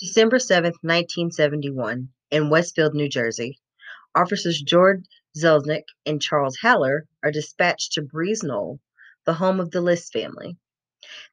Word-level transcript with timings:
December 0.00 0.38
7, 0.38 0.74
1971, 0.82 2.08
in 2.30 2.50
Westfield, 2.50 2.94
New 2.94 3.08
Jersey, 3.08 3.58
officers 4.14 4.62
George 4.62 5.04
Zelznick 5.36 5.86
and 6.06 6.22
Charles 6.22 6.56
Haller 6.58 7.08
are 7.24 7.32
dispatched 7.32 7.94
to 7.94 8.02
Breeze 8.02 8.44
Knoll, 8.44 8.78
the 9.26 9.32
home 9.32 9.58
of 9.58 9.72
the 9.72 9.80
List 9.80 10.12
family. 10.12 10.56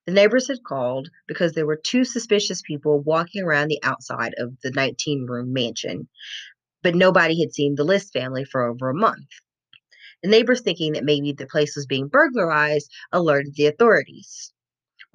The 0.07 0.13
neighbors 0.13 0.47
had 0.47 0.63
called 0.63 1.09
because 1.27 1.53
there 1.53 1.67
were 1.67 1.75
two 1.75 2.03
suspicious 2.03 2.63
people 2.63 2.99
walking 2.99 3.43
around 3.43 3.67
the 3.67 3.83
outside 3.83 4.33
of 4.39 4.59
the 4.63 4.71
19 4.71 5.27
room 5.27 5.53
mansion, 5.53 6.07
but 6.81 6.95
nobody 6.95 7.39
had 7.39 7.53
seen 7.53 7.75
the 7.75 7.83
List 7.83 8.13
family 8.13 8.45
for 8.45 8.63
over 8.63 8.89
a 8.89 8.95
month. 8.95 9.29
The 10.23 10.29
neighbors, 10.29 10.61
thinking 10.61 10.93
that 10.93 11.03
maybe 11.03 11.33
the 11.33 11.45
place 11.45 11.75
was 11.75 11.85
being 11.85 12.07
burglarized, 12.07 12.91
alerted 13.11 13.53
the 13.53 13.67
authorities. 13.67 14.54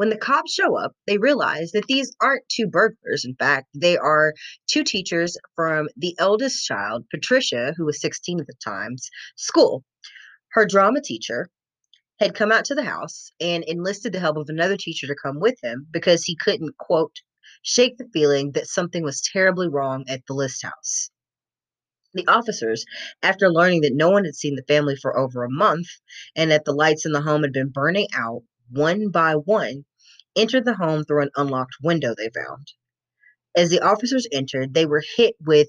When 0.01 0.09
the 0.09 0.17
cops 0.17 0.55
show 0.55 0.79
up, 0.79 0.97
they 1.07 1.19
realize 1.19 1.73
that 1.73 1.85
these 1.87 2.17
aren't 2.23 2.49
two 2.49 2.67
burglars. 2.67 3.27
In 3.27 3.35
fact, 3.35 3.67
they 3.75 3.99
are 3.99 4.33
two 4.67 4.83
teachers 4.83 5.37
from 5.55 5.91
the 5.95 6.17
eldest 6.19 6.65
child, 6.65 7.05
Patricia, 7.11 7.75
who 7.77 7.85
was 7.85 8.01
16 8.01 8.41
at 8.41 8.47
the 8.47 8.55
time's 8.65 9.11
school. 9.37 9.85
Her 10.53 10.65
drama 10.65 11.03
teacher 11.03 11.51
had 12.19 12.35
come 12.35 12.51
out 12.51 12.65
to 12.65 12.75
the 12.75 12.85
house 12.85 13.31
and 13.41 13.63
enlisted 13.65 14.15
the 14.15 14.21
help 14.21 14.39
of 14.39 14.49
another 14.49 14.79
teacher 14.79 15.07
to 15.07 15.15
come 15.15 15.39
with 15.39 15.57
him 15.63 15.87
because 15.91 16.25
he 16.25 16.35
couldn't, 16.35 16.79
quote, 16.79 17.17
shake 17.61 17.99
the 17.99 18.09
feeling 18.11 18.53
that 18.53 18.69
something 18.69 19.03
was 19.03 19.21
terribly 19.21 19.69
wrong 19.69 20.07
at 20.09 20.25
the 20.27 20.33
list 20.33 20.63
house. 20.63 21.11
The 22.15 22.27
officers, 22.27 22.87
after 23.23 23.51
learning 23.51 23.83
that 23.83 23.93
no 23.95 24.09
one 24.09 24.25
had 24.25 24.35
seen 24.35 24.55
the 24.55 24.65
family 24.67 24.97
for 24.97 25.19
over 25.19 25.45
a 25.45 25.51
month 25.51 25.89
and 26.35 26.51
that 26.51 26.65
the 26.65 26.73
lights 26.73 27.05
in 27.05 27.13
the 27.13 27.21
home 27.21 27.43
had 27.43 27.53
been 27.53 27.69
burning 27.69 28.09
out 28.15 28.45
one 28.71 29.11
by 29.11 29.35
one, 29.35 29.85
entered 30.37 30.65
the 30.65 30.75
home 30.75 31.05
through 31.05 31.23
an 31.23 31.31
unlocked 31.37 31.77
window 31.83 32.15
they 32.17 32.31
found. 32.31 32.73
As 33.57 33.71
the 33.71 33.81
officers 33.81 34.27
entered, 34.33 34.75
they 34.75 34.87
were 34.87 35.03
hit 35.17 35.35
with 35.45 35.69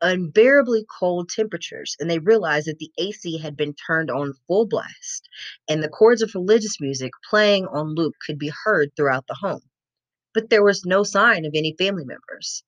unbearably 0.00 0.86
cold 1.00 1.28
temperatures 1.28 1.96
and 1.98 2.08
they 2.08 2.18
realized 2.20 2.68
that 2.68 2.78
the 2.78 2.90
AC 2.98 3.38
had 3.38 3.56
been 3.56 3.74
turned 3.74 4.10
on 4.10 4.34
full 4.46 4.66
blast 4.66 5.28
and 5.68 5.82
the 5.82 5.88
chords 5.88 6.22
of 6.22 6.34
religious 6.34 6.80
music 6.80 7.10
playing 7.28 7.66
on 7.66 7.94
loop 7.94 8.14
could 8.24 8.38
be 8.38 8.52
heard 8.64 8.90
throughout 8.94 9.26
the 9.26 9.34
home. 9.34 9.62
But 10.34 10.50
there 10.50 10.62
was 10.62 10.84
no 10.84 11.02
sign 11.02 11.44
of 11.44 11.52
any 11.54 11.74
family 11.76 12.04
members. 12.04 12.62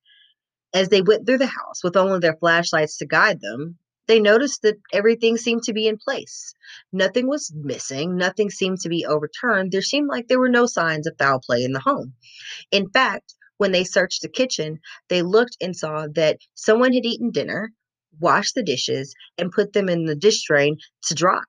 As 0.75 0.89
they 0.89 1.03
went 1.03 1.27
through 1.27 1.39
the 1.39 1.47
house 1.47 1.85
with 1.85 1.97
only 1.97 2.19
their 2.19 2.37
flashlights 2.37 2.99
to 2.99 3.07
guide 3.07 3.41
them, 3.41 3.79
they 4.07 4.21
noticed 4.21 4.63
that 4.63 4.79
everything 4.93 5.37
seemed 5.37 5.63
to 5.65 5.73
be 5.73 5.87
in 5.87 5.99
place. 5.99 6.55
Nothing 6.93 7.29
was 7.29 7.53
missing, 7.55 8.17
nothing 8.17 8.51
seemed 8.51 8.81
to 8.81 8.89
be 8.89 9.07
overturned. 9.07 9.73
There 9.73 9.83
seemed 9.83 10.09
like 10.09 10.29
there 10.29 10.41
were 10.41 10.49
no 10.49 10.67
signs 10.67 11.07
of 11.07 11.17
foul 11.19 11.41
play 11.41 11.65
in 11.65 11.73
the 11.73 11.81
home. 11.81 12.15
In 12.71 12.91
fact, 12.91 13.35
when 13.59 13.73
they 13.73 13.85
searched 13.85 14.23
the 14.23 14.29
kitchen, 14.29 14.81
they 15.09 15.23
looked 15.23 15.57
and 15.61 15.77
saw 15.77 16.07
that 16.15 16.39
someone 16.55 16.93
had 16.93 17.05
eaten 17.05 17.31
dinner, 17.31 17.73
washed 18.19 18.55
the 18.55 18.63
dishes, 18.63 19.15
and 19.39 19.53
put 19.53 19.73
them 19.73 19.89
in 19.89 20.07
the 20.07 20.17
dish 20.17 20.45
drain 20.45 20.79
to 21.03 21.15
dry. 21.15 21.45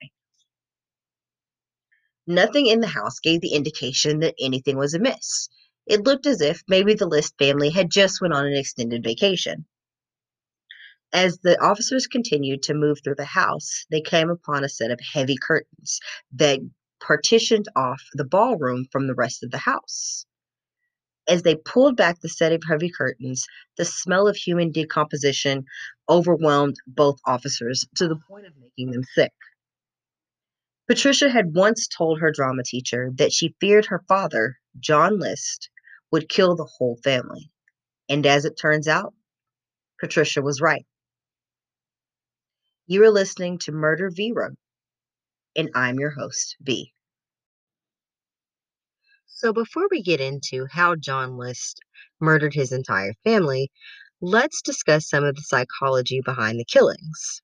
Nothing 2.27 2.67
in 2.67 2.81
the 2.81 2.88
house 2.88 3.19
gave 3.19 3.41
the 3.41 3.53
indication 3.53 4.19
that 4.19 4.36
anything 4.39 4.77
was 4.77 4.93
amiss. 4.93 5.49
It 5.88 6.03
looked 6.03 6.25
as 6.25 6.41
if 6.41 6.61
maybe 6.67 6.93
the 6.93 7.08
List 7.08 7.33
family 7.39 7.69
had 7.71 7.89
just 7.89 8.21
went 8.21 8.33
on 8.33 8.45
an 8.45 8.53
extended 8.53 9.03
vacation. 9.03 9.65
As 11.14 11.40
the 11.40 11.62
officers 11.62 12.08
continued 12.08 12.64
to 12.64 12.73
move 12.73 13.00
through 13.04 13.16
the 13.16 13.26
house, 13.26 13.86
they 13.92 14.02
came 14.02 14.30
upon 14.30 14.64
a 14.64 14.70
set 14.70 14.92
of 14.92 15.00
heavy 15.14 15.36
curtains 15.36 16.00
that 16.34 16.59
partitioned 17.02 17.67
off 17.76 18.02
the 18.14 18.23
ballroom 18.23 18.86
from 18.92 19.08
the 19.08 19.16
rest 19.16 19.44
of 19.44 19.52
the 19.52 19.58
house. 19.58 20.26
As 21.28 21.44
they 21.44 21.56
pulled 21.56 21.98
back 21.98 22.22
the 22.22 22.30
set 22.30 22.54
of 22.54 22.64
heavy 22.67 22.89
curtains, 22.89 23.45
the 23.78 23.86
smell 23.86 24.28
of 24.28 24.36
human 24.36 24.72
decomposition 24.72 25.66
overwhelmed 26.09 26.78
both 26.88 27.20
officers 27.26 27.86
to 27.95 28.08
the 28.08 28.20
point 28.28 28.45
of 28.45 28.54
making 28.58 28.92
them 28.92 29.04
sick. 29.04 29.33
Patricia 30.88 31.30
had 31.30 31.55
once 31.55 31.88
told 31.88 32.20
her 32.20 32.32
drama 32.32 32.64
teacher 32.64 33.11
that 33.16 33.32
she 33.32 33.55
feared 33.60 33.86
her 33.86 34.04
father, 34.08 34.58
John 34.80 35.20
List, 35.20 35.70
would 36.11 36.30
kill 36.30 36.55
the 36.55 36.70
whole 36.77 36.98
family. 37.04 37.52
And 38.10 38.26
as 38.26 38.45
it 38.45 38.58
turns 38.60 38.88
out, 38.88 39.14
Patricia 40.00 40.42
was 40.42 40.60
right. 40.60 40.86
You 42.91 43.05
are 43.05 43.09
listening 43.09 43.57
to 43.59 43.71
Murder 43.71 44.09
v. 44.09 44.33
Roe, 44.35 44.49
and 45.55 45.69
I'm 45.73 45.97
your 45.97 46.09
host, 46.09 46.57
V. 46.59 46.91
So, 49.27 49.53
before 49.53 49.87
we 49.89 50.02
get 50.03 50.19
into 50.19 50.67
how 50.69 50.97
John 50.97 51.37
List 51.37 51.79
murdered 52.19 52.53
his 52.53 52.73
entire 52.73 53.13
family, 53.23 53.71
let's 54.19 54.61
discuss 54.61 55.07
some 55.07 55.23
of 55.23 55.37
the 55.37 55.41
psychology 55.41 56.19
behind 56.19 56.59
the 56.59 56.65
killings. 56.65 57.41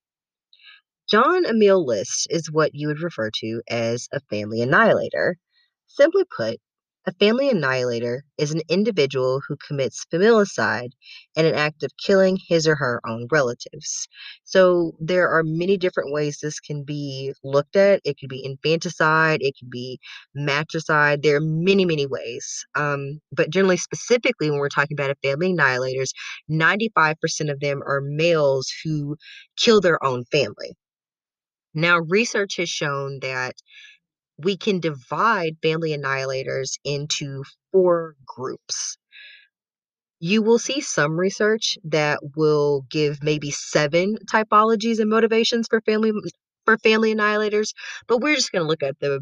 John 1.09 1.45
Emil 1.45 1.85
List 1.85 2.27
is 2.29 2.51
what 2.51 2.75
you 2.75 2.89
would 2.89 2.99
refer 2.99 3.31
to 3.35 3.61
as 3.69 4.09
a 4.11 4.19
family 4.29 4.61
annihilator. 4.61 5.37
Simply 5.85 6.25
put, 6.25 6.59
a 7.07 7.13
family 7.13 7.49
annihilator 7.49 8.25
is 8.37 8.51
an 8.51 8.61
individual 8.67 9.41
who 9.47 9.55
commits 9.65 10.05
familicide 10.13 10.91
in 11.37 11.45
an 11.45 11.55
act 11.55 11.81
of 11.81 11.91
killing 12.05 12.37
his 12.49 12.67
or 12.67 12.75
her 12.75 12.99
own 13.07 13.27
relatives. 13.31 14.09
So 14.43 14.91
there 14.99 15.29
are 15.29 15.41
many 15.41 15.77
different 15.77 16.11
ways 16.11 16.39
this 16.41 16.59
can 16.59 16.83
be 16.83 17.33
looked 17.45 17.77
at. 17.77 18.01
It 18.03 18.17
could 18.19 18.27
be 18.27 18.43
infanticide, 18.43 19.39
it 19.41 19.55
could 19.57 19.69
be 19.69 19.99
matricide. 20.35 21.23
There 21.23 21.37
are 21.37 21.41
many, 21.41 21.85
many 21.85 22.05
ways. 22.05 22.65
Um, 22.75 23.21
but 23.31 23.49
generally, 23.51 23.77
specifically, 23.77 24.51
when 24.51 24.59
we're 24.59 24.67
talking 24.67 24.95
about 24.99 25.11
a 25.11 25.15
family 25.23 25.53
annihilators, 25.53 26.09
95% 26.51 27.15
of 27.49 27.61
them 27.61 27.81
are 27.87 28.01
males 28.01 28.69
who 28.83 29.15
kill 29.55 29.79
their 29.79 30.03
own 30.03 30.25
family. 30.25 30.75
Now, 31.73 31.99
research 31.99 32.57
has 32.57 32.69
shown 32.69 33.19
that 33.21 33.55
we 34.37 34.57
can 34.57 34.79
divide 34.79 35.57
family 35.61 35.97
annihilators 35.97 36.77
into 36.83 37.43
four 37.71 38.15
groups. 38.25 38.97
You 40.19 40.41
will 40.41 40.59
see 40.59 40.81
some 40.81 41.19
research 41.19 41.77
that 41.83 42.19
will 42.35 42.85
give 42.89 43.23
maybe 43.23 43.51
seven 43.51 44.17
typologies 44.31 44.99
and 44.99 45.09
motivations 45.09 45.67
for 45.67 45.81
family 45.81 46.11
for 46.65 46.77
family 46.77 47.13
annihilators, 47.13 47.73
but 48.07 48.19
we're 48.19 48.35
just 48.35 48.51
going 48.51 48.63
to 48.63 48.67
look 48.67 48.83
at 48.83 48.99
the 48.99 49.21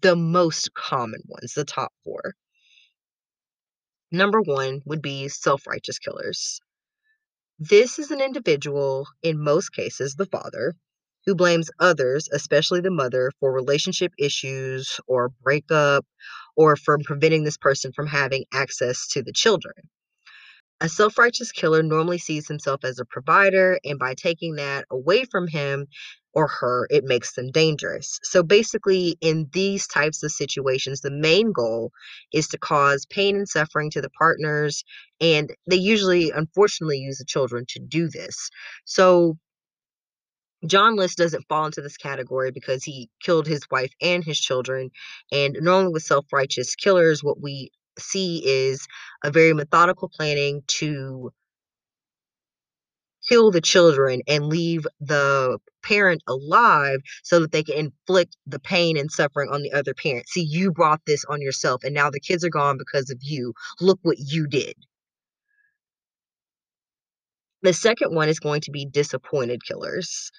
the 0.00 0.16
most 0.16 0.72
common 0.74 1.20
ones, 1.26 1.52
the 1.54 1.64
top 1.64 1.92
four. 2.02 2.34
Number 4.10 4.40
one 4.40 4.80
would 4.86 5.02
be 5.02 5.28
self-righteous 5.28 5.98
killers. 5.98 6.60
This 7.58 7.98
is 7.98 8.10
an 8.10 8.20
individual, 8.20 9.06
in 9.22 9.42
most 9.42 9.70
cases 9.70 10.14
the 10.14 10.26
father, 10.26 10.74
who 11.26 11.34
blames 11.34 11.70
others, 11.78 12.28
especially 12.32 12.80
the 12.80 12.90
mother, 12.90 13.30
for 13.40 13.52
relationship 13.52 14.12
issues 14.18 15.00
or 15.06 15.30
breakup 15.42 16.04
or 16.56 16.76
from 16.76 17.00
preventing 17.02 17.44
this 17.44 17.56
person 17.56 17.92
from 17.92 18.06
having 18.06 18.44
access 18.52 19.06
to 19.08 19.22
the 19.22 19.32
children. 19.32 19.74
A 20.80 20.88
self 20.88 21.16
righteous 21.16 21.52
killer 21.52 21.82
normally 21.84 22.18
sees 22.18 22.48
himself 22.48 22.84
as 22.84 22.98
a 22.98 23.04
provider, 23.04 23.78
and 23.84 24.00
by 24.00 24.14
taking 24.14 24.56
that 24.56 24.84
away 24.90 25.24
from 25.24 25.46
him 25.46 25.86
or 26.34 26.48
her, 26.48 26.88
it 26.90 27.04
makes 27.04 27.34
them 27.34 27.52
dangerous. 27.52 28.18
So 28.24 28.42
basically, 28.42 29.16
in 29.20 29.48
these 29.52 29.86
types 29.86 30.24
of 30.24 30.32
situations, 30.32 31.00
the 31.00 31.12
main 31.12 31.52
goal 31.52 31.92
is 32.32 32.48
to 32.48 32.58
cause 32.58 33.06
pain 33.06 33.36
and 33.36 33.48
suffering 33.48 33.90
to 33.90 34.00
the 34.00 34.10
partners, 34.10 34.82
and 35.20 35.54
they 35.68 35.76
usually, 35.76 36.32
unfortunately, 36.32 36.98
use 36.98 37.18
the 37.18 37.26
children 37.26 37.64
to 37.68 37.78
do 37.78 38.08
this. 38.08 38.50
So 38.84 39.38
John 40.66 40.94
List 40.96 41.18
doesn't 41.18 41.46
fall 41.48 41.66
into 41.66 41.80
this 41.82 41.96
category 41.96 42.50
because 42.52 42.84
he 42.84 43.10
killed 43.20 43.46
his 43.46 43.62
wife 43.70 43.92
and 44.00 44.22
his 44.24 44.38
children. 44.38 44.90
And 45.32 45.58
normally 45.60 45.92
with 45.92 46.04
self 46.04 46.26
righteous 46.32 46.76
killers, 46.76 47.22
what 47.22 47.40
we 47.40 47.70
see 47.98 48.42
is 48.46 48.86
a 49.24 49.30
very 49.30 49.52
methodical 49.54 50.08
planning 50.08 50.62
to 50.66 51.32
kill 53.28 53.50
the 53.50 53.60
children 53.60 54.20
and 54.26 54.46
leave 54.46 54.86
the 55.00 55.58
parent 55.82 56.22
alive 56.26 57.00
so 57.22 57.40
that 57.40 57.52
they 57.52 57.62
can 57.62 57.76
inflict 57.76 58.36
the 58.46 58.58
pain 58.58 58.96
and 58.96 59.10
suffering 59.10 59.48
on 59.50 59.62
the 59.62 59.72
other 59.72 59.94
parent. 59.94 60.28
See, 60.28 60.42
you 60.42 60.70
brought 60.72 61.00
this 61.06 61.24
on 61.24 61.40
yourself, 61.40 61.82
and 61.84 61.94
now 61.94 62.10
the 62.10 62.20
kids 62.20 62.44
are 62.44 62.50
gone 62.50 62.78
because 62.78 63.10
of 63.10 63.18
you. 63.20 63.52
Look 63.80 63.98
what 64.02 64.18
you 64.18 64.46
did. 64.46 64.74
The 67.62 67.72
second 67.72 68.14
one 68.14 68.28
is 68.28 68.40
going 68.40 68.60
to 68.62 68.72
be 68.72 68.86
disappointed 68.86 69.64
killers 69.64 70.30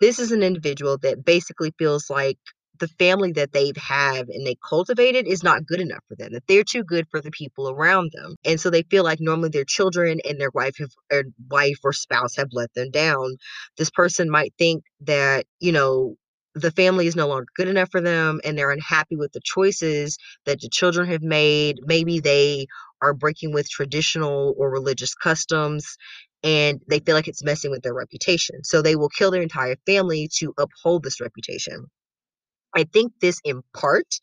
this 0.00 0.18
is 0.18 0.32
an 0.32 0.42
individual 0.42 0.98
that 0.98 1.24
basically 1.24 1.72
feels 1.78 2.10
like 2.10 2.38
the 2.78 2.88
family 2.88 3.32
that 3.32 3.52
they 3.52 3.72
have 3.76 4.28
and 4.28 4.46
they 4.46 4.56
cultivated 4.68 5.26
is 5.26 5.42
not 5.42 5.66
good 5.66 5.80
enough 5.80 6.04
for 6.08 6.14
them 6.16 6.32
that 6.32 6.44
they're 6.46 6.64
too 6.64 6.84
good 6.84 7.06
for 7.10 7.20
the 7.20 7.30
people 7.30 7.68
around 7.68 8.12
them. 8.14 8.36
And 8.44 8.60
so 8.60 8.70
they 8.70 8.82
feel 8.82 9.04
like 9.04 9.18
normally 9.20 9.48
their 9.50 9.64
children 9.64 10.20
and 10.24 10.40
their 10.40 10.50
wife 10.54 10.76
have, 10.78 10.90
or 11.12 11.24
wife 11.50 11.78
or 11.84 11.92
spouse 11.92 12.36
have 12.36 12.48
let 12.52 12.72
them 12.74 12.90
down. 12.90 13.36
This 13.76 13.90
person 13.90 14.30
might 14.30 14.54
think 14.58 14.84
that 15.02 15.46
you 15.60 15.72
know 15.72 16.16
the 16.54 16.70
family 16.72 17.06
is 17.06 17.16
no 17.16 17.28
longer 17.28 17.46
good 17.56 17.68
enough 17.68 17.90
for 17.90 18.00
them 18.00 18.40
and 18.44 18.58
they're 18.58 18.70
unhappy 18.70 19.16
with 19.16 19.32
the 19.32 19.40
choices 19.44 20.16
that 20.46 20.60
the 20.60 20.68
children 20.68 21.08
have 21.08 21.22
made. 21.22 21.78
Maybe 21.84 22.20
they 22.20 22.66
are 23.00 23.14
breaking 23.14 23.52
with 23.52 23.70
traditional 23.70 24.54
or 24.58 24.70
religious 24.70 25.14
customs 25.14 25.96
and 26.42 26.80
they 26.88 27.00
feel 27.00 27.14
like 27.14 27.28
it's 27.28 27.44
messing 27.44 27.70
with 27.70 27.82
their 27.82 27.94
reputation. 27.94 28.64
So 28.64 28.82
they 28.82 28.96
will 28.96 29.08
kill 29.08 29.30
their 29.30 29.42
entire 29.42 29.76
family 29.86 30.28
to 30.38 30.54
uphold 30.58 31.02
this 31.02 31.20
reputation. 31.20 31.86
I 32.78 32.84
think 32.84 33.12
this 33.20 33.40
in 33.44 33.62
part 33.74 34.20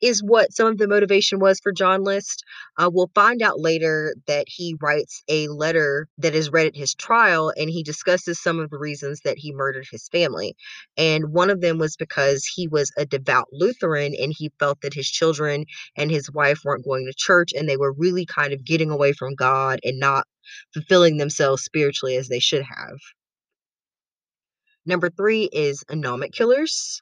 is 0.00 0.24
what 0.24 0.52
some 0.52 0.66
of 0.66 0.76
the 0.76 0.88
motivation 0.88 1.38
was 1.38 1.60
for 1.60 1.70
John 1.70 2.02
List. 2.02 2.42
Uh, 2.76 2.90
we'll 2.92 3.12
find 3.14 3.40
out 3.42 3.60
later 3.60 4.16
that 4.26 4.46
he 4.48 4.74
writes 4.82 5.22
a 5.28 5.46
letter 5.46 6.08
that 6.18 6.34
is 6.34 6.50
read 6.50 6.66
at 6.66 6.74
his 6.74 6.96
trial 6.96 7.52
and 7.56 7.70
he 7.70 7.84
discusses 7.84 8.42
some 8.42 8.58
of 8.58 8.70
the 8.70 8.78
reasons 8.78 9.20
that 9.20 9.38
he 9.38 9.52
murdered 9.52 9.86
his 9.88 10.08
family. 10.08 10.56
And 10.96 11.32
one 11.32 11.48
of 11.48 11.60
them 11.60 11.78
was 11.78 11.94
because 11.94 12.44
he 12.44 12.66
was 12.66 12.90
a 12.98 13.06
devout 13.06 13.46
Lutheran 13.52 14.16
and 14.20 14.34
he 14.36 14.50
felt 14.58 14.80
that 14.80 14.94
his 14.94 15.08
children 15.08 15.64
and 15.96 16.10
his 16.10 16.28
wife 16.28 16.58
weren't 16.64 16.84
going 16.84 17.06
to 17.06 17.14
church 17.16 17.52
and 17.56 17.68
they 17.68 17.76
were 17.76 17.92
really 17.92 18.26
kind 18.26 18.52
of 18.52 18.64
getting 18.64 18.90
away 18.90 19.12
from 19.12 19.36
God 19.36 19.78
and 19.84 20.00
not 20.00 20.26
fulfilling 20.74 21.18
themselves 21.18 21.62
spiritually 21.62 22.16
as 22.16 22.26
they 22.26 22.40
should 22.40 22.64
have. 22.64 22.98
Number 24.84 25.08
three 25.08 25.44
is 25.52 25.84
anomic 25.84 26.32
killers 26.32 27.00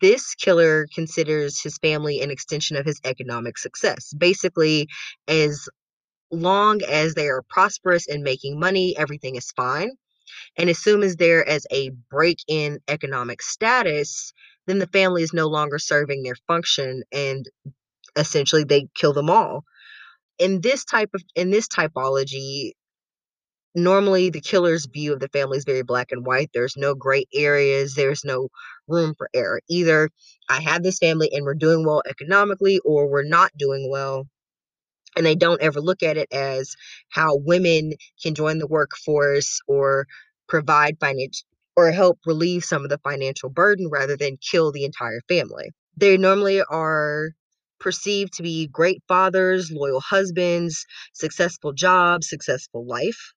this 0.00 0.34
killer 0.34 0.86
considers 0.94 1.60
his 1.60 1.78
family 1.78 2.20
an 2.20 2.30
extension 2.30 2.76
of 2.76 2.86
his 2.86 3.00
economic 3.04 3.58
success. 3.58 4.12
Basically, 4.16 4.88
as 5.26 5.68
long 6.30 6.80
as 6.82 7.14
they 7.14 7.28
are 7.28 7.42
prosperous 7.48 8.06
and 8.08 8.22
making 8.22 8.58
money, 8.58 8.96
everything 8.96 9.36
is 9.36 9.50
fine. 9.52 9.90
And 10.56 10.68
as 10.68 10.78
soon 10.78 11.02
as 11.02 11.16
there 11.16 11.42
is 11.42 11.66
a 11.70 11.90
break 12.10 12.38
in 12.48 12.80
economic 12.88 13.42
status, 13.42 14.32
then 14.66 14.78
the 14.78 14.86
family 14.88 15.22
is 15.22 15.32
no 15.32 15.46
longer 15.46 15.78
serving 15.78 16.22
their 16.22 16.36
function 16.46 17.02
and 17.12 17.46
essentially 18.16 18.64
they 18.64 18.88
kill 18.94 19.12
them 19.12 19.30
all. 19.30 19.64
In 20.38 20.60
this 20.60 20.84
type 20.84 21.10
of 21.14 21.22
in 21.34 21.50
this 21.50 21.66
typology, 21.68 22.72
normally 23.82 24.30
the 24.30 24.40
killer's 24.40 24.86
view 24.86 25.12
of 25.12 25.20
the 25.20 25.28
family 25.28 25.58
is 25.58 25.64
very 25.64 25.82
black 25.82 26.12
and 26.12 26.24
white. 26.24 26.50
There's 26.54 26.76
no 26.76 26.94
gray 26.94 27.24
areas, 27.34 27.94
there's 27.94 28.24
no 28.24 28.48
room 28.86 29.14
for 29.16 29.28
error. 29.34 29.60
Either 29.68 30.10
I 30.48 30.60
have 30.60 30.82
this 30.82 30.98
family 30.98 31.30
and 31.32 31.44
we're 31.44 31.54
doing 31.54 31.84
well 31.84 32.02
economically, 32.08 32.80
or 32.84 33.08
we're 33.08 33.22
not 33.24 33.50
doing 33.58 33.90
well. 33.90 34.26
And 35.16 35.26
they 35.26 35.34
don't 35.34 35.62
ever 35.62 35.80
look 35.80 36.02
at 36.02 36.16
it 36.16 36.28
as 36.32 36.76
how 37.10 37.36
women 37.36 37.92
can 38.22 38.34
join 38.34 38.58
the 38.58 38.66
workforce 38.66 39.60
or 39.66 40.06
provide 40.48 40.98
financial 41.00 41.46
or 41.76 41.90
help 41.92 42.18
relieve 42.26 42.64
some 42.64 42.82
of 42.84 42.90
the 42.90 42.98
financial 42.98 43.48
burden 43.48 43.88
rather 43.90 44.16
than 44.16 44.36
kill 44.38 44.72
the 44.72 44.84
entire 44.84 45.20
family. 45.28 45.70
They 45.96 46.16
normally 46.16 46.62
are 46.62 47.30
perceived 47.80 48.32
to 48.34 48.42
be 48.42 48.66
great 48.66 49.02
fathers, 49.06 49.70
loyal 49.70 50.00
husbands, 50.00 50.84
successful 51.12 51.72
jobs, 51.72 52.28
successful 52.28 52.86
life 52.86 53.32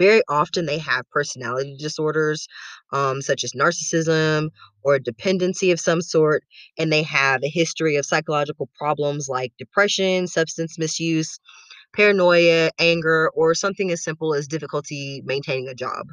very 0.00 0.22
often 0.28 0.66
they 0.66 0.78
have 0.78 1.08
personality 1.10 1.76
disorders 1.78 2.48
um, 2.92 3.20
such 3.20 3.44
as 3.44 3.52
narcissism 3.52 4.48
or 4.82 4.98
dependency 4.98 5.70
of 5.70 5.78
some 5.78 6.00
sort 6.00 6.42
and 6.78 6.90
they 6.90 7.02
have 7.02 7.44
a 7.44 7.48
history 7.50 7.96
of 7.96 8.06
psychological 8.06 8.68
problems 8.78 9.28
like 9.28 9.52
depression 9.58 10.26
substance 10.26 10.78
misuse 10.78 11.38
paranoia 11.94 12.70
anger 12.78 13.30
or 13.34 13.54
something 13.54 13.90
as 13.90 14.02
simple 14.02 14.34
as 14.34 14.48
difficulty 14.48 15.22
maintaining 15.24 15.68
a 15.68 15.74
job. 15.74 16.06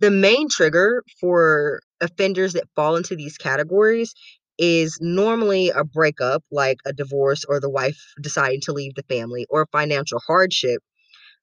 The 0.00 0.10
main 0.10 0.48
trigger 0.48 1.02
for 1.20 1.80
offenders 2.00 2.52
that 2.52 2.68
fall 2.76 2.96
into 2.96 3.16
these 3.16 3.38
categories 3.38 4.14
is 4.58 4.98
normally 5.00 5.70
a 5.70 5.84
breakup 5.84 6.44
like 6.50 6.78
a 6.86 6.92
divorce 6.92 7.44
or 7.46 7.60
the 7.60 7.70
wife 7.70 7.98
deciding 8.20 8.60
to 8.62 8.72
leave 8.72 8.94
the 8.94 9.02
family 9.04 9.46
or 9.50 9.66
financial 9.72 10.20
hardship 10.26 10.82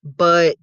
but 0.03 0.57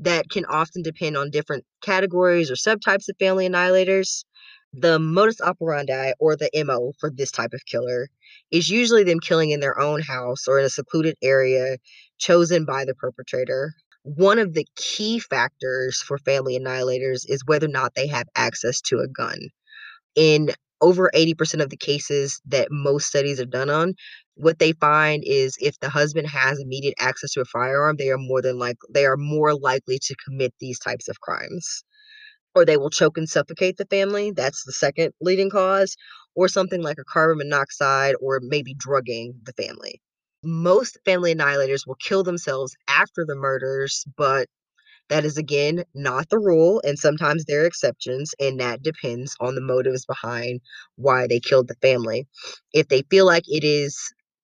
that 0.00 0.28
can 0.30 0.44
often 0.46 0.82
depend 0.82 1.16
on 1.16 1.30
different 1.30 1.64
categories 1.82 2.50
or 2.50 2.54
subtypes 2.54 3.08
of 3.08 3.16
family 3.18 3.48
annihilators. 3.48 4.24
The 4.72 4.98
modus 4.98 5.40
operandi 5.40 6.12
or 6.18 6.36
the 6.36 6.50
MO 6.64 6.92
for 6.98 7.10
this 7.10 7.30
type 7.30 7.52
of 7.52 7.64
killer 7.66 8.08
is 8.50 8.68
usually 8.68 9.04
them 9.04 9.20
killing 9.20 9.50
in 9.50 9.60
their 9.60 9.78
own 9.78 10.00
house 10.00 10.46
or 10.46 10.58
in 10.58 10.64
a 10.64 10.70
secluded 10.70 11.16
area 11.22 11.76
chosen 12.18 12.64
by 12.64 12.84
the 12.84 12.94
perpetrator. 12.94 13.74
One 14.02 14.38
of 14.38 14.54
the 14.54 14.66
key 14.76 15.18
factors 15.18 15.98
for 15.98 16.18
family 16.18 16.58
annihilators 16.58 17.24
is 17.28 17.42
whether 17.46 17.66
or 17.66 17.70
not 17.70 17.94
they 17.94 18.06
have 18.06 18.28
access 18.34 18.80
to 18.82 19.00
a 19.00 19.08
gun. 19.08 19.38
In 20.14 20.50
over 20.80 21.10
80% 21.14 21.60
of 21.62 21.70
the 21.70 21.76
cases 21.76 22.40
that 22.46 22.68
most 22.70 23.06
studies 23.06 23.40
are 23.40 23.46
done 23.46 23.70
on, 23.70 23.94
what 24.34 24.58
they 24.58 24.72
find 24.72 25.22
is 25.26 25.56
if 25.60 25.78
the 25.80 25.90
husband 25.90 26.28
has 26.28 26.58
immediate 26.58 26.94
access 26.98 27.32
to 27.32 27.40
a 27.40 27.44
firearm, 27.44 27.96
they 27.96 28.10
are 28.10 28.18
more 28.18 28.42
than 28.42 28.58
like 28.58 28.76
they 28.92 29.04
are 29.04 29.16
more 29.16 29.54
likely 29.54 29.98
to 30.00 30.14
commit 30.24 30.54
these 30.60 30.78
types 30.78 31.08
of 31.08 31.20
crimes. 31.20 31.84
Or 32.54 32.64
they 32.64 32.76
will 32.76 32.90
choke 32.90 33.16
and 33.16 33.28
suffocate 33.28 33.76
the 33.76 33.86
family. 33.86 34.32
That's 34.32 34.64
the 34.64 34.72
second 34.72 35.12
leading 35.20 35.50
cause. 35.50 35.96
Or 36.34 36.48
something 36.48 36.82
like 36.82 36.98
a 36.98 37.04
carbon 37.04 37.38
monoxide 37.38 38.14
or 38.20 38.40
maybe 38.42 38.74
drugging 38.74 39.34
the 39.44 39.52
family. 39.52 40.00
Most 40.42 40.98
family 41.04 41.34
annihilators 41.34 41.86
will 41.86 41.96
kill 41.96 42.24
themselves 42.24 42.74
after 42.88 43.24
the 43.26 43.36
murders, 43.36 44.04
but 44.16 44.48
that 45.10 45.24
is 45.24 45.36
again 45.36 45.84
not 45.94 46.30
the 46.30 46.38
rule, 46.38 46.80
and 46.84 46.98
sometimes 46.98 47.44
there 47.44 47.62
are 47.62 47.66
exceptions, 47.66 48.34
and 48.40 48.60
that 48.60 48.82
depends 48.82 49.36
on 49.40 49.54
the 49.54 49.60
motives 49.60 50.06
behind 50.06 50.60
why 50.96 51.26
they 51.26 51.40
killed 51.40 51.68
the 51.68 51.76
family. 51.82 52.26
If 52.72 52.88
they 52.88 53.02
feel 53.10 53.26
like 53.26 53.44
it 53.46 53.64
is 53.64 53.98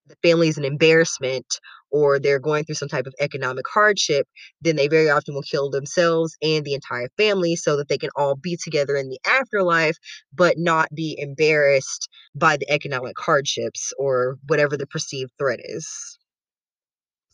the 0.07 0.15
family 0.23 0.47
is 0.47 0.57
an 0.57 0.65
embarrassment 0.65 1.59
or 1.91 2.19
they're 2.19 2.39
going 2.39 2.63
through 2.63 2.75
some 2.75 2.87
type 2.87 3.07
of 3.07 3.13
economic 3.19 3.65
hardship, 3.67 4.27
then 4.61 4.75
they 4.75 4.87
very 4.87 5.09
often 5.09 5.33
will 5.33 5.41
kill 5.41 5.69
themselves 5.69 6.35
and 6.41 6.65
the 6.65 6.73
entire 6.73 7.09
family 7.17 7.55
so 7.55 7.75
that 7.77 7.89
they 7.89 7.97
can 7.97 8.09
all 8.15 8.35
be 8.35 8.57
together 8.61 8.95
in 8.95 9.09
the 9.09 9.19
afterlife, 9.25 9.97
but 10.33 10.57
not 10.57 10.89
be 10.95 11.15
embarrassed 11.19 12.07
by 12.35 12.57
the 12.57 12.69
economic 12.71 13.19
hardships 13.19 13.93
or 13.97 14.37
whatever 14.47 14.77
the 14.77 14.87
perceived 14.87 15.31
threat 15.37 15.59
is. 15.63 16.16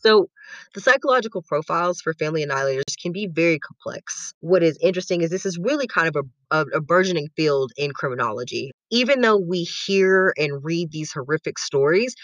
So, 0.04 0.28
the 0.74 0.82
psychological 0.82 1.40
profiles 1.40 2.02
for 2.02 2.12
family 2.12 2.44
annihilators 2.44 3.00
can 3.00 3.10
be 3.12 3.26
very 3.26 3.58
complex. 3.58 4.34
What 4.40 4.62
is 4.62 4.76
interesting 4.82 5.22
is 5.22 5.30
this 5.30 5.46
is 5.46 5.58
really 5.58 5.86
kind 5.86 6.08
of 6.08 6.16
a, 6.50 6.56
a, 6.58 6.66
a, 6.76 6.80
burgeoning 6.82 7.28
field 7.36 7.72
in 7.78 7.92
criminology. 7.92 8.72
Even 8.90 9.22
though 9.22 9.38
we 9.38 9.62
hear 9.62 10.34
and 10.36 10.62
read 10.62 10.90
these 10.90 11.10
horrific 11.10 11.58
stories, 11.58 12.14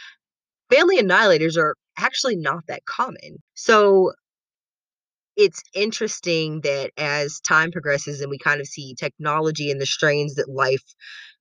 family 0.70 0.98
annihilators 0.98 1.56
are 1.56 1.74
actually 1.96 2.36
not 2.36 2.66
that 2.68 2.84
common. 2.84 3.38
So, 3.54 4.12
it's 5.36 5.62
interesting 5.72 6.60
that 6.60 6.90
as 6.98 7.40
time 7.40 7.72
progresses 7.72 8.20
and 8.20 8.28
we 8.28 8.36
kind 8.36 8.60
of 8.60 8.66
see 8.66 8.94
technology 8.94 9.70
and 9.70 9.80
the 9.80 9.86
strains 9.86 10.34
that 10.34 10.50
life 10.50 10.84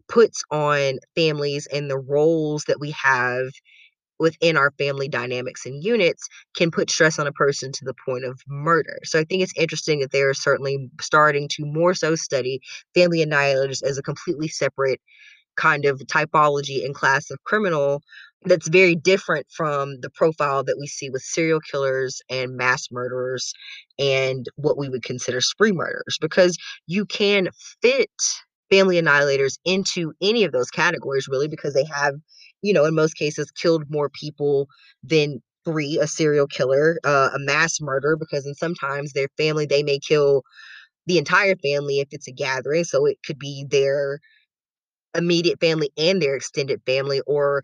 puts 0.07 0.41
on 0.51 0.99
families 1.15 1.67
and 1.67 1.89
the 1.89 1.99
roles 1.99 2.63
that 2.65 2.79
we 2.79 2.91
have 2.91 3.49
within 4.19 4.57
our 4.57 4.71
family 4.77 5.07
dynamics 5.07 5.65
and 5.65 5.83
units 5.83 6.27
can 6.55 6.71
put 6.71 6.89
stress 6.89 7.19
on 7.19 7.27
a 7.27 7.31
person 7.31 7.71
to 7.71 7.85
the 7.85 7.93
point 8.05 8.25
of 8.25 8.39
murder. 8.47 8.99
So 9.03 9.19
I 9.19 9.23
think 9.23 9.41
it's 9.41 9.53
interesting 9.57 9.99
that 9.99 10.11
they're 10.11 10.33
certainly 10.33 10.89
starting 11.01 11.47
to 11.49 11.65
more 11.65 11.93
so 11.93 12.15
study 12.15 12.59
family 12.93 13.25
annihilators 13.25 13.83
as 13.83 13.97
a 13.97 14.03
completely 14.03 14.47
separate 14.47 14.99
kind 15.57 15.85
of 15.85 15.99
typology 16.01 16.85
and 16.85 16.95
class 16.95 17.29
of 17.29 17.43
criminal 17.43 18.01
that's 18.45 18.69
very 18.69 18.95
different 18.95 19.45
from 19.51 19.99
the 20.01 20.09
profile 20.09 20.63
that 20.63 20.77
we 20.79 20.87
see 20.87 21.09
with 21.09 21.21
serial 21.21 21.59
killers 21.59 22.21
and 22.29 22.55
mass 22.55 22.87
murderers 22.91 23.53
and 23.99 24.47
what 24.55 24.77
we 24.77 24.87
would 24.87 25.03
consider 25.03 25.41
spree 25.41 25.73
murderers 25.73 26.17
because 26.21 26.57
you 26.87 27.05
can 27.05 27.49
fit 27.81 28.09
family 28.71 29.01
annihilators 29.01 29.57
into 29.65 30.13
any 30.21 30.43
of 30.45 30.53
those 30.53 30.69
categories 30.69 31.27
really 31.27 31.49
because 31.49 31.73
they 31.73 31.85
have 31.85 32.15
you 32.61 32.73
know 32.73 32.85
in 32.85 32.95
most 32.95 33.15
cases 33.15 33.51
killed 33.51 33.83
more 33.89 34.09
people 34.09 34.67
than 35.03 35.41
three 35.65 35.99
a 36.01 36.07
serial 36.07 36.47
killer 36.47 36.99
uh, 37.03 37.29
a 37.35 37.39
mass 37.39 37.79
murder 37.81 38.15
because 38.17 38.45
in 38.45 38.55
sometimes 38.55 39.13
their 39.13 39.27
family 39.37 39.65
they 39.65 39.83
may 39.83 39.99
kill 39.99 40.43
the 41.07 41.17
entire 41.17 41.55
family 41.57 41.99
if 41.99 42.09
it's 42.11 42.27
a 42.27 42.31
gathering 42.33 42.83
so 42.85 43.05
it 43.05 43.17
could 43.25 43.39
be 43.39 43.65
their 43.69 44.19
immediate 45.15 45.59
family 45.59 45.91
and 45.97 46.21
their 46.21 46.35
extended 46.35 46.81
family 46.85 47.21
or 47.27 47.63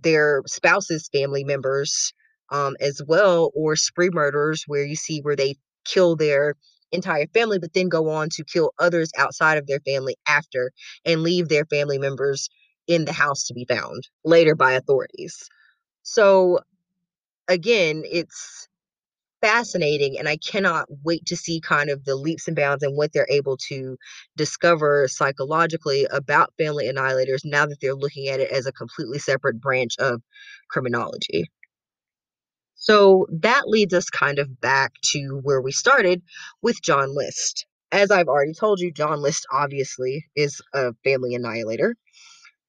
their 0.00 0.42
spouse's 0.46 1.08
family 1.12 1.44
members 1.44 2.12
um, 2.50 2.76
as 2.80 3.02
well 3.06 3.50
or 3.54 3.76
spree 3.76 4.10
murders 4.12 4.64
where 4.66 4.84
you 4.84 4.96
see 4.96 5.20
where 5.20 5.36
they 5.36 5.56
kill 5.86 6.16
their 6.16 6.54
entire 6.92 7.26
family, 7.34 7.58
but 7.58 7.74
then 7.74 7.88
go 7.88 8.10
on 8.10 8.28
to 8.30 8.44
kill 8.44 8.72
others 8.78 9.10
outside 9.18 9.58
of 9.58 9.66
their 9.66 9.80
family 9.80 10.16
after 10.28 10.72
and 11.04 11.22
leave 11.22 11.48
their 11.48 11.66
family 11.66 11.98
members 11.98 12.48
in 12.86 13.04
the 13.04 13.12
house 13.12 13.44
to 13.44 13.54
be 13.54 13.64
found 13.64 14.08
later 14.24 14.54
by 14.54 14.72
authorities. 14.72 15.48
So, 16.02 16.60
again, 17.48 18.02
it's 18.04 18.68
fascinating 19.42 20.18
and 20.18 20.28
I 20.28 20.36
cannot 20.36 20.86
wait 21.04 21.26
to 21.26 21.36
see 21.36 21.60
kind 21.60 21.90
of 21.90 22.04
the 22.04 22.14
leaps 22.14 22.46
and 22.46 22.56
bounds 22.56 22.84
and 22.84 22.96
what 22.96 23.12
they're 23.12 23.26
able 23.28 23.56
to 23.68 23.98
discover 24.36 25.08
psychologically 25.08 26.06
about 26.10 26.54
family 26.56 26.88
annihilators 26.88 27.40
now 27.44 27.66
that 27.66 27.80
they're 27.80 27.94
looking 27.94 28.28
at 28.28 28.40
it 28.40 28.50
as 28.52 28.66
a 28.66 28.72
completely 28.72 29.18
separate 29.18 29.60
branch 29.60 29.96
of 29.98 30.22
criminology. 30.70 31.50
So 32.76 33.26
that 33.30 33.68
leads 33.68 33.94
us 33.94 34.10
kind 34.10 34.38
of 34.38 34.60
back 34.60 34.92
to 35.12 35.40
where 35.42 35.60
we 35.60 35.72
started 35.72 36.22
with 36.62 36.82
John 36.82 37.14
List. 37.14 37.66
As 37.90 38.10
I've 38.10 38.28
already 38.28 38.54
told 38.54 38.80
you, 38.80 38.90
John 38.90 39.20
List 39.20 39.46
obviously 39.52 40.26
is 40.34 40.60
a 40.72 40.92
family 41.04 41.34
annihilator. 41.34 41.94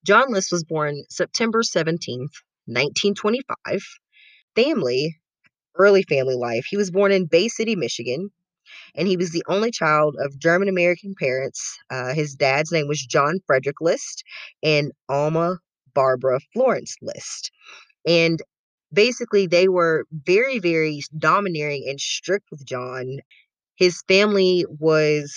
John 0.04 0.30
List 0.30 0.52
was 0.52 0.64
born 0.64 1.02
September 1.08 1.62
17th, 1.62 2.34
1925. 2.66 3.82
Family 4.54 5.16
early 5.76 6.02
family 6.02 6.34
life. 6.34 6.66
He 6.68 6.76
was 6.76 6.90
born 6.90 7.12
in 7.12 7.26
Bay 7.26 7.48
City, 7.48 7.76
Michigan, 7.76 8.30
and 8.94 9.08
he 9.08 9.16
was 9.16 9.30
the 9.30 9.44
only 9.48 9.70
child 9.70 10.16
of 10.18 10.38
German 10.38 10.68
American 10.68 11.14
parents. 11.18 11.78
Uh, 11.90 12.14
his 12.14 12.34
dad's 12.34 12.72
name 12.72 12.88
was 12.88 13.00
John 13.00 13.40
Frederick 13.46 13.80
List 13.80 14.24
and 14.62 14.92
Alma 15.08 15.58
Barbara 15.94 16.40
Florence 16.52 16.96
List. 17.02 17.50
And 18.06 18.40
basically, 18.92 19.46
they 19.46 19.68
were 19.68 20.06
very, 20.12 20.58
very 20.58 21.02
domineering 21.18 21.86
and 21.88 22.00
strict 22.00 22.46
with 22.50 22.64
John. 22.66 23.18
His 23.76 24.02
family 24.08 24.64
was 24.68 25.34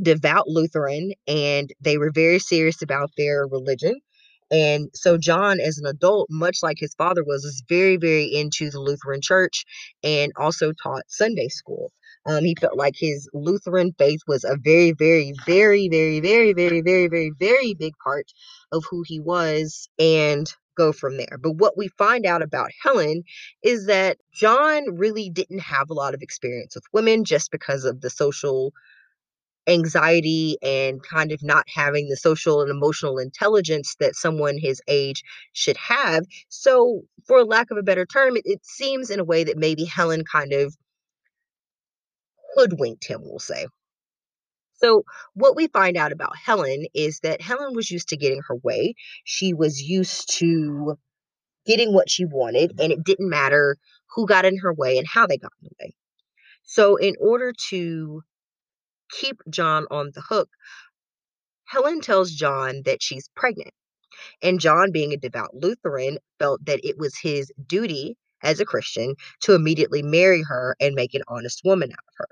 devout 0.00 0.46
Lutheran 0.46 1.12
and 1.26 1.72
they 1.80 1.98
were 1.98 2.12
very 2.12 2.38
serious 2.38 2.82
about 2.82 3.10
their 3.16 3.46
religion. 3.46 4.00
And 4.50 4.90
so 4.94 5.18
John, 5.18 5.60
as 5.60 5.78
an 5.78 5.86
adult, 5.86 6.28
much 6.30 6.58
like 6.62 6.78
his 6.78 6.94
father 6.94 7.24
was, 7.24 7.44
was 7.44 7.62
very, 7.68 7.96
very 7.96 8.24
into 8.24 8.70
the 8.70 8.80
Lutheran 8.80 9.20
church 9.20 9.64
and 10.02 10.32
also 10.36 10.72
taught 10.72 11.04
Sunday 11.08 11.48
school. 11.48 11.92
Um, 12.26 12.44
he 12.44 12.54
felt 12.60 12.76
like 12.76 12.94
his 12.96 13.28
Lutheran 13.32 13.92
faith 13.98 14.20
was 14.26 14.44
a 14.44 14.56
very, 14.62 14.92
very, 14.92 15.32
very, 15.46 15.88
very, 15.88 16.20
very, 16.20 16.52
very, 16.52 16.80
very, 16.82 17.08
very, 17.08 17.32
very 17.38 17.74
big 17.74 17.94
part 18.02 18.26
of 18.72 18.84
who 18.90 19.02
he 19.06 19.20
was 19.20 19.88
and 19.98 20.52
go 20.76 20.92
from 20.92 21.16
there. 21.16 21.38
But 21.42 21.52
what 21.52 21.76
we 21.76 21.88
find 21.88 22.26
out 22.26 22.42
about 22.42 22.70
Helen 22.82 23.24
is 23.62 23.86
that 23.86 24.18
John 24.34 24.96
really 24.96 25.30
didn't 25.30 25.60
have 25.60 25.90
a 25.90 25.94
lot 25.94 26.14
of 26.14 26.22
experience 26.22 26.74
with 26.74 26.84
women 26.92 27.24
just 27.24 27.50
because 27.50 27.84
of 27.84 28.00
the 28.00 28.10
social 28.10 28.72
anxiety 29.68 30.56
and 30.62 31.02
kind 31.02 31.30
of 31.32 31.42
not 31.42 31.64
having 31.72 32.08
the 32.08 32.16
social 32.16 32.60
and 32.62 32.70
emotional 32.70 33.18
intelligence 33.18 33.94
that 34.00 34.16
someone 34.16 34.58
his 34.58 34.80
age 34.88 35.22
should 35.52 35.76
have. 35.76 36.24
So, 36.48 37.02
for 37.26 37.44
lack 37.44 37.70
of 37.70 37.76
a 37.76 37.82
better 37.82 38.06
term, 38.06 38.36
it, 38.36 38.42
it 38.44 38.64
seems 38.64 39.10
in 39.10 39.20
a 39.20 39.24
way 39.24 39.44
that 39.44 39.58
maybe 39.58 39.84
Helen 39.84 40.24
kind 40.24 40.52
of 40.52 40.76
hoodwinked 42.54 43.06
him, 43.06 43.20
we'll 43.22 43.38
say. 43.38 43.66
So, 44.80 45.04
what 45.34 45.56
we 45.56 45.66
find 45.68 45.96
out 45.96 46.12
about 46.12 46.36
Helen 46.36 46.86
is 46.94 47.20
that 47.20 47.40
Helen 47.40 47.74
was 47.74 47.90
used 47.90 48.08
to 48.10 48.16
getting 48.16 48.42
her 48.46 48.56
way. 48.56 48.94
She 49.24 49.52
was 49.52 49.82
used 49.82 50.38
to 50.38 50.96
getting 51.66 51.92
what 51.92 52.10
she 52.10 52.24
wanted, 52.24 52.80
and 52.80 52.92
it 52.92 53.04
didn't 53.04 53.28
matter 53.28 53.76
who 54.14 54.26
got 54.26 54.44
in 54.44 54.58
her 54.58 54.72
way 54.72 54.98
and 54.98 55.06
how 55.06 55.26
they 55.26 55.36
got 55.36 55.52
in 55.60 55.68
the 55.68 55.84
way. 55.84 55.94
So, 56.64 56.96
in 56.96 57.14
order 57.20 57.52
to 57.70 58.22
keep 59.10 59.40
John 59.50 59.86
on 59.90 60.10
the 60.14 60.20
hook, 60.20 60.48
Helen 61.64 62.00
tells 62.00 62.30
John 62.30 62.82
that 62.84 63.02
she's 63.02 63.28
pregnant. 63.36 63.72
And 64.42 64.60
John, 64.60 64.90
being 64.90 65.12
a 65.12 65.16
devout 65.16 65.54
Lutheran, 65.54 66.18
felt 66.38 66.64
that 66.64 66.80
it 66.82 66.98
was 66.98 67.16
his 67.18 67.52
duty 67.66 68.16
as 68.42 68.60
a 68.60 68.64
Christian 68.64 69.14
to 69.42 69.54
immediately 69.54 70.02
marry 70.02 70.42
her 70.42 70.76
and 70.80 70.94
make 70.94 71.14
an 71.14 71.22
honest 71.28 71.62
woman 71.64 71.90
out 71.92 71.98
of 71.98 72.14
her. 72.16 72.28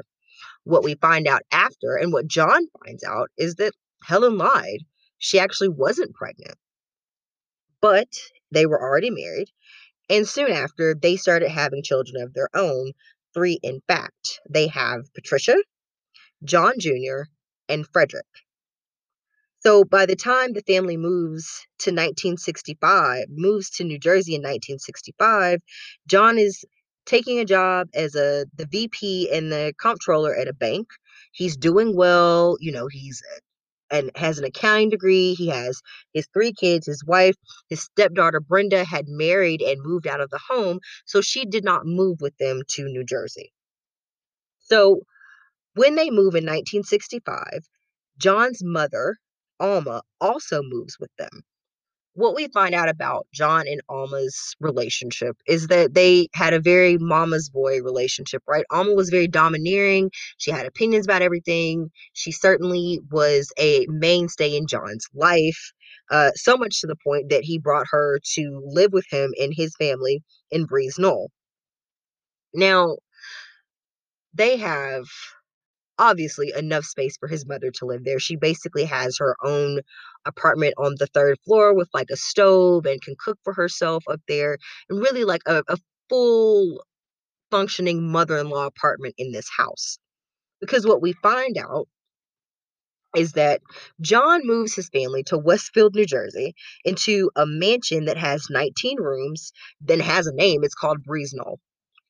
What 0.64 0.84
we 0.84 0.94
find 0.96 1.28
out 1.28 1.42
after, 1.52 1.96
and 1.96 2.12
what 2.12 2.26
John 2.26 2.66
finds 2.84 3.04
out, 3.04 3.30
is 3.36 3.56
that 3.56 3.74
Helen 4.02 4.38
lied. 4.38 4.80
She 5.18 5.38
actually 5.38 5.68
wasn't 5.68 6.14
pregnant. 6.14 6.56
But 7.80 8.08
they 8.50 8.66
were 8.66 8.80
already 8.80 9.10
married. 9.10 9.48
And 10.08 10.26
soon 10.26 10.50
after, 10.50 10.94
they 10.94 11.16
started 11.16 11.50
having 11.50 11.82
children 11.82 12.22
of 12.22 12.34
their 12.34 12.48
own. 12.54 12.92
Three, 13.34 13.58
in 13.62 13.82
fact. 13.86 14.40
They 14.48 14.66
have 14.68 15.12
Patricia, 15.14 15.56
John 16.46 16.74
Jr., 16.78 17.24
and 17.68 17.86
Frederick. 17.86 18.26
So 19.60 19.84
by 19.84 20.06
the 20.06 20.16
time 20.16 20.52
the 20.52 20.62
family 20.62 20.96
moves 20.96 21.66
to 21.80 21.90
1965, 21.90 23.24
moves 23.30 23.70
to 23.70 23.84
New 23.84 23.98
Jersey 23.98 24.34
in 24.34 24.42
1965, 24.42 25.60
John 26.06 26.38
is 26.38 26.64
taking 27.04 27.38
a 27.40 27.44
job 27.44 27.88
as 27.94 28.14
a 28.14 28.46
the 28.54 28.66
VP 28.66 29.30
and 29.32 29.50
the 29.50 29.74
comptroller 29.80 30.34
at 30.34 30.48
a 30.48 30.52
bank. 30.52 30.88
He's 31.32 31.56
doing 31.56 31.96
well, 31.96 32.56
you 32.60 32.70
know, 32.70 32.86
he's 32.86 33.22
and 33.90 34.10
has 34.16 34.38
an 34.38 34.44
accounting 34.44 34.90
degree. 34.90 35.34
He 35.34 35.48
has 35.48 35.80
his 36.12 36.28
three 36.32 36.52
kids, 36.52 36.86
his 36.86 37.04
wife, 37.04 37.36
his 37.68 37.82
stepdaughter 37.82 38.40
Brenda 38.40 38.84
had 38.84 39.06
married 39.08 39.62
and 39.62 39.82
moved 39.82 40.06
out 40.06 40.20
of 40.20 40.30
the 40.30 40.40
home, 40.48 40.80
so 41.04 41.20
she 41.20 41.44
did 41.44 41.64
not 41.64 41.86
move 41.86 42.20
with 42.20 42.36
them 42.38 42.62
to 42.68 42.84
New 42.84 43.04
Jersey. 43.04 43.52
So 44.58 45.02
when 45.76 45.94
they 45.94 46.10
move 46.10 46.34
in 46.34 46.44
1965, 46.44 47.60
John's 48.18 48.62
mother, 48.64 49.16
Alma, 49.60 50.02
also 50.20 50.62
moves 50.62 50.98
with 50.98 51.10
them. 51.18 51.42
What 52.14 52.34
we 52.34 52.48
find 52.48 52.74
out 52.74 52.88
about 52.88 53.26
John 53.34 53.68
and 53.68 53.82
Alma's 53.90 54.56
relationship 54.58 55.36
is 55.46 55.66
that 55.66 55.92
they 55.92 56.28
had 56.32 56.54
a 56.54 56.60
very 56.60 56.96
mama's 56.96 57.50
boy 57.50 57.82
relationship, 57.82 58.42
right? 58.48 58.64
Alma 58.70 58.94
was 58.94 59.10
very 59.10 59.28
domineering. 59.28 60.10
She 60.38 60.50
had 60.50 60.64
opinions 60.64 61.04
about 61.06 61.20
everything. 61.20 61.90
She 62.14 62.32
certainly 62.32 63.00
was 63.10 63.52
a 63.58 63.84
mainstay 63.90 64.56
in 64.56 64.66
John's 64.66 65.06
life, 65.12 65.72
uh, 66.10 66.30
so 66.36 66.56
much 66.56 66.80
to 66.80 66.86
the 66.86 66.96
point 67.04 67.28
that 67.28 67.44
he 67.44 67.58
brought 67.58 67.86
her 67.90 68.18
to 68.34 68.62
live 68.64 68.94
with 68.94 69.06
him 69.10 69.34
in 69.36 69.52
his 69.52 69.74
family 69.78 70.22
in 70.50 70.64
Breeze 70.64 70.98
Knoll. 70.98 71.30
Now, 72.54 72.96
they 74.32 74.56
have 74.56 75.04
obviously 75.98 76.52
enough 76.56 76.84
space 76.84 77.16
for 77.16 77.28
his 77.28 77.46
mother 77.46 77.70
to 77.70 77.86
live 77.86 78.04
there. 78.04 78.18
She 78.18 78.36
basically 78.36 78.84
has 78.84 79.16
her 79.18 79.36
own 79.42 79.80
apartment 80.24 80.74
on 80.78 80.94
the 80.98 81.06
third 81.06 81.38
floor 81.44 81.74
with 81.74 81.88
like 81.94 82.10
a 82.10 82.16
stove 82.16 82.86
and 82.86 83.00
can 83.00 83.14
cook 83.18 83.38
for 83.44 83.52
herself 83.52 84.04
up 84.10 84.20
there 84.28 84.58
and 84.88 85.00
really 85.00 85.24
like 85.24 85.42
a, 85.46 85.62
a 85.68 85.78
full 86.08 86.84
functioning 87.50 88.02
mother-in-law 88.10 88.66
apartment 88.66 89.14
in 89.18 89.32
this 89.32 89.48
house. 89.56 89.98
Because 90.60 90.86
what 90.86 91.02
we 91.02 91.12
find 91.12 91.56
out 91.58 91.88
is 93.16 93.32
that 93.32 93.60
John 94.00 94.42
moves 94.44 94.74
his 94.74 94.88
family 94.88 95.22
to 95.24 95.38
Westfield, 95.38 95.94
New 95.94 96.06
Jersey, 96.06 96.54
into 96.84 97.30
a 97.34 97.46
mansion 97.46 98.04
that 98.06 98.18
has 98.18 98.48
19 98.50 99.00
rooms, 99.00 99.52
then 99.80 100.00
has 100.00 100.26
a 100.26 100.34
name. 100.34 100.64
It's 100.64 100.74
called 100.74 101.02
Breeze 101.02 101.32
Knoll. 101.34 101.58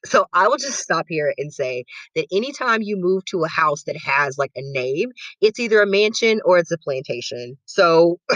So 0.07 0.27
I 0.33 0.49
will 0.49 0.57
just 0.57 0.79
stop 0.79 1.07
here 1.09 1.33
and 1.37 1.53
say 1.53 1.85
that 2.15 2.27
anytime 2.33 2.83
you 2.83 2.97
move 2.97 3.25
to 3.27 3.45
a 3.45 3.49
house 3.49 3.83
that 3.85 3.97
has 3.97 4.39
like 4.39 4.53
a 4.57 4.63
name, 4.63 5.11
it's 5.41 5.59
either 5.61 5.81
a 5.81 5.87
mansion 5.87 6.41
or 6.45 6.59
it's 6.59 6.71
a 6.71 6.79
plantation. 6.79 7.57
So 7.67 8.19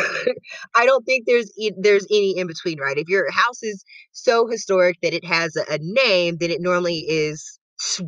I 0.74 0.86
don't 0.86 1.04
think 1.04 1.24
there's 1.26 1.52
there's 1.78 2.06
any 2.10 2.36
in 2.36 2.46
between, 2.46 2.78
right? 2.80 2.98
If 2.98 3.08
your 3.08 3.30
house 3.30 3.62
is 3.62 3.84
so 4.12 4.46
historic 4.46 4.98
that 5.02 5.14
it 5.14 5.24
has 5.24 5.56
a, 5.56 5.74
a 5.74 5.78
name, 5.80 6.36
then 6.38 6.50
it 6.50 6.60
normally 6.60 6.98
is 7.08 7.58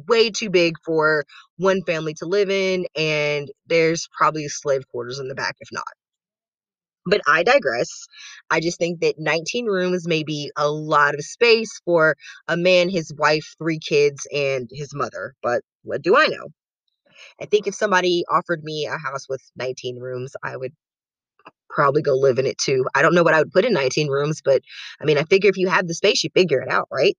way 0.07 0.31
too 0.31 0.50
big 0.50 0.75
for 0.85 1.25
one 1.57 1.83
family 1.87 2.14
to 2.14 2.26
live 2.26 2.50
in, 2.50 2.85
and 2.97 3.50
there's 3.66 4.09
probably 4.16 4.47
slave 4.49 4.87
quarters 4.88 5.19
in 5.19 5.28
the 5.28 5.35
back 5.35 5.57
if 5.61 5.69
not. 5.73 5.85
But 7.06 7.21
I 7.26 7.42
digress. 7.42 7.88
I 8.50 8.61
just 8.61 8.78
think 8.78 9.00
that 9.00 9.16
19 9.18 9.66
rooms 9.66 10.06
may 10.06 10.23
be 10.23 10.50
a 10.56 10.71
lot 10.71 11.14
of 11.14 11.25
space 11.25 11.80
for 11.85 12.16
a 12.49 12.56
man, 12.56 12.88
his 12.88 13.12
wife, 13.16 13.54
three 13.59 13.78
kids, 13.80 14.26
and 14.32 14.68
his 14.73 14.94
mother. 14.94 15.35
But 15.42 15.62
what 15.82 16.02
do 16.02 16.16
I 16.16 16.26
know? 16.26 16.49
I 17.40 17.47
think 17.47 17.66
if 17.66 17.75
somebody 17.75 18.25
offered 18.30 18.62
me 18.62 18.87
a 18.87 18.99
house 18.99 19.28
with 19.28 19.42
19 19.56 19.99
rooms, 19.99 20.35
I 20.42 20.56
would 20.56 20.73
probably 21.71 22.02
go 22.02 22.14
live 22.14 22.38
in 22.38 22.47
it 22.47 22.59
too. 22.59 22.85
I 22.94 23.02
don't 23.02 23.14
know 23.14 23.23
what 23.23 23.35
I 23.35 23.38
would 23.38 23.52
put 23.52 23.64
in 23.64 23.73
19 23.73 24.09
rooms, 24.09 24.40
but 24.44 24.62
I 25.00 25.04
mean, 25.04 25.18
I 25.18 25.25
figure 25.25 25.50
if 25.50 25.56
you 25.56 25.68
have 25.68 25.87
the 25.88 25.94
space, 25.94 26.23
you 26.25 26.30
figure 26.35 26.61
it 26.61 26.71
out, 26.71 26.88
right? 26.90 27.16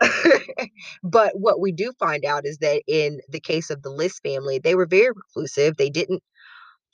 but 1.02 1.32
what 1.34 1.60
we 1.60 1.72
do 1.72 1.92
find 1.98 2.24
out 2.24 2.46
is 2.46 2.58
that 2.58 2.82
in 2.86 3.20
the 3.28 3.40
case 3.40 3.70
of 3.70 3.82
the 3.82 3.90
List 3.90 4.22
family, 4.22 4.58
they 4.58 4.74
were 4.74 4.86
very 4.86 5.10
reclusive. 5.10 5.76
They 5.76 5.90
didn't 5.90 6.22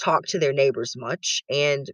talk 0.02 0.26
to 0.26 0.38
their 0.38 0.52
neighbors 0.52 0.94
much. 0.96 1.42
And 1.50 1.86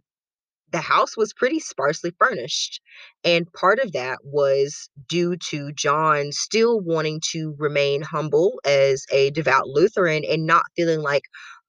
the 0.71 0.79
house 0.79 1.17
was 1.17 1.33
pretty 1.33 1.59
sparsely 1.59 2.13
furnished. 2.17 2.81
And 3.23 3.51
part 3.53 3.79
of 3.79 3.91
that 3.93 4.19
was 4.23 4.89
due 5.09 5.35
to 5.49 5.71
John 5.73 6.31
still 6.31 6.79
wanting 6.79 7.21
to 7.31 7.55
remain 7.57 8.01
humble 8.01 8.59
as 8.65 9.05
a 9.11 9.31
devout 9.31 9.67
Lutheran 9.67 10.23
and 10.23 10.45
not 10.45 10.63
feeling 10.75 11.01
like 11.01 11.23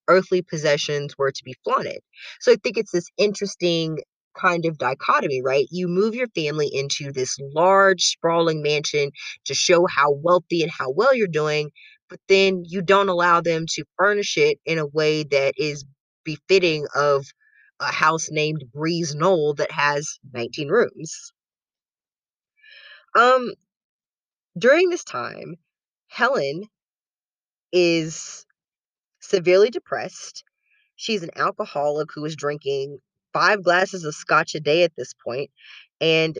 earthly 0.09 0.43
possessions 0.43 1.17
were 1.19 1.31
to 1.33 1.45
be 1.45 1.55
flaunted. 1.65 2.01
So 2.41 2.53
I 2.53 2.57
think 2.63 2.77
it's 2.77 2.93
this 2.93 3.09
interesting 3.17 3.99
kind 4.37 4.65
of 4.65 4.79
dichotomy, 4.79 5.43
right? 5.43 5.67
You 5.71 5.89
move 5.89 6.15
your 6.15 6.29
family 6.29 6.69
into 6.73 7.13
this 7.13 7.37
large, 7.55 8.03
sprawling 8.03 8.63
mansion 8.63 9.11
to 9.47 9.55
show 9.55 9.87
how 9.87 10.13
wealthy 10.13 10.63
and 10.63 10.71
how 10.71 10.91
well 10.91 11.15
you're 11.15 11.29
doing, 11.29 11.71
but 12.09 12.19
then 12.29 12.65
you 12.67 12.83
don't 12.83 13.09
allow 13.09 13.41
them 13.41 13.67
to 13.75 13.85
furnish 13.99 14.37
it 14.37 14.59
in 14.65 14.79
a 14.79 14.87
way 14.87 15.25
that 15.25 15.55
is 15.57 15.85
befitting 16.25 16.87
of 16.95 17.27
a 17.81 17.93
house 17.93 18.29
named 18.31 18.65
Breeze 18.73 19.15
Knoll 19.15 19.55
that 19.55 19.71
has 19.73 20.19
19 20.33 20.69
rooms. 20.69 21.33
Um, 23.15 23.53
during 24.57 24.89
this 24.89 25.05
time, 25.05 25.57
Helen 26.09 26.65
is 27.73 28.47
severely 29.21 29.71
depressed. 29.71 30.45
She's 30.97 31.23
an 31.23 31.31
alcoholic 31.37 32.09
who 32.15 32.25
is 32.25 32.37
drinking 32.37 32.99
five 33.33 33.63
glasses 33.63 34.05
of 34.05 34.15
scotch 34.15 34.55
a 34.55 34.61
day 34.61 34.85
at 34.85 34.93
this 34.97 35.15
point, 35.15 35.51
and 36.01 36.39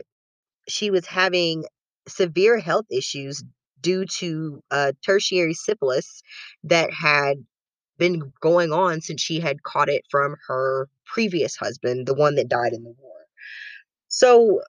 she 0.67 0.91
was 0.91 1.05
having 1.05 1.65
severe 2.07 2.59
health 2.59 2.85
issues 2.91 3.43
due 3.81 4.05
to 4.05 4.61
uh, 4.71 4.93
tertiary 5.05 5.53
syphilis 5.53 6.21
that 6.63 6.91
had 6.93 7.37
been 7.97 8.33
going 8.41 8.71
on 8.71 9.01
since 9.01 9.21
she 9.21 9.39
had 9.39 9.63
caught 9.63 9.89
it 9.89 10.03
from 10.09 10.35
her 10.47 10.89
previous 11.05 11.55
husband, 11.55 12.07
the 12.07 12.13
one 12.13 12.35
that 12.35 12.49
died 12.49 12.73
in 12.73 12.83
the 12.83 12.95
war. 12.99 13.11
So 14.07 14.61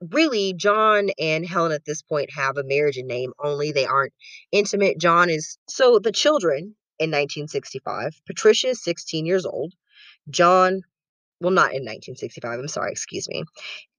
really, 0.00 0.52
John 0.54 1.10
and 1.18 1.46
Helen 1.46 1.72
at 1.72 1.84
this 1.84 2.02
point 2.02 2.30
have 2.32 2.56
a 2.56 2.64
marriage 2.64 2.96
in 2.96 3.06
name 3.06 3.32
only. 3.42 3.72
They 3.72 3.86
aren't 3.86 4.12
intimate. 4.52 4.98
John 4.98 5.30
is 5.30 5.58
so 5.68 5.98
the 5.98 6.12
children 6.12 6.76
in 6.98 7.10
1965. 7.10 8.20
Patricia 8.26 8.68
is 8.68 8.82
16 8.82 9.26
years 9.26 9.46
old. 9.46 9.74
John, 10.30 10.82
well, 11.40 11.52
not 11.52 11.72
in 11.72 11.82
1965. 11.84 12.58
I'm 12.58 12.68
sorry, 12.68 12.92
excuse 12.92 13.28
me. 13.28 13.44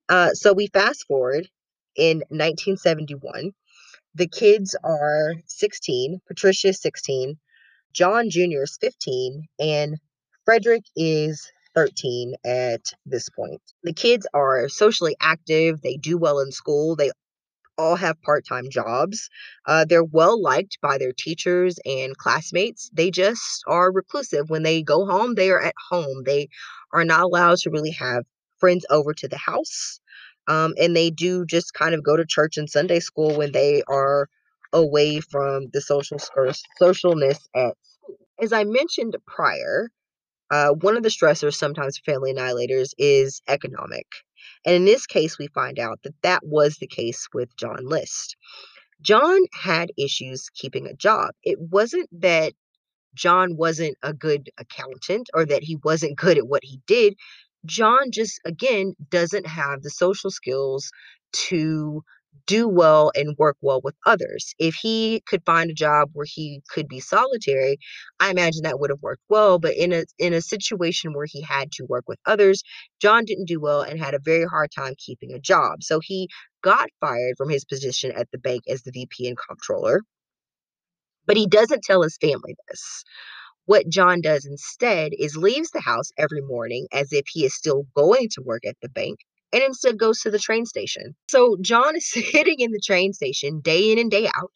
Uh, 0.10 0.34
so 0.34 0.54
we 0.54 0.68
fast 0.68 1.06
forward 1.08 1.50
in 1.96 2.18
1971. 2.30 3.52
The 4.16 4.28
kids 4.28 4.76
are 4.84 5.36
16. 5.46 6.22
Patricia 6.28 6.70
is 6.70 6.82
16. 6.82 7.38
John 7.94 8.30
Jr. 8.30 8.64
is 8.64 8.78
15. 8.80 9.48
And 9.60 9.98
Frederick 10.46 10.84
is 10.96 11.52
13 11.76 12.36
at 12.46 12.82
this 13.06 13.30
point. 13.30 13.62
The 13.84 13.94
kids 13.94 14.26
are 14.34 14.70
socially 14.70 15.16
active, 15.22 15.82
they 15.82 15.98
do 15.98 16.18
well 16.18 16.40
in 16.40 16.52
school, 16.52 16.96
they 16.96 17.12
all 17.78 17.96
have 17.96 18.22
part 18.22 18.46
time 18.46 18.70
jobs. 18.70 19.30
Uh, 19.66 19.86
they're 19.86 20.04
well 20.04 20.42
liked 20.42 20.80
by 20.82 20.98
their 20.98 21.14
teachers 21.14 21.78
and 21.86 22.18
classmates. 22.18 22.90
They 22.94 23.12
just 23.12 23.64
are 23.68 23.92
reclusive. 23.92 24.50
When 24.50 24.64
they 24.64 24.82
go 24.82 25.06
home, 25.06 25.36
they 25.36 25.52
are 25.52 25.62
at 25.62 25.76
home. 25.90 26.24
They 26.26 26.50
are 26.92 27.06
not 27.06 27.24
allowed 27.24 27.60
to 27.60 27.70
really 27.70 27.92
have 27.92 28.24
friends 28.58 28.86
over 28.90 29.14
to 29.14 29.28
the 29.28 29.38
house. 29.38 30.00
Um, 30.48 30.74
and 30.80 30.96
they 30.96 31.10
do 31.12 31.46
just 31.46 31.74
kind 31.74 31.94
of 31.94 32.04
go 32.04 32.16
to 32.16 32.26
church 32.26 32.58
and 32.58 32.70
Sunday 32.70 33.00
school 33.00 33.36
when 33.38 33.52
they 33.52 33.84
are 33.88 34.30
away 34.74 35.20
from 35.20 35.68
the 35.74 35.82
social 35.82 36.18
socialness 36.82 37.40
at 37.56 37.74
school. 37.84 38.18
As 38.42 38.54
I 38.54 38.64
mentioned 38.64 39.16
prior, 39.26 39.90
uh, 40.52 40.70
one 40.70 40.96
of 40.96 41.04
the 41.04 41.10
stressors 41.10 41.56
sometimes 41.56 41.98
for 41.98 42.12
family 42.12 42.34
annihilators 42.34 42.92
is 42.98 43.42
economic. 43.48 44.08
And 44.66 44.76
in 44.76 44.86
this 44.86 45.06
case, 45.06 45.38
we 45.38 45.48
find 45.48 45.80
out 45.80 46.00
that 46.04 46.16
that 46.24 46.42
was 46.44 46.78
the 46.78 46.88
case 46.88 47.28
with 47.34 47.56
John 47.58 47.86
List. 47.86 48.36
John 49.02 49.40
had 49.54 49.92
issues 49.98 50.50
keeping 50.56 50.88
a 50.88 50.94
job. 50.94 51.32
It 51.44 51.60
wasn't 51.60 52.10
that 52.22 52.54
John 53.14 53.58
wasn't 53.58 53.98
a 54.04 54.14
good 54.14 54.50
accountant 54.58 55.30
or 55.34 55.46
that 55.46 55.64
he 55.64 55.78
wasn't 55.84 56.18
good 56.18 56.38
at 56.38 56.48
what 56.48 56.64
he 56.64 56.82
did. 56.88 57.16
John 57.66 58.12
just, 58.12 58.40
again, 58.46 58.94
doesn't 59.10 59.48
have 59.48 59.82
the 59.82 59.90
social 59.90 60.30
skills 60.30 60.92
to 61.34 62.04
do 62.46 62.68
well 62.68 63.12
and 63.16 63.38
work 63.38 63.58
well 63.62 63.82
with 63.84 63.96
others. 64.06 64.54
If 64.60 64.76
he 64.76 65.22
could 65.28 65.44
find 65.46 65.70
a 65.70 65.74
job 65.74 66.10
where 66.14 66.26
he 66.30 66.62
could 66.70 66.88
be 66.88 67.00
solitary, 67.00 67.78
I 68.20 68.32
imagine 68.32 68.64
that 68.64 68.80
would 68.80 68.90
have 68.90 69.02
worked 69.02 69.24
well, 69.30 69.60
but 69.60 69.76
in 69.76 69.94
a 69.94 70.06
in 70.20 70.34
a 70.34 70.42
situation 70.42 71.14
where 71.14 71.26
he 71.28 71.42
had 71.42 71.72
to 71.74 71.86
work 71.86 72.06
with 72.08 72.20
others, 72.26 72.64
John 73.02 73.26
didn't 73.26 73.46
do 73.48 73.60
well 73.60 73.82
and 73.82 74.00
had 74.00 74.14
a 74.14 74.20
very 74.20 74.46
hard 74.46 74.72
time 74.72 74.94
keeping 74.98 75.34
a 75.34 75.40
job. 75.40 75.84
So 75.84 76.00
he 76.00 76.30
got 76.64 76.90
fired 77.00 77.36
from 77.38 77.50
his 77.50 77.66
position 77.66 78.12
at 78.12 78.30
the 78.32 78.38
bank 78.38 78.64
as 78.68 78.84
the 78.84 78.92
VP 78.92 79.28
and 79.28 79.38
comptroller. 79.48 80.02
But 81.26 81.38
he 81.38 81.48
doesn't 81.48 81.84
tell 81.84 82.02
his 82.04 82.18
family 82.18 82.56
this. 82.68 83.04
What 83.66 83.90
John 83.90 84.22
does 84.22 84.46
instead 84.46 85.12
is 85.18 85.38
leaves 85.38 85.72
the 85.72 85.82
house 85.82 86.12
every 86.18 86.42
morning 86.42 86.88
as 86.94 87.14
if 87.14 87.26
he 87.28 87.46
is 87.46 87.56
still 87.56 87.86
going 87.96 88.30
to 88.32 88.42
work 88.42 88.66
at 88.66 88.78
the 88.82 88.90
bank 88.90 89.20
and 89.54 89.64
instead 89.64 89.98
goes 89.98 90.20
to 90.22 90.32
the 90.32 90.40
train 90.40 90.66
station. 90.66 91.16
So 91.30 91.58
John 91.62 91.96
is 91.96 92.10
sitting 92.12 92.60
in 92.60 92.72
the 92.72 92.82
train 92.84 93.14
station 93.14 93.60
day 93.62 93.92
in 93.92 94.00
and 94.00 94.12
day 94.12 94.28
out, 94.28 94.52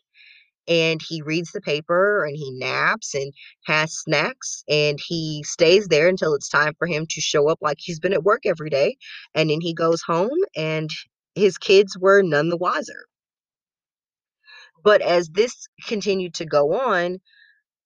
and 0.67 1.01
he 1.01 1.21
reads 1.21 1.51
the 1.51 1.61
paper 1.61 2.23
and 2.23 2.35
he 2.35 2.51
naps 2.51 3.13
and 3.13 3.33
has 3.65 3.93
snacks 3.93 4.63
and 4.69 4.99
he 5.05 5.43
stays 5.45 5.87
there 5.87 6.07
until 6.07 6.33
it's 6.33 6.49
time 6.49 6.73
for 6.77 6.87
him 6.87 7.05
to 7.09 7.21
show 7.21 7.49
up 7.49 7.59
like 7.61 7.77
he's 7.79 7.99
been 7.99 8.13
at 8.13 8.23
work 8.23 8.45
every 8.45 8.69
day. 8.69 8.95
And 9.33 9.49
then 9.49 9.61
he 9.61 9.73
goes 9.73 10.01
home 10.01 10.37
and 10.55 10.89
his 11.35 11.57
kids 11.57 11.97
were 11.97 12.21
none 12.21 12.49
the 12.49 12.57
wiser. 12.57 13.05
But 14.83 15.01
as 15.01 15.29
this 15.29 15.67
continued 15.87 16.33
to 16.35 16.45
go 16.45 16.73
on, 16.73 17.19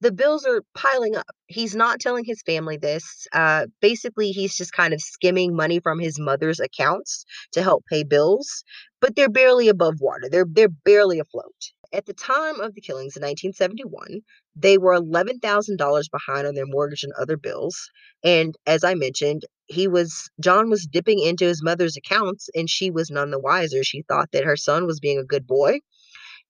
the 0.01 0.12
bills 0.12 0.45
are 0.45 0.62
piling 0.75 1.15
up. 1.15 1.36
He's 1.47 1.75
not 1.75 1.99
telling 1.99 2.25
his 2.25 2.41
family 2.43 2.77
this. 2.77 3.27
Uh, 3.34 3.67
basically, 3.81 4.31
he's 4.31 4.55
just 4.55 4.73
kind 4.73 4.93
of 4.93 5.01
skimming 5.01 5.55
money 5.55 5.79
from 5.79 5.99
his 5.99 6.19
mother's 6.19 6.60
accounts 6.60 7.25
to 7.53 7.63
help 7.63 7.86
pay 7.89 8.03
bills, 8.03 8.63
but 9.01 9.15
they're 9.15 9.29
barely 9.29 9.69
above 9.69 9.95
water. 10.01 10.27
They're 10.29 10.45
they're 10.49 10.69
barely 10.69 11.19
afloat. 11.19 11.55
At 11.93 12.05
the 12.08 12.13
time 12.13 12.60
of 12.60 12.73
the 12.73 12.81
killings 12.81 13.15
in 13.15 13.21
1971, 13.21 14.21
they 14.55 14.77
were 14.77 14.99
$11,000 14.99 16.12
behind 16.12 16.47
on 16.47 16.53
their 16.55 16.65
mortgage 16.65 17.03
and 17.03 17.13
other 17.13 17.38
bills. 17.38 17.89
And 18.23 18.55
as 18.65 18.84
I 18.84 18.95
mentioned, 18.95 19.43
he 19.67 19.88
was 19.88 20.29
John 20.41 20.69
was 20.69 20.88
dipping 20.88 21.19
into 21.19 21.45
his 21.45 21.63
mother's 21.63 21.95
accounts 21.95 22.49
and 22.53 22.69
she 22.69 22.91
was 22.91 23.10
none 23.10 23.31
the 23.31 23.39
wiser. 23.39 23.84
She 23.84 24.03
thought 24.08 24.29
that 24.34 24.43
her 24.43 24.58
son 24.58 24.86
was 24.86 24.99
being 24.99 25.19
a 25.19 25.23
good 25.23 25.47
boy 25.47 25.79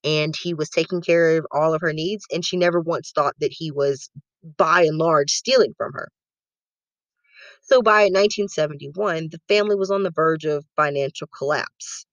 and 0.05 0.35
he 0.35 0.53
was 0.53 0.69
taking 0.69 1.01
care 1.01 1.37
of 1.37 1.47
all 1.51 1.73
of 1.73 1.81
her 1.81 1.91
needs 1.91 2.25
and 2.31 2.45
she 2.45 2.55
never 2.55 2.79
once 2.79 3.11
thought 3.11 3.35
that 3.39 3.51
he 3.51 3.71
was 3.71 4.09
by 4.57 4.83
and 4.83 4.97
large 4.97 5.31
stealing 5.31 5.73
from 5.75 5.91
her. 5.93 6.09
So 7.63 7.81
by 7.81 8.03
1971 8.03 9.29
the 9.31 9.41
family 9.49 9.75
was 9.75 9.91
on 9.91 10.03
the 10.03 10.11
verge 10.11 10.45
of 10.45 10.65
financial 10.77 11.27
collapse. 11.27 12.05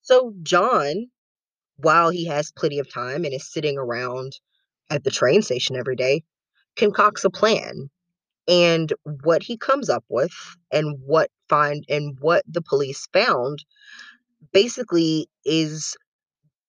So 0.00 0.32
john 0.42 1.10
while 1.76 2.10
he 2.10 2.24
has 2.24 2.52
plenty 2.52 2.78
of 2.78 2.92
time 2.92 3.24
and 3.24 3.34
is 3.34 3.52
sitting 3.52 3.76
around 3.78 4.32
at 4.90 5.04
the 5.04 5.10
train 5.10 5.42
station 5.42 5.76
every 5.76 5.96
day 5.96 6.22
concocts 6.76 7.24
a 7.24 7.30
plan 7.30 7.90
and 8.48 8.92
what 9.24 9.42
he 9.42 9.56
comes 9.56 9.90
up 9.90 10.04
with 10.08 10.32
and 10.72 10.96
what 11.04 11.30
find 11.48 11.84
and 11.88 12.16
what 12.20 12.44
the 12.48 12.62
police 12.62 13.06
found 13.12 13.64
basically 14.52 15.28
is 15.44 15.96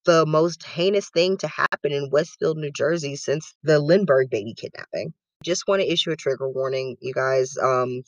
the 0.07 0.25
most 0.25 0.63
heinous 0.63 1.09
thing 1.09 1.37
to 1.37 1.47
happen 1.47 1.91
in 1.91 2.09
Westfield, 2.09 2.57
New 2.57 2.71
Jersey 2.71 3.17
since 3.17 3.53
the 3.61 3.77
Lindbergh 3.77 4.29
baby 4.29 4.55
kidnapping. 4.55 5.13
Just 5.43 5.67
want 5.67 5.81
to 5.81 5.91
issue 5.91 6.11
a 6.11 6.15
trigger 6.15 6.49
warning, 6.49 6.95
you 7.01 7.13
guys. 7.13 7.57
Um, 7.61 8.03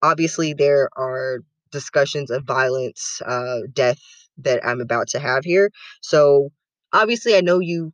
obviously, 0.00 0.54
there 0.54 0.88
are 0.96 1.40
discussions 1.72 2.30
of 2.30 2.44
violence, 2.44 3.20
uh, 3.26 3.62
death 3.72 4.00
that 4.38 4.64
I'm 4.64 4.80
about 4.80 5.08
to 5.08 5.18
have 5.18 5.44
here. 5.44 5.70
So, 6.00 6.50
obviously, 6.92 7.34
I 7.34 7.40
know 7.40 7.58
you 7.58 7.92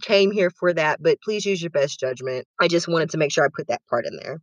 came 0.00 0.30
here 0.30 0.50
for 0.50 0.72
that, 0.72 1.02
but 1.02 1.20
please 1.22 1.44
use 1.44 1.60
your 1.60 1.70
best 1.70 2.00
judgment. 2.00 2.46
I 2.58 2.68
just 2.68 2.88
wanted 2.88 3.10
to 3.10 3.18
make 3.18 3.32
sure 3.32 3.44
I 3.44 3.48
put 3.54 3.68
that 3.68 3.82
part 3.90 4.06
in 4.06 4.16
there. 4.16 4.40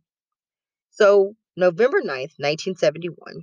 So, 0.92 1.34
November 1.56 2.00
9th, 2.00 2.38
1971, 2.38 3.42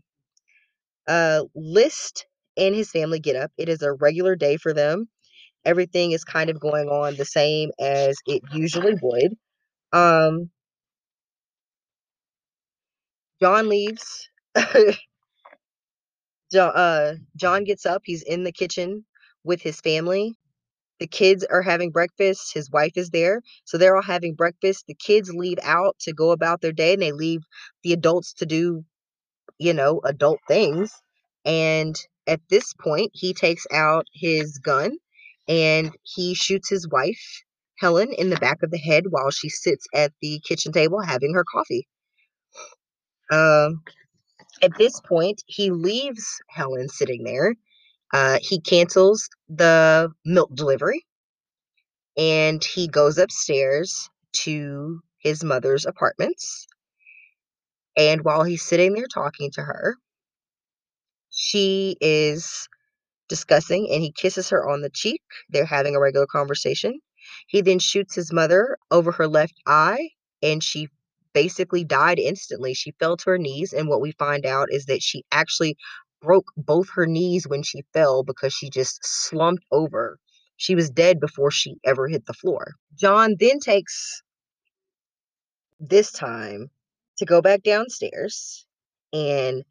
uh, 1.09 1.43
List 1.53 2.25
and 2.57 2.75
his 2.75 2.91
family 2.91 3.19
get 3.19 3.35
up. 3.35 3.51
It 3.57 3.69
is 3.69 3.81
a 3.81 3.93
regular 3.93 4.35
day 4.35 4.57
for 4.57 4.73
them. 4.73 5.09
Everything 5.65 6.11
is 6.13 6.23
kind 6.23 6.49
of 6.49 6.59
going 6.59 6.89
on 6.89 7.15
the 7.15 7.25
same 7.25 7.71
as 7.79 8.17
it 8.27 8.43
usually 8.53 8.95
would. 9.01 9.35
Um, 9.93 10.51
John 13.41 13.69
leaves. 13.69 14.29
John, 16.51 16.71
uh, 16.75 17.15
John 17.35 17.63
gets 17.63 17.85
up. 17.85 18.03
He's 18.05 18.23
in 18.23 18.43
the 18.43 18.51
kitchen 18.51 19.05
with 19.43 19.61
his 19.61 19.81
family. 19.81 20.35
The 20.99 21.07
kids 21.07 21.43
are 21.45 21.61
having 21.61 21.91
breakfast. 21.91 22.53
His 22.53 22.71
wife 22.71 22.93
is 22.95 23.09
there. 23.11 23.41
So 23.65 23.77
they're 23.77 23.95
all 23.95 24.01
having 24.03 24.35
breakfast. 24.35 24.85
The 24.87 24.95
kids 24.95 25.31
leave 25.33 25.59
out 25.63 25.97
to 26.01 26.13
go 26.13 26.31
about 26.31 26.61
their 26.61 26.71
day 26.71 26.93
and 26.93 27.01
they 27.01 27.11
leave 27.11 27.41
the 27.83 27.93
adults 27.93 28.33
to 28.35 28.45
do, 28.45 28.85
you 29.59 29.73
know, 29.73 30.01
adult 30.05 30.39
things. 30.47 30.93
And 31.45 31.95
at 32.27 32.41
this 32.49 32.73
point, 32.73 33.11
he 33.13 33.33
takes 33.33 33.65
out 33.71 34.07
his 34.13 34.57
gun 34.59 34.97
and 35.47 35.95
he 36.03 36.33
shoots 36.33 36.69
his 36.69 36.87
wife, 36.87 37.43
Helen, 37.79 38.11
in 38.13 38.29
the 38.29 38.37
back 38.37 38.63
of 38.63 38.71
the 38.71 38.77
head 38.77 39.05
while 39.09 39.31
she 39.31 39.49
sits 39.49 39.85
at 39.93 40.13
the 40.21 40.39
kitchen 40.47 40.71
table 40.71 41.01
having 41.01 41.33
her 41.33 41.43
coffee. 41.43 41.87
Um, 43.31 43.83
At 44.61 44.77
this 44.77 44.99
point, 45.01 45.43
he 45.47 45.71
leaves 45.71 46.25
Helen 46.49 46.89
sitting 46.89 47.23
there. 47.23 47.55
Uh, 48.13 48.39
he 48.41 48.61
cancels 48.61 49.29
the 49.49 50.11
milk 50.25 50.55
delivery 50.55 51.05
and 52.17 52.63
he 52.63 52.87
goes 52.87 53.17
upstairs 53.17 54.09
to 54.33 55.01
his 55.19 55.43
mother's 55.43 55.85
apartments. 55.85 56.67
And 57.97 58.23
while 58.23 58.43
he's 58.43 58.63
sitting 58.63 58.93
there 58.93 59.07
talking 59.07 59.51
to 59.53 59.61
her, 59.63 59.97
she 61.43 61.97
is 61.99 62.69
discussing 63.27 63.89
and 63.91 64.01
he 64.01 64.11
kisses 64.13 64.49
her 64.49 64.69
on 64.69 64.81
the 64.81 64.89
cheek. 64.89 65.21
They're 65.49 65.65
having 65.65 65.93
a 65.95 65.99
regular 65.99 66.25
conversation. 66.25 66.99
He 67.47 67.61
then 67.61 67.79
shoots 67.79 68.15
his 68.15 68.31
mother 68.31 68.77
over 68.91 69.11
her 69.11 69.27
left 69.27 69.55
eye 69.67 70.09
and 70.41 70.63
she 70.63 70.87
basically 71.33 71.83
died 71.83 72.17
instantly. 72.17 72.73
She 72.73 72.93
fell 72.99 73.17
to 73.17 73.31
her 73.31 73.37
knees, 73.37 73.73
and 73.73 73.89
what 73.89 74.01
we 74.01 74.11
find 74.13 74.45
out 74.45 74.69
is 74.71 74.85
that 74.85 75.01
she 75.03 75.25
actually 75.31 75.75
broke 76.21 76.45
both 76.55 76.87
her 76.95 77.05
knees 77.05 77.45
when 77.45 77.61
she 77.61 77.81
fell 77.93 78.23
because 78.23 78.53
she 78.53 78.69
just 78.69 78.99
slumped 79.03 79.65
over. 79.71 80.17
She 80.55 80.75
was 80.75 80.89
dead 80.89 81.19
before 81.19 81.51
she 81.51 81.75
ever 81.83 82.07
hit 82.07 82.25
the 82.25 82.33
floor. 82.33 82.73
John 82.97 83.35
then 83.37 83.59
takes 83.59 84.21
this 85.79 86.11
time 86.11 86.69
to 87.17 87.25
go 87.25 87.41
back 87.41 87.63
downstairs 87.63 88.65
and 89.11 89.63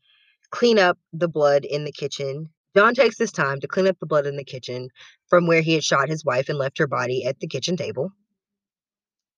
clean 0.53 0.79
up 0.79 0.99
the 1.13 1.29
blood 1.29 1.65
in 1.65 1.85
the 1.85 1.91
kitchen. 1.91 2.51
John 2.77 2.95
takes 2.95 3.19
this 3.19 3.33
time 3.33 3.61
to 3.61 3.69
clean 3.69 3.89
up 3.89 3.99
the 3.99 4.07
blood 4.07 4.27
in 4.27 4.37
the 4.37 4.45
kitchen 4.45 4.89
from 5.29 5.47
where 5.47 5.63
he 5.63 5.75
had 5.75 5.83
shot 5.83 6.09
his 6.09 6.25
wife 6.25 6.49
and 6.49 6.59
left 6.59 6.79
her 6.79 6.87
body 6.87 7.25
at 7.27 7.41
the 7.41 7.49
kitchen 7.49 7.77
table. 7.77 8.13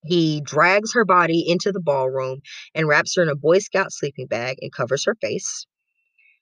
He 0.05 0.42
drags 0.42 0.92
her 0.92 1.05
body 1.05 1.48
into 1.48 1.72
the 1.72 1.81
ballroom 1.81 2.40
and 2.74 2.87
wraps 2.87 3.16
her 3.16 3.22
in 3.22 3.31
a 3.31 3.35
Boy 3.35 3.61
Scout 3.61 3.90
sleeping 3.90 4.27
bag 4.27 4.59
and 4.61 4.72
covers 4.72 5.05
her 5.07 5.14
face. 5.14 5.66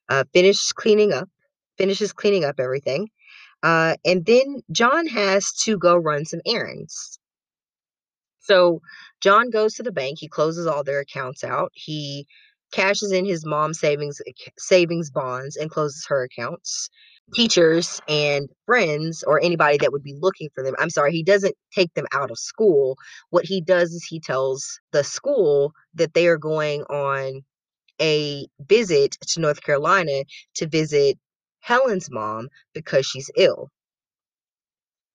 Uh, 0.09 0.25
finishes 0.33 0.73
cleaning 0.73 1.13
up, 1.13 1.29
finishes 1.79 2.13
cleaning 2.13 2.45
up 2.45 2.57
everything. 2.59 3.09
Uh, 3.63 3.95
and 4.05 4.27
then 4.27 4.63
John 4.73 5.07
has 5.07 5.53
to 5.65 5.79
go 5.79 5.97
run 5.97 6.25
some 6.25 6.41
errands. 6.45 7.21
So 8.41 8.81
John 9.21 9.51
goes 9.51 9.75
to 9.75 9.85
the 9.85 9.93
bank. 9.93 10.19
He 10.19 10.29
closes 10.29 10.67
all 10.67 10.83
their 10.83 10.99
accounts 10.99 11.45
out. 11.45 11.71
He 11.75 12.27
cashes 12.73 13.13
in 13.13 13.25
his 13.25 13.45
mom's 13.47 13.79
savings 13.79 14.21
eh, 14.27 14.33
savings 14.59 15.11
bonds 15.11 15.57
and 15.57 15.71
closes 15.71 16.07
her 16.09 16.25
accounts 16.25 16.91
teachers 17.35 18.01
and 18.09 18.49
friends 18.67 19.23
or 19.27 19.41
anybody 19.41 19.79
that 19.79 19.93
would 19.93 20.03
be 20.03 20.17
looking 20.21 20.49
for 20.55 20.63
them. 20.63 20.75
I'm 20.79 20.91
sorry, 20.91 21.13
he 21.13 21.23
doesn't 21.23 21.55
take 21.75 21.93
them 21.95 22.07
out 22.13 22.31
of 22.31 22.39
school. 22.39 22.97
What 23.31 23.45
he 23.45 23.61
does 23.61 23.93
is 23.93 24.05
he 24.05 24.21
tells 24.21 24.81
the 24.93 25.05
school 25.05 25.73
that 25.95 26.15
they 26.15 26.27
are 26.27 26.39
going 26.39 26.83
on 26.83 27.43
a 28.01 28.47
visit 28.61 29.17
to 29.29 29.41
North 29.41 29.63
Carolina 29.63 30.25
to 30.57 30.67
visit 30.67 31.19
Helen's 31.61 32.11
mom 32.11 32.49
because 32.75 33.07
she's 33.07 33.31
ill. 33.37 33.71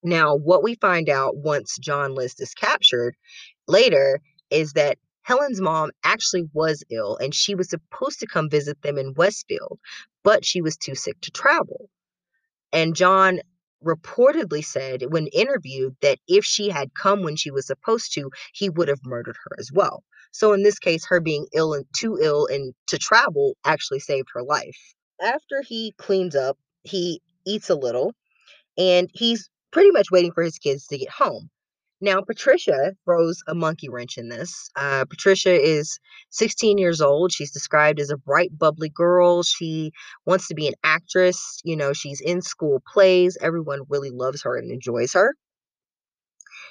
Now, 0.02 0.36
what 0.36 0.62
we 0.62 0.76
find 0.76 1.08
out 1.08 1.36
once 1.36 1.76
John 1.78 2.14
List 2.14 2.40
is 2.40 2.54
captured 2.54 3.16
later 3.66 4.20
is 4.50 4.72
that 4.72 4.96
Helen's 5.28 5.60
mom 5.60 5.90
actually 6.02 6.48
was 6.54 6.82
ill 6.88 7.18
and 7.18 7.34
she 7.34 7.54
was 7.54 7.68
supposed 7.68 8.20
to 8.20 8.26
come 8.26 8.48
visit 8.48 8.80
them 8.80 8.96
in 8.96 9.12
Westfield, 9.12 9.78
but 10.24 10.42
she 10.42 10.62
was 10.62 10.78
too 10.78 10.94
sick 10.94 11.20
to 11.20 11.30
travel. 11.30 11.90
And 12.72 12.96
John 12.96 13.40
reportedly 13.84 14.64
said 14.64 15.12
when 15.12 15.26
interviewed 15.26 15.96
that 16.00 16.18
if 16.28 16.46
she 16.46 16.70
had 16.70 16.94
come 16.94 17.24
when 17.24 17.36
she 17.36 17.50
was 17.50 17.66
supposed 17.66 18.14
to, 18.14 18.30
he 18.54 18.70
would 18.70 18.88
have 18.88 19.04
murdered 19.04 19.36
her 19.44 19.54
as 19.58 19.70
well. 19.70 20.02
So 20.32 20.54
in 20.54 20.62
this 20.62 20.78
case, 20.78 21.04
her 21.08 21.20
being 21.20 21.46
ill 21.52 21.74
and 21.74 21.84
too 21.94 22.18
ill 22.18 22.46
and 22.46 22.72
to 22.86 22.96
travel 22.96 23.54
actually 23.66 24.00
saved 24.00 24.28
her 24.32 24.42
life. 24.42 24.78
After 25.20 25.60
he 25.60 25.92
cleans 25.98 26.36
up, 26.36 26.56
he 26.84 27.20
eats 27.46 27.68
a 27.68 27.74
little 27.74 28.14
and 28.78 29.10
he's 29.12 29.50
pretty 29.72 29.90
much 29.90 30.10
waiting 30.10 30.32
for 30.32 30.42
his 30.42 30.58
kids 30.58 30.86
to 30.86 30.96
get 30.96 31.10
home. 31.10 31.50
Now, 32.00 32.20
Patricia 32.20 32.94
throws 33.04 33.42
a 33.48 33.54
monkey 33.54 33.88
wrench 33.88 34.18
in 34.18 34.28
this. 34.28 34.70
Uh, 34.76 35.04
Patricia 35.04 35.52
is 35.52 35.98
16 36.30 36.78
years 36.78 37.00
old. 37.00 37.32
She's 37.32 37.50
described 37.50 37.98
as 37.98 38.10
a 38.10 38.16
bright, 38.16 38.56
bubbly 38.56 38.88
girl. 38.88 39.42
She 39.42 39.90
wants 40.24 40.46
to 40.48 40.54
be 40.54 40.68
an 40.68 40.74
actress. 40.84 41.60
You 41.64 41.76
know, 41.76 41.92
she's 41.92 42.20
in 42.20 42.40
school 42.40 42.80
plays. 42.92 43.36
Everyone 43.40 43.80
really 43.88 44.10
loves 44.10 44.42
her 44.42 44.56
and 44.56 44.70
enjoys 44.70 45.12
her. 45.14 45.34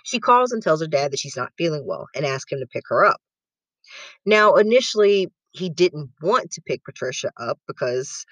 She 0.03 0.19
calls 0.19 0.53
and 0.53 0.63
tells 0.63 0.79
her 0.79 0.87
dad 0.87 1.11
that 1.11 1.19
she's 1.19 1.35
not 1.35 1.51
feeling 1.57 1.85
well 1.85 2.07
and 2.15 2.25
asks 2.25 2.51
him 2.51 2.59
to 2.59 2.67
pick 2.67 2.83
her 2.87 3.03
up. 3.03 3.19
Now, 4.25 4.55
initially, 4.55 5.27
he 5.51 5.69
didn't 5.69 6.11
want 6.21 6.51
to 6.51 6.61
pick 6.61 6.85
Patricia 6.85 7.31
up 7.37 7.59
because 7.67 8.25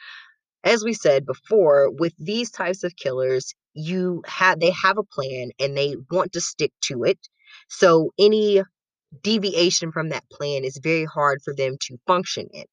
as 0.65 0.83
we 0.83 0.93
said 0.93 1.25
before, 1.25 1.91
with 1.91 2.13
these 2.17 2.49
types 2.49 2.83
of 2.83 2.95
killers, 2.95 3.53
you 3.75 4.23
have 4.25 4.59
they 4.59 4.71
have 4.71 4.97
a 4.97 5.03
plan 5.03 5.51
and 5.59 5.77
they 5.77 5.95
want 6.09 6.33
to 6.33 6.41
stick 6.41 6.71
to 6.81 7.03
it. 7.03 7.19
So 7.67 8.11
any 8.17 8.63
deviation 9.21 9.91
from 9.91 10.09
that 10.09 10.27
plan 10.31 10.63
is 10.63 10.79
very 10.81 11.05
hard 11.05 11.41
for 11.43 11.53
them 11.53 11.77
to 11.81 11.97
function 12.07 12.47
in. 12.51 12.65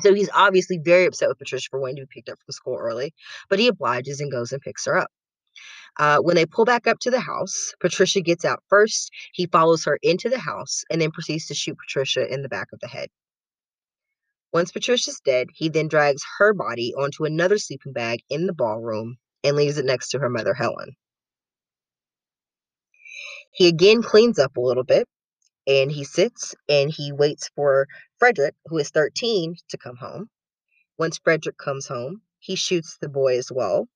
So 0.00 0.14
he's 0.14 0.30
obviously 0.32 0.78
very 0.78 1.06
upset 1.06 1.28
with 1.28 1.38
Patricia 1.38 1.68
for 1.70 1.80
wanting 1.80 1.96
to 1.96 2.02
be 2.02 2.20
picked 2.20 2.28
up 2.28 2.38
from 2.38 2.52
school 2.52 2.76
early, 2.76 3.14
but 3.50 3.58
he 3.58 3.66
obliges 3.66 4.20
and 4.20 4.30
goes 4.30 4.52
and 4.52 4.60
picks 4.60 4.84
her 4.84 4.96
up. 4.96 5.10
Uh, 5.98 6.18
when 6.18 6.36
they 6.36 6.46
pull 6.46 6.64
back 6.64 6.86
up 6.86 7.00
to 7.00 7.10
the 7.10 7.18
house, 7.18 7.72
Patricia 7.80 8.20
gets 8.20 8.44
out 8.44 8.62
first. 8.68 9.10
He 9.32 9.46
follows 9.46 9.84
her 9.84 9.98
into 10.02 10.28
the 10.28 10.38
house 10.38 10.84
and 10.90 11.00
then 11.00 11.10
proceeds 11.10 11.46
to 11.46 11.54
shoot 11.54 11.76
Patricia 11.78 12.32
in 12.32 12.42
the 12.42 12.48
back 12.48 12.68
of 12.72 12.78
the 12.78 12.86
head. 12.86 13.08
Once 14.52 14.70
Patricia's 14.70 15.20
dead, 15.24 15.48
he 15.52 15.68
then 15.68 15.88
drags 15.88 16.22
her 16.38 16.54
body 16.54 16.94
onto 16.94 17.24
another 17.24 17.58
sleeping 17.58 17.92
bag 17.92 18.20
in 18.30 18.46
the 18.46 18.52
ballroom 18.52 19.18
and 19.48 19.56
leaves 19.56 19.78
it 19.78 19.86
next 19.86 20.10
to 20.10 20.20
her 20.20 20.30
mother, 20.30 20.54
Helen. 20.54 20.96
He 23.52 23.68
again 23.68 24.02
cleans 24.02 24.38
up 24.38 24.56
a 24.56 24.60
little 24.60 24.84
bit 24.84 25.08
and 25.66 25.90
he 25.90 26.04
sits 26.04 26.54
and 26.68 26.90
he 26.90 27.12
waits 27.12 27.50
for 27.56 27.88
Frederick, 28.18 28.54
who 28.66 28.78
is 28.78 28.90
13, 28.90 29.56
to 29.70 29.78
come 29.78 29.96
home. 29.96 30.28
Once 30.98 31.18
Frederick 31.18 31.58
comes 31.58 31.86
home, 31.88 32.22
he 32.38 32.56
shoots 32.56 32.98
the 33.00 33.08
boy 33.08 33.38
as 33.38 33.50
well 33.50 33.88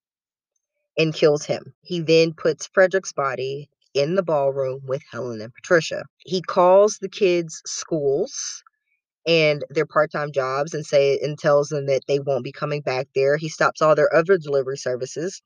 and 0.99 1.15
kills 1.15 1.45
him. 1.45 1.75
He 1.83 2.01
then 2.01 2.35
puts 2.35 2.69
Frederick's 2.69 3.13
body 3.13 3.69
in 3.95 4.15
the 4.15 4.23
ballroom 4.23 4.81
with 4.85 5.03
Helen 5.11 5.41
and 5.41 5.55
Patricia. 5.55 6.05
He 6.19 6.43
calls 6.43 6.99
the 7.01 7.09
kids' 7.09 7.63
schools 7.67 8.62
and 9.27 9.65
their 9.71 9.87
part-time 9.87 10.33
jobs 10.33 10.75
and 10.75 10.85
say 10.85 11.19
and 11.21 11.39
tells 11.39 11.69
them 11.69 11.87
that 11.87 12.03
they 12.09 12.19
won't 12.19 12.45
be 12.45 12.53
coming 12.53 12.81
back 12.81 13.09
there. 13.15 13.37
He 13.37 13.49
stops 13.49 13.83
all 13.83 13.95
their 13.95 14.15
other 14.15 14.39
delivery 14.39 14.77
services, 14.77 15.43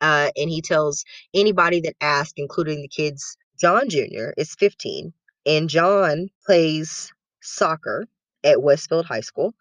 uh, 0.00 0.30
and 0.36 0.50
he 0.50 0.62
tells 0.62 1.04
anybody 1.34 1.80
that 1.82 1.96
asks, 2.00 2.34
including 2.36 2.82
the 2.82 2.88
kids. 2.88 3.36
John 3.60 3.88
Jr. 3.88 4.32
is 4.36 4.54
15, 4.58 5.12
and 5.46 5.68
John 5.68 6.28
plays 6.44 7.12
soccer 7.42 8.06
at 8.44 8.62
Westfield 8.62 9.06
High 9.06 9.20
School, 9.20 9.54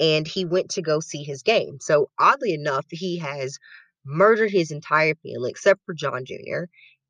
and 0.00 0.26
he 0.26 0.44
went 0.44 0.70
to 0.70 0.82
go 0.82 1.00
see 1.00 1.22
his 1.22 1.42
game. 1.42 1.78
So 1.80 2.10
oddly 2.18 2.54
enough, 2.54 2.86
he 2.90 3.18
has 3.18 3.58
murdered 4.04 4.50
his 4.50 4.70
entire 4.70 5.14
family 5.16 5.50
except 5.50 5.80
for 5.86 5.94
John 5.94 6.24
Jr. 6.24 6.64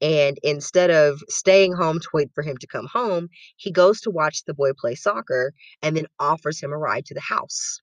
And 0.05 0.39
instead 0.43 0.91
of 0.91 1.23
staying 1.31 1.73
home 1.73 1.99
to 1.99 2.09
wait 2.13 2.29
for 2.35 2.43
him 2.43 2.59
to 2.59 2.67
come 2.67 2.87
home, 2.87 3.31
he 3.57 3.71
goes 3.71 4.03
to 4.03 4.11
watch 4.11 4.45
the 4.45 4.53
boy 4.53 4.73
play 4.75 4.97
soccer 4.97 5.55
and 5.81 5.97
then 5.97 6.05
offers 6.19 6.61
him 6.61 6.75
a 6.75 6.77
ride 6.77 7.07
to 7.07 7.15
the 7.15 7.23
house. 7.23 7.81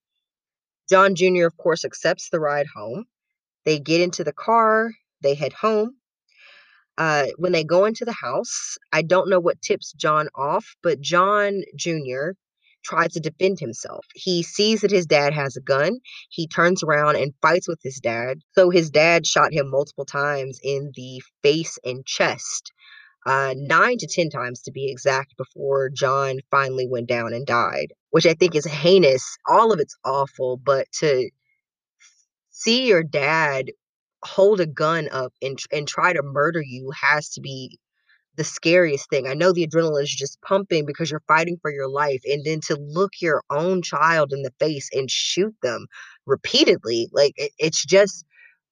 John 0.88 1.16
Jr., 1.16 1.48
of 1.48 1.58
course, 1.58 1.84
accepts 1.84 2.30
the 2.30 2.40
ride 2.40 2.68
home. 2.68 3.06
They 3.66 3.80
get 3.80 4.02
into 4.02 4.24
the 4.24 4.34
car, 4.34 4.92
they 5.22 5.34
head 5.34 5.54
home. 5.54 5.96
Uh, 6.96 7.26
when 7.38 7.54
they 7.54 7.64
go 7.64 7.86
into 7.86 8.06
the 8.06 8.12
house, 8.12 8.78
I 8.94 9.02
don't 9.02 9.30
know 9.30 9.40
what 9.40 9.60
tips 9.64 9.92
John 9.94 10.30
off, 10.36 10.76
but 10.84 11.02
John 11.02 11.64
Jr 11.76 12.34
tries 12.84 13.14
to 13.14 13.20
defend 13.20 13.60
himself. 13.60 14.06
He 14.14 14.44
sees 14.44 14.82
that 14.82 14.92
his 14.92 15.06
dad 15.06 15.34
has 15.34 15.56
a 15.56 15.62
gun. 15.62 16.00
He 16.30 16.48
turns 16.48 16.84
around 16.84 17.16
and 17.18 17.34
fights 17.42 17.68
with 17.68 17.80
his 17.84 18.00
dad. 18.00 18.40
So 18.54 18.70
his 18.70 18.90
dad 18.90 19.26
shot 19.26 19.54
him 19.54 19.70
multiple 19.70 20.06
times 20.06 20.60
in 20.64 20.92
the 20.96 21.22
face 21.44 21.78
and 21.84 22.06
chest, 22.06 22.72
uh, 23.26 23.54
nine 23.56 23.98
to 24.00 24.08
10 24.08 24.30
times 24.30 24.62
to 24.64 24.72
be 24.72 24.90
exact, 24.92 25.36
before 25.38 25.90
John 25.90 26.40
finally 26.50 26.88
went 26.88 27.08
down 27.08 27.34
and 27.34 27.46
died, 27.46 27.94
which 28.10 28.26
I 28.26 28.34
think 28.34 28.56
is 28.56 28.66
heinous. 28.66 29.38
All 29.48 29.72
of 29.72 29.80
it's 29.80 29.96
awful, 30.04 30.58
but 30.58 30.88
to 31.00 31.30
see 32.50 32.88
your 32.88 33.04
dad 33.04 33.72
hold 34.24 34.60
a 34.60 34.68
gun 34.68 35.10
up 35.12 35.34
and, 35.42 35.58
and 35.72 35.88
try 35.88 36.14
to 36.14 36.22
murder 36.22 36.62
you 36.62 36.92
has 37.00 37.30
to 37.30 37.42
be 37.42 37.80
the 38.38 38.44
scariest 38.44 39.10
thing. 39.10 39.28
I 39.28 39.34
know 39.34 39.52
the 39.52 39.68
adrenaline 39.68 40.04
is 40.04 40.14
just 40.14 40.42
pumping 40.42 40.86
because 40.86 41.12
you're 41.12 41.24
fighting 41.28 41.58
for 41.62 41.72
your 41.72 41.90
life. 41.90 42.22
And 42.26 42.44
then 42.46 42.62
to 42.62 42.76
look 42.76 43.14
your 43.22 43.44
own 43.50 43.82
child 43.82 44.32
in 44.34 44.44
the 44.44 44.54
face 44.60 44.90
and 44.94 45.12
shoot 45.12 45.56
them 45.62 45.88
repeatedly, 46.26 47.10
like 47.12 47.34
it, 47.36 47.52
it's 47.60 47.86
just 47.86 48.26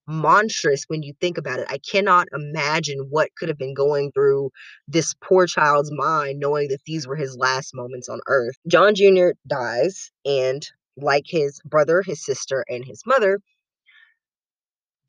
monstrous 0.08 0.86
when 0.88 1.04
you 1.04 1.14
think 1.22 1.38
about 1.38 1.60
it. 1.60 1.68
I 1.70 1.78
cannot 1.78 2.28
imagine 2.34 3.08
what 3.10 3.30
could 3.38 3.50
have 3.50 3.58
been 3.58 3.76
going 3.76 4.12
through 4.12 4.50
this 4.88 5.14
poor 5.22 5.46
child's 5.46 5.92
mind 5.92 6.40
knowing 6.40 6.70
that 6.70 6.84
these 6.86 7.08
were 7.08 7.16
his 7.16 7.38
last 7.38 7.76
moments 7.76 8.10
on 8.10 8.20
earth. 8.28 8.56
John 8.68 8.96
Jr. 8.96 9.30
dies 9.48 10.12
and 10.26 10.66
like 10.98 11.26
his 11.28 11.60
brother, 11.64 12.02
his 12.02 12.26
sister, 12.26 12.66
and 12.68 12.84
his 12.84 13.04
mother, 13.06 13.40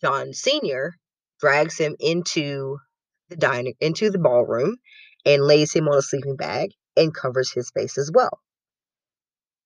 John 0.03 0.33
Sr. 0.33 0.95
drags 1.41 1.79
him 1.79 1.97
into 1.99 2.79
the 3.31 3.37
dining 3.37 3.75
into 3.81 4.11
the 4.11 4.19
ballroom 4.19 4.77
and 5.25 5.43
lays 5.43 5.73
him 5.73 5.89
on 5.89 5.99
a 5.99 6.03
sleeping 6.03 6.37
bag 6.37 6.71
and 6.97 7.15
covers 7.15 7.53
his 7.53 7.71
face 7.71 7.97
as 7.97 8.11
well. 8.13 8.41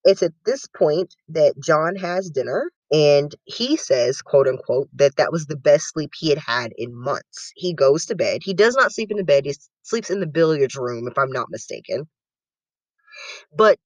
It's 0.05 0.23
at 0.23 0.33
this 0.45 0.67
point 0.67 1.15
that 1.29 1.55
John 1.59 1.97
has 1.97 2.31
dinner 2.31 2.71
and 2.93 3.35
he 3.45 3.77
says, 3.77 4.21
quote 4.21 4.47
unquote, 4.47 4.89
that 4.95 5.17
that 5.17 5.33
was 5.33 5.47
the 5.47 5.57
best 5.57 5.93
sleep 5.93 6.11
he 6.15 6.29
had 6.29 6.39
had 6.39 6.73
in 6.77 6.95
months. 6.95 7.53
He 7.57 7.73
goes 7.73 8.05
to 8.07 8.15
bed. 8.15 8.43
He 8.45 8.53
does 8.53 8.77
not 8.77 8.93
sleep 8.93 9.11
in 9.11 9.17
the 9.17 9.25
bed. 9.25 9.47
He 9.47 9.55
sleeps 9.83 10.11
in 10.11 10.21
the 10.21 10.27
billiards 10.27 10.77
room, 10.77 11.09
if 11.09 11.19
I'm 11.19 11.33
not 11.33 11.47
mistaken. 11.51 12.07
But 13.57 13.79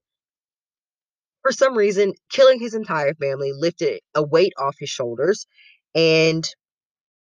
for 1.42 1.52
some 1.52 1.76
reason, 1.78 2.14
killing 2.30 2.58
his 2.58 2.74
entire 2.74 3.14
family 3.14 3.52
lifted 3.54 4.00
a 4.14 4.22
weight 4.22 4.52
off 4.58 4.76
his 4.78 4.90
shoulders 4.90 5.46
and 5.94 6.44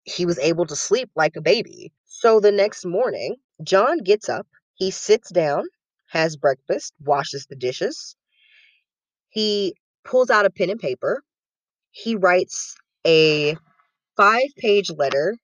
he 0.04 0.26
was 0.26 0.38
able 0.40 0.66
to 0.66 0.76
sleep 0.76 1.10
like 1.16 1.36
a 1.38 1.42
baby. 1.42 1.94
So 2.22 2.40
the 2.40 2.52
next 2.52 2.86
morning, 2.86 3.38
John 3.64 3.98
gets 3.98 4.30
up, 4.30 4.46
he 4.76 4.92
sits 4.92 5.32
down, 5.32 5.64
has 6.10 6.36
breakfast, 6.38 6.94
washes 7.04 7.48
the 7.48 7.56
dishes. 7.56 8.16
He 9.30 9.74
pulls 10.04 10.30
out 10.30 10.46
a 10.46 10.52
pen 10.52 10.70
and 10.70 10.80
paper. 10.80 11.24
He 11.90 12.16
writes 12.16 12.76
a 13.08 13.58
five 14.16 14.50
page 14.60 14.92
letter 14.92 15.36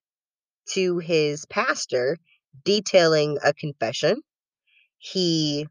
to 0.73 0.99
his 0.99 1.47
pastor 1.47 2.15
detailing 2.63 3.39
a 3.43 3.55
confession. 3.55 4.21
He 4.99 5.65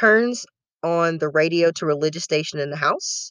turns 0.00 0.46
on 0.82 1.18
the 1.18 1.28
radio 1.28 1.70
to 1.72 1.84
religious 1.84 2.24
station 2.24 2.60
in 2.60 2.70
the 2.70 2.76
house. 2.76 3.30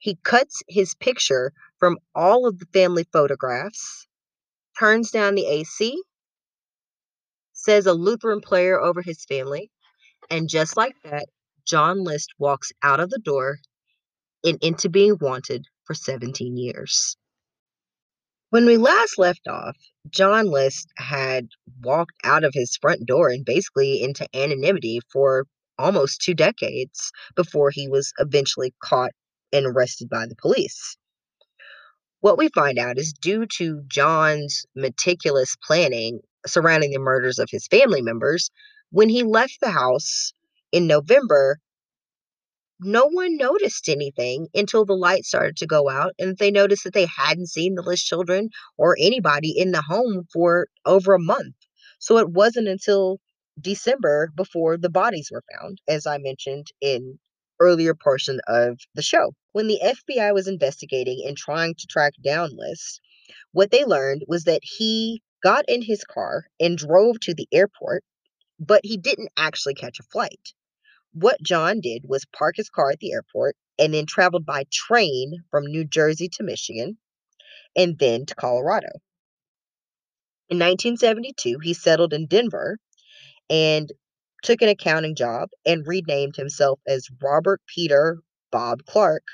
He 0.00 0.18
cuts 0.24 0.60
his 0.66 0.96
picture 0.96 1.52
from 1.78 1.98
all 2.16 2.48
of 2.48 2.58
the 2.58 2.66
family 2.72 3.04
photographs, 3.12 4.07
turns 4.78 5.10
down 5.10 5.34
the 5.34 5.46
AC, 5.46 6.02
says 7.52 7.86
a 7.86 7.92
Lutheran 7.92 8.40
prayer 8.40 8.80
over 8.80 9.02
his 9.02 9.24
family, 9.24 9.70
and 10.30 10.48
just 10.48 10.76
like 10.76 10.94
that, 11.04 11.26
John 11.66 12.04
List 12.04 12.30
walks 12.38 12.72
out 12.82 13.00
of 13.00 13.10
the 13.10 13.18
door 13.18 13.58
and 14.44 14.58
into 14.62 14.88
being 14.88 15.16
wanted 15.20 15.66
for 15.84 15.94
17 15.94 16.56
years. 16.56 17.16
When 18.50 18.64
we 18.64 18.78
last 18.78 19.18
left 19.18 19.46
off, 19.46 19.76
John 20.08 20.46
List 20.46 20.88
had 20.96 21.48
walked 21.82 22.14
out 22.24 22.44
of 22.44 22.54
his 22.54 22.78
front 22.80 23.06
door 23.06 23.28
and 23.28 23.44
basically 23.44 24.02
into 24.02 24.26
anonymity 24.34 25.00
for 25.12 25.46
almost 25.78 26.22
two 26.22 26.34
decades 26.34 27.12
before 27.36 27.70
he 27.70 27.88
was 27.88 28.12
eventually 28.18 28.74
caught 28.82 29.10
and 29.52 29.66
arrested 29.66 30.08
by 30.08 30.26
the 30.26 30.36
police. 30.36 30.96
What 32.20 32.38
we 32.38 32.48
find 32.48 32.78
out 32.78 32.98
is 32.98 33.12
due 33.12 33.46
to 33.58 33.82
John's 33.86 34.66
meticulous 34.74 35.56
planning 35.64 36.20
surrounding 36.46 36.90
the 36.90 36.98
murders 36.98 37.38
of 37.38 37.48
his 37.50 37.66
family 37.68 38.02
members, 38.02 38.50
when 38.90 39.08
he 39.08 39.22
left 39.22 39.58
the 39.60 39.70
house 39.70 40.32
in 40.72 40.86
November, 40.86 41.58
no 42.80 43.08
one 43.08 43.36
noticed 43.36 43.88
anything 43.88 44.48
until 44.54 44.84
the 44.84 44.94
lights 44.94 45.28
started 45.28 45.56
to 45.56 45.66
go 45.66 45.88
out 45.88 46.12
and 46.18 46.36
they 46.38 46.50
noticed 46.50 46.84
that 46.84 46.94
they 46.94 47.06
hadn't 47.06 47.48
seen 47.48 47.74
the 47.74 47.82
List 47.82 48.06
children 48.06 48.50
or 48.76 48.96
anybody 48.98 49.52
in 49.56 49.72
the 49.72 49.82
home 49.82 50.24
for 50.32 50.68
over 50.86 51.14
a 51.14 51.20
month. 51.20 51.54
So 51.98 52.18
it 52.18 52.30
wasn't 52.30 52.68
until 52.68 53.18
December 53.60 54.30
before 54.36 54.76
the 54.76 54.90
bodies 54.90 55.30
were 55.32 55.42
found, 55.56 55.80
as 55.88 56.06
I 56.06 56.18
mentioned 56.18 56.68
in 56.80 57.18
earlier 57.60 57.94
portion 57.94 58.40
of 58.46 58.78
the 58.94 59.02
show. 59.02 59.32
When 59.52 59.66
the 59.66 59.80
FBI 59.82 60.34
was 60.34 60.46
investigating 60.46 61.24
and 61.26 61.36
trying 61.36 61.74
to 61.76 61.86
track 61.86 62.12
down 62.22 62.56
List, 62.56 63.00
what 63.52 63.70
they 63.70 63.84
learned 63.84 64.24
was 64.28 64.44
that 64.44 64.60
he 64.62 65.22
got 65.42 65.64
in 65.68 65.82
his 65.82 66.04
car 66.04 66.46
and 66.60 66.76
drove 66.76 67.18
to 67.20 67.34
the 67.34 67.48
airport, 67.52 68.04
but 68.60 68.82
he 68.84 68.96
didn't 68.96 69.32
actually 69.36 69.74
catch 69.74 69.98
a 69.98 70.04
flight. 70.04 70.52
What 71.12 71.42
John 71.42 71.80
did 71.80 72.02
was 72.06 72.26
park 72.26 72.56
his 72.56 72.68
car 72.68 72.90
at 72.90 73.00
the 73.00 73.12
airport 73.12 73.56
and 73.78 73.94
then 73.94 74.06
traveled 74.06 74.44
by 74.44 74.64
train 74.70 75.42
from 75.50 75.66
New 75.66 75.84
Jersey 75.84 76.28
to 76.34 76.42
Michigan 76.42 76.98
and 77.74 77.98
then 77.98 78.26
to 78.26 78.34
Colorado. 78.34 78.88
In 80.50 80.58
1972, 80.58 81.58
he 81.60 81.74
settled 81.74 82.12
in 82.12 82.26
Denver 82.26 82.78
and 83.48 83.90
took 84.42 84.62
an 84.62 84.68
accounting 84.68 85.14
job 85.14 85.48
and 85.64 85.86
renamed 85.86 86.36
himself 86.36 86.80
as 86.86 87.08
Robert 87.22 87.60
Peter 87.66 88.18
Bob 88.50 88.84
Clark, 88.86 89.24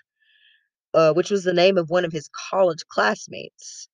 uh, 0.94 1.12
which 1.12 1.30
was 1.30 1.44
the 1.44 1.52
name 1.52 1.76
of 1.76 1.90
one 1.90 2.04
of 2.04 2.12
his 2.12 2.30
college 2.50 2.84
classmates. 2.88 3.88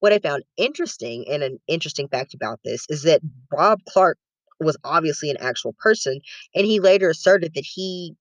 What 0.00 0.12
I 0.12 0.18
found 0.18 0.44
interesting 0.56 1.26
and 1.28 1.42
an 1.42 1.58
interesting 1.66 2.08
fact 2.08 2.34
about 2.34 2.60
this 2.64 2.86
is 2.88 3.02
that 3.02 3.20
Bob 3.50 3.80
Clark 3.88 4.18
was 4.60 4.76
obviously 4.84 5.30
an 5.30 5.38
actual 5.38 5.74
person, 5.78 6.20
and 6.54 6.66
he 6.66 6.80
later 6.80 7.10
asserted 7.10 7.54
that 7.54 7.64
he 7.64 8.14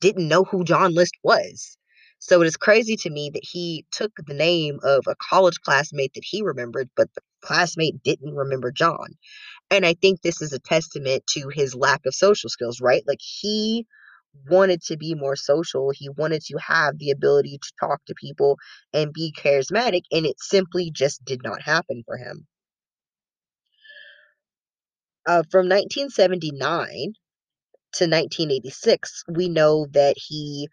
didn't 0.00 0.28
know 0.28 0.44
who 0.44 0.64
John 0.64 0.94
List 0.94 1.14
was. 1.22 1.76
So 2.18 2.42
it 2.42 2.46
is 2.46 2.56
crazy 2.56 2.96
to 2.96 3.10
me 3.10 3.30
that 3.32 3.44
he 3.44 3.86
took 3.92 4.12
the 4.26 4.34
name 4.34 4.78
of 4.82 5.04
a 5.06 5.16
college 5.16 5.60
classmate 5.62 6.12
that 6.14 6.24
he 6.24 6.42
remembered, 6.42 6.90
but 6.94 7.08
the 7.14 7.22
classmate 7.42 8.02
didn't 8.02 8.34
remember 8.34 8.70
John. 8.70 9.16
And 9.70 9.86
I 9.86 9.94
think 9.94 10.20
this 10.20 10.42
is 10.42 10.52
a 10.52 10.58
testament 10.58 11.26
to 11.28 11.48
his 11.48 11.74
lack 11.74 12.04
of 12.06 12.14
social 12.14 12.50
skills, 12.50 12.80
right? 12.80 13.02
Like 13.06 13.20
he 13.20 13.86
wanted 14.48 14.82
to 14.82 14.96
be 14.96 15.14
more 15.14 15.36
social. 15.36 15.90
He 15.90 16.08
wanted 16.08 16.42
to 16.44 16.58
have 16.58 16.98
the 16.98 17.10
ability 17.10 17.58
to 17.58 17.72
talk 17.80 18.00
to 18.06 18.14
people 18.14 18.56
and 18.92 19.12
be 19.12 19.32
charismatic, 19.36 20.02
and 20.10 20.26
it 20.26 20.36
simply 20.40 20.90
just 20.90 21.24
did 21.24 21.42
not 21.42 21.62
happen 21.62 22.02
for 22.06 22.16
him. 22.16 22.46
Uh, 25.26 25.42
from 25.50 25.68
1979 25.68 27.12
to 27.92 28.04
1986, 28.04 29.24
we 29.28 29.48
know 29.48 29.86
that 29.92 30.16
he 30.16 30.68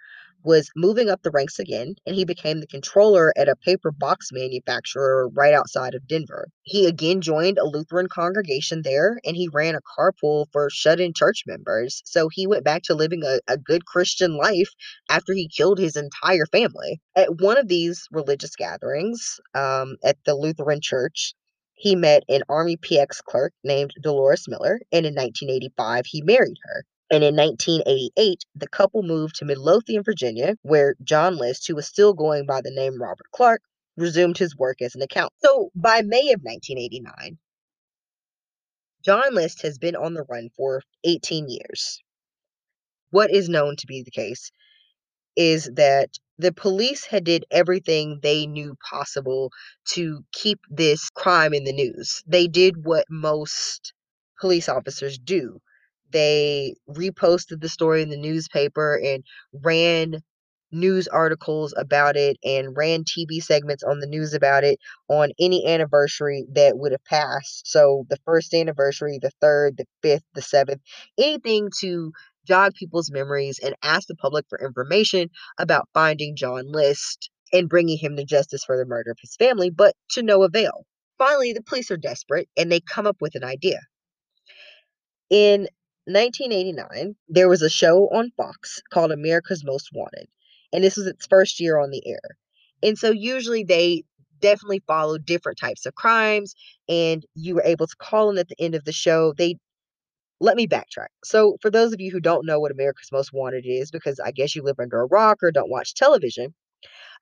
was 0.47 0.71
moving 0.77 1.09
up 1.09 1.21
the 1.23 1.29
ranks 1.29 1.59
again, 1.59 1.93
and 2.05 2.15
he 2.15 2.23
became 2.23 2.61
the 2.61 2.67
controller 2.67 3.33
at 3.35 3.49
a 3.49 3.55
paper 3.57 3.91
box 3.91 4.29
manufacturer 4.31 5.27
right 5.33 5.53
outside 5.53 5.93
of 5.93 6.07
Denver. 6.07 6.47
He 6.63 6.87
again 6.87 7.19
joined 7.19 7.57
a 7.57 7.65
Lutheran 7.65 8.07
congregation 8.07 8.81
there, 8.81 9.19
and 9.25 9.35
he 9.35 9.49
ran 9.49 9.75
a 9.75 9.81
carpool 9.81 10.45
for 10.53 10.69
shut 10.69 11.01
in 11.01 11.11
church 11.13 11.43
members. 11.45 12.01
So 12.05 12.29
he 12.31 12.47
went 12.47 12.63
back 12.63 12.83
to 12.83 12.95
living 12.95 13.23
a, 13.25 13.41
a 13.49 13.57
good 13.57 13.85
Christian 13.85 14.37
life 14.37 14.69
after 15.09 15.33
he 15.33 15.49
killed 15.49 15.79
his 15.79 15.97
entire 15.97 16.45
family. 16.45 17.01
At 17.17 17.41
one 17.41 17.57
of 17.57 17.67
these 17.67 18.07
religious 18.09 18.55
gatherings 18.55 19.41
um, 19.53 19.97
at 20.01 20.15
the 20.25 20.33
Lutheran 20.33 20.79
church, 20.81 21.33
he 21.73 21.93
met 21.93 22.23
an 22.29 22.43
Army 22.47 22.77
PX 22.77 23.21
clerk 23.21 23.51
named 23.65 23.93
Dolores 24.01 24.47
Miller, 24.47 24.79
and 24.93 25.05
in 25.05 25.13
1985, 25.13 26.05
he 26.05 26.21
married 26.21 26.57
her. 26.63 26.85
And 27.09 27.23
in 27.23 27.35
1988, 27.35 28.43
the 28.55 28.67
couple 28.67 29.01
moved 29.01 29.35
to 29.35 29.45
Midlothian, 29.45 30.03
Virginia, 30.03 30.55
where 30.63 30.95
John 31.03 31.37
List, 31.37 31.67
who 31.67 31.75
was 31.75 31.87
still 31.87 32.13
going 32.13 32.45
by 32.45 32.61
the 32.61 32.71
name 32.71 33.01
Robert 33.01 33.27
Clark, 33.33 33.61
resumed 33.95 34.37
his 34.37 34.57
work 34.57 34.81
as 34.81 34.93
an 34.93 35.01
accountant. 35.01 35.39
So 35.43 35.71
by 35.73 36.01
May 36.01 36.33
of 36.33 36.41
1989, 36.41 37.37
John 39.03 39.33
List 39.33 39.61
has 39.61 39.77
been 39.77 39.95
on 39.95 40.13
the 40.13 40.23
run 40.23 40.49
for 40.57 40.81
18 41.05 41.47
years. 41.49 42.01
What 43.11 43.31
is 43.31 43.47
known 43.47 43.77
to 43.77 43.87
be 43.87 44.03
the 44.03 44.11
case 44.11 44.51
is 45.37 45.69
that 45.75 46.09
the 46.37 46.51
police 46.51 47.05
had 47.05 47.23
did 47.23 47.45
everything 47.49 48.19
they 48.21 48.45
knew 48.45 48.75
possible 48.89 49.51
to 49.93 50.25
keep 50.33 50.59
this 50.69 51.09
crime 51.09 51.53
in 51.53 51.63
the 51.63 51.71
news. 51.71 52.21
They 52.27 52.47
did 52.47 52.85
what 52.85 53.05
most 53.09 53.93
police 54.39 54.67
officers 54.67 55.17
do 55.17 55.61
they 56.11 56.75
reposted 56.89 57.61
the 57.61 57.69
story 57.69 58.01
in 58.01 58.09
the 58.09 58.17
newspaper 58.17 58.99
and 59.03 59.23
ran 59.63 60.21
news 60.71 61.07
articles 61.07 61.73
about 61.77 62.17
it 62.17 62.37
and 62.43 62.75
ran 62.75 63.03
TV 63.03 63.41
segments 63.41 63.83
on 63.83 63.99
the 63.99 64.07
news 64.07 64.33
about 64.33 64.63
it 64.63 64.79
on 65.07 65.31
any 65.39 65.65
anniversary 65.65 66.45
that 66.53 66.77
would 66.77 66.91
have 66.91 67.03
passed. 67.05 67.67
So 67.67 68.05
the 68.09 68.17
first 68.25 68.53
anniversary, 68.53 69.19
the 69.21 69.31
third, 69.41 69.77
the 69.77 69.85
fifth, 70.01 70.25
the 70.33 70.41
seventh, 70.41 70.81
anything 71.17 71.69
to 71.79 72.11
jog 72.45 72.73
people's 72.73 73.11
memories 73.11 73.59
and 73.63 73.75
ask 73.83 74.07
the 74.07 74.15
public 74.15 74.45
for 74.49 74.59
information 74.59 75.29
about 75.57 75.89
finding 75.93 76.35
John 76.35 76.71
List 76.71 77.29
and 77.53 77.69
bringing 77.69 77.97
him 77.97 78.15
to 78.17 78.25
justice 78.25 78.63
for 78.65 78.77
the 78.77 78.85
murder 78.85 79.11
of 79.11 79.17
his 79.21 79.35
family, 79.35 79.69
but 79.69 79.95
to 80.11 80.21
no 80.21 80.43
avail. 80.43 80.85
Finally, 81.17 81.53
the 81.53 81.63
police 81.63 81.89
are 81.91 81.97
desperate 81.97 82.47
and 82.57 82.71
they 82.71 82.79
come 82.79 83.07
up 83.07 83.17
with 83.21 83.35
an 83.35 83.43
idea. 83.43 83.79
In 85.29 85.67
1989, 86.07 87.15
there 87.27 87.49
was 87.49 87.61
a 87.61 87.69
show 87.69 88.07
on 88.07 88.31
Fox 88.37 88.81
called 88.91 89.11
America's 89.11 89.63
Most 89.65 89.89
Wanted, 89.93 90.27
and 90.71 90.83
this 90.83 90.97
was 90.97 91.05
its 91.05 91.27
first 91.27 91.59
year 91.59 91.77
on 91.79 91.91
the 91.91 92.01
air. 92.07 92.37
And 92.81 92.97
so 92.97 93.11
usually 93.11 93.63
they 93.63 94.03
definitely 94.39 94.83
follow 94.87 95.17
different 95.17 95.57
types 95.57 95.85
of 95.85 95.95
crimes, 95.95 96.55
and 96.87 97.25
you 97.35 97.55
were 97.55 97.63
able 97.63 97.87
to 97.87 97.95
call 97.97 98.29
in 98.29 98.37
at 98.37 98.47
the 98.47 98.59
end 98.59 98.75
of 98.75 98.85
the 98.85 98.93
show. 98.93 99.33
They 99.33 99.57
let 100.39 100.55
me 100.55 100.67
backtrack. 100.67 101.07
So, 101.23 101.57
for 101.61 101.69
those 101.71 101.93
of 101.93 101.99
you 101.99 102.11
who 102.11 102.19
don't 102.19 102.45
know 102.45 102.59
what 102.59 102.71
America's 102.71 103.11
Most 103.11 103.33
Wanted 103.33 103.65
is, 103.65 103.91
because 103.91 104.19
I 104.19 104.31
guess 104.31 104.55
you 104.55 104.63
live 104.63 104.79
under 104.79 105.01
a 105.01 105.07
rock 105.07 105.39
or 105.41 105.51
don't 105.51 105.69
watch 105.69 105.95
television, 105.95 106.53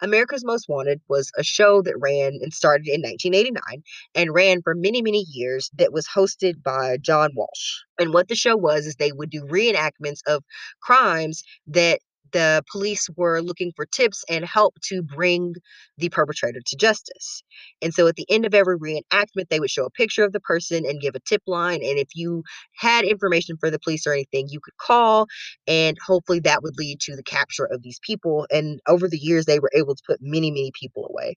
America's 0.01 0.43
Most 0.43 0.67
Wanted 0.67 1.01
was 1.07 1.31
a 1.37 1.43
show 1.43 1.81
that 1.81 1.99
ran 1.99 2.39
and 2.41 2.53
started 2.53 2.87
in 2.87 3.01
1989 3.01 3.83
and 4.13 4.33
ran 4.33 4.61
for 4.61 4.75
many, 4.75 5.01
many 5.01 5.25
years 5.31 5.69
that 5.77 5.93
was 5.93 6.07
hosted 6.07 6.61
by 6.63 6.97
John 6.97 7.31
Walsh. 7.35 7.79
And 7.99 8.13
what 8.13 8.27
the 8.27 8.35
show 8.35 8.57
was 8.57 8.85
is 8.85 8.95
they 8.95 9.11
would 9.11 9.29
do 9.29 9.43
reenactments 9.45 10.19
of 10.27 10.43
crimes 10.81 11.43
that 11.67 11.99
the 12.35 12.65
police 12.69 13.07
were 13.15 13.41
looking 13.41 13.71
for 13.77 13.85
tips 13.85 14.25
and 14.29 14.43
help 14.43 14.75
to 14.89 15.01
bring 15.01 15.55
the 15.97 16.09
perpetrator 16.09 16.59
to 16.65 16.75
justice. 16.75 17.41
And 17.81 17.93
so 17.93 18.07
at 18.07 18.17
the 18.17 18.25
end 18.29 18.45
of 18.45 18.53
every 18.53 18.77
reenactment, 18.77 19.47
they 19.49 19.61
would 19.61 19.71
show 19.71 19.85
a 19.85 19.89
picture 19.89 20.25
of 20.25 20.33
the 20.33 20.41
person 20.41 20.83
and 20.85 20.99
give 20.99 21.15
a 21.15 21.21
tip 21.21 21.41
line. 21.47 21.79
And 21.81 21.97
if 21.97 22.09
you 22.13 22.43
had 22.75 23.05
information 23.05 23.55
for 23.57 23.71
the 23.71 23.79
police 23.79 24.05
or 24.05 24.11
anything, 24.11 24.47
you 24.49 24.59
could 24.59 24.75
call, 24.77 25.27
and 25.65 25.95
hopefully 26.05 26.41
that 26.41 26.61
would 26.61 26.77
lead 26.77 26.99
to 27.03 27.15
the 27.15 27.23
capture 27.23 27.65
of 27.71 27.83
these 27.83 27.99
people. 28.03 28.45
And 28.51 28.81
over 28.85 29.07
the 29.07 29.17
years, 29.17 29.45
they 29.45 29.59
were 29.59 29.71
able 29.73 29.95
to 29.95 30.03
put 30.05 30.19
many, 30.21 30.51
many 30.51 30.71
people 30.77 31.07
away. 31.09 31.35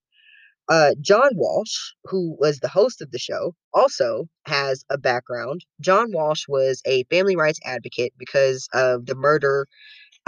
Uh, 0.69 0.95
John 1.01 1.31
Walsh, 1.35 1.93
who 2.05 2.37
was 2.41 2.59
the 2.59 2.69
host 2.69 3.01
of 3.01 3.11
the 3.13 3.21
show, 3.21 3.55
also 3.73 4.27
has 4.47 4.85
a 4.91 4.99
background. 4.99 5.65
John 5.81 6.13
Walsh 6.13 6.45
was 6.49 6.83
a 6.85 7.05
family 7.05 7.37
rights 7.37 7.61
advocate 7.65 8.13
because 8.19 8.69
of 8.75 9.07
the 9.07 9.15
murder 9.15 9.67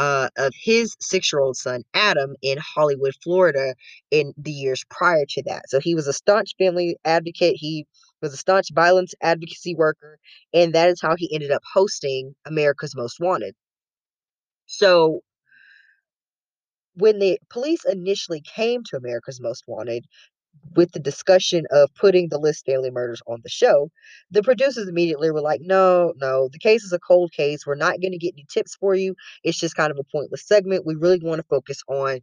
uh, 0.00 0.30
of 0.38 0.54
his 0.58 0.96
six 0.98 1.30
year 1.30 1.40
old 1.40 1.58
son, 1.58 1.82
Adam, 1.92 2.34
in 2.40 2.56
Hollywood, 2.58 3.14
Florida, 3.22 3.74
in 4.10 4.32
the 4.38 4.50
years 4.50 4.82
prior 4.88 5.26
to 5.28 5.42
that. 5.42 5.68
So 5.68 5.78
he 5.78 5.94
was 5.94 6.06
a 6.06 6.14
staunch 6.14 6.52
family 6.58 6.96
advocate. 7.04 7.56
He 7.56 7.86
was 8.22 8.32
a 8.32 8.38
staunch 8.38 8.68
violence 8.72 9.12
advocacy 9.22 9.74
worker, 9.74 10.18
and 10.54 10.74
that 10.74 10.88
is 10.88 11.02
how 11.02 11.16
he 11.16 11.32
ended 11.34 11.50
up 11.50 11.62
hosting 11.74 12.34
America's 12.46 12.96
Most 12.96 13.20
Wanted. 13.20 13.54
So 14.64 15.20
when 16.94 17.18
the 17.18 17.38
police 17.50 17.84
initially 17.84 18.40
came 18.40 18.82
to 18.84 18.96
America's 18.96 19.40
Most 19.40 19.64
Wanted, 19.66 20.06
with 20.76 20.92
the 20.92 21.00
discussion 21.00 21.64
of 21.70 21.90
putting 21.94 22.28
the 22.28 22.38
List 22.38 22.64
family 22.66 22.90
murders 22.90 23.22
on 23.26 23.40
the 23.42 23.48
show, 23.48 23.90
the 24.30 24.42
producers 24.42 24.88
immediately 24.88 25.30
were 25.30 25.40
like, 25.40 25.60
no, 25.62 26.12
no, 26.16 26.48
the 26.52 26.58
case 26.58 26.84
is 26.84 26.92
a 26.92 26.98
cold 26.98 27.32
case. 27.32 27.66
We're 27.66 27.74
not 27.74 28.00
going 28.00 28.12
to 28.12 28.18
get 28.18 28.34
any 28.34 28.46
tips 28.52 28.76
for 28.76 28.94
you. 28.94 29.14
It's 29.44 29.58
just 29.58 29.76
kind 29.76 29.90
of 29.90 29.98
a 29.98 30.04
pointless 30.04 30.46
segment. 30.46 30.86
We 30.86 30.94
really 30.96 31.20
want 31.22 31.40
to 31.40 31.46
focus 31.48 31.82
on 31.88 32.20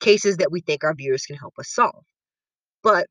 cases 0.00 0.38
that 0.38 0.52
we 0.52 0.60
think 0.60 0.84
our 0.84 0.94
viewers 0.94 1.26
can 1.26 1.36
help 1.36 1.54
us 1.58 1.70
solve. 1.70 2.04
But 2.82 3.06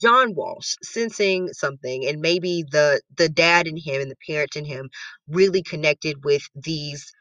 John 0.00 0.34
Walsh 0.34 0.74
sensing 0.82 1.48
something 1.52 2.06
and 2.06 2.20
maybe 2.20 2.64
the 2.70 3.00
the 3.16 3.28
dad 3.28 3.66
in 3.66 3.76
him 3.76 4.00
and 4.02 4.10
the 4.10 4.16
parent 4.28 4.56
in 4.56 4.64
him 4.64 4.90
really 5.28 5.62
connected 5.62 6.24
with 6.24 6.42
these 6.54 7.12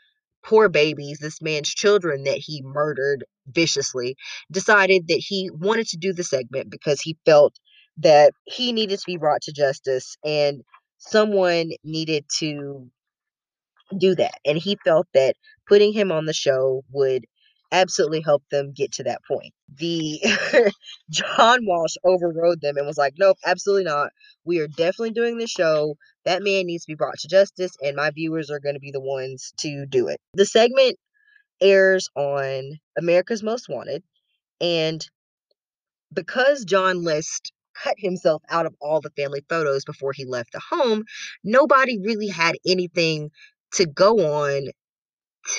poor 0.48 0.70
babies, 0.70 1.20
this 1.20 1.42
man's 1.42 1.70
children 1.70 2.24
that 2.24 2.38
he 2.38 2.62
murdered 2.64 3.26
viciously, 3.48 4.16
decided 4.50 5.08
that 5.08 5.22
he 5.28 5.50
wanted 5.54 5.88
to 5.88 5.98
do 5.98 6.14
the 6.14 6.24
segment 6.24 6.70
because 6.70 7.02
he 7.02 7.18
felt 7.26 7.54
that 7.98 8.32
he 8.46 8.72
needed 8.72 8.98
to 8.98 9.06
be 9.06 9.18
brought 9.18 9.42
to 9.42 9.52
justice 9.52 10.16
and 10.24 10.62
someone 11.00 11.72
needed 11.84 12.24
to 12.40 12.90
do 13.98 14.16
that. 14.16 14.36
And 14.46 14.58
he 14.58 14.78
felt 14.86 15.08
that 15.14 15.36
putting 15.68 15.92
him 15.92 16.12
on 16.12 16.26
the 16.26 16.34
show 16.34 16.84
would 16.92 17.26
absolutely 17.72 18.22
help 18.22 18.44
them 18.50 18.74
get 18.74 18.94
to 18.94 19.04
that 19.04 19.22
point. 19.28 19.54
The 19.78 20.20
John 21.10 21.60
Walsh 21.66 21.96
overrode 22.04 22.62
them 22.62 22.78
and 22.78 22.88
was 22.88 22.98
like, 22.98 23.16
"Nope, 23.18 23.38
absolutely 23.46 23.86
not. 23.86 24.12
We 24.46 24.60
are 24.60 24.68
definitely 24.68 25.12
doing 25.12 25.38
the 25.38 25.48
show. 25.48 25.96
That 26.26 26.44
man 26.44 26.66
needs 26.66 26.86
to 26.86 26.92
be 26.92 26.96
brought 26.96 27.20
to 27.20 27.28
justice, 27.28 27.72
and 27.82 27.96
my 27.96 28.12
viewers 28.12 28.50
are 28.50 28.60
going 28.60 28.76
to 28.76 28.82
be 28.82 28.92
the 28.92 29.02
ones 29.02 29.54
to 29.58 29.86
do 29.86 30.08
it." 30.08 30.20
The 30.34 30.46
segment 30.46 30.98
airs 31.62 32.10
on 32.16 32.80
America's 32.98 33.44
Most 33.44 33.68
Wanted, 33.70 34.04
and 34.62 35.06
because 36.14 36.66
John 36.66 37.04
List 37.04 37.52
cut 37.84 37.96
himself 37.98 38.42
out 38.50 38.66
of 38.66 38.76
all 38.82 39.02
the 39.02 39.12
family 39.12 39.44
photos 39.50 39.86
before 39.86 40.14
he 40.14 40.26
left 40.26 40.52
the 40.52 40.62
home, 40.70 41.04
nobody 41.44 42.00
really 42.00 42.28
had 42.28 42.56
anything 42.66 43.30
to 43.74 43.86
go 43.86 44.44
on 44.44 44.70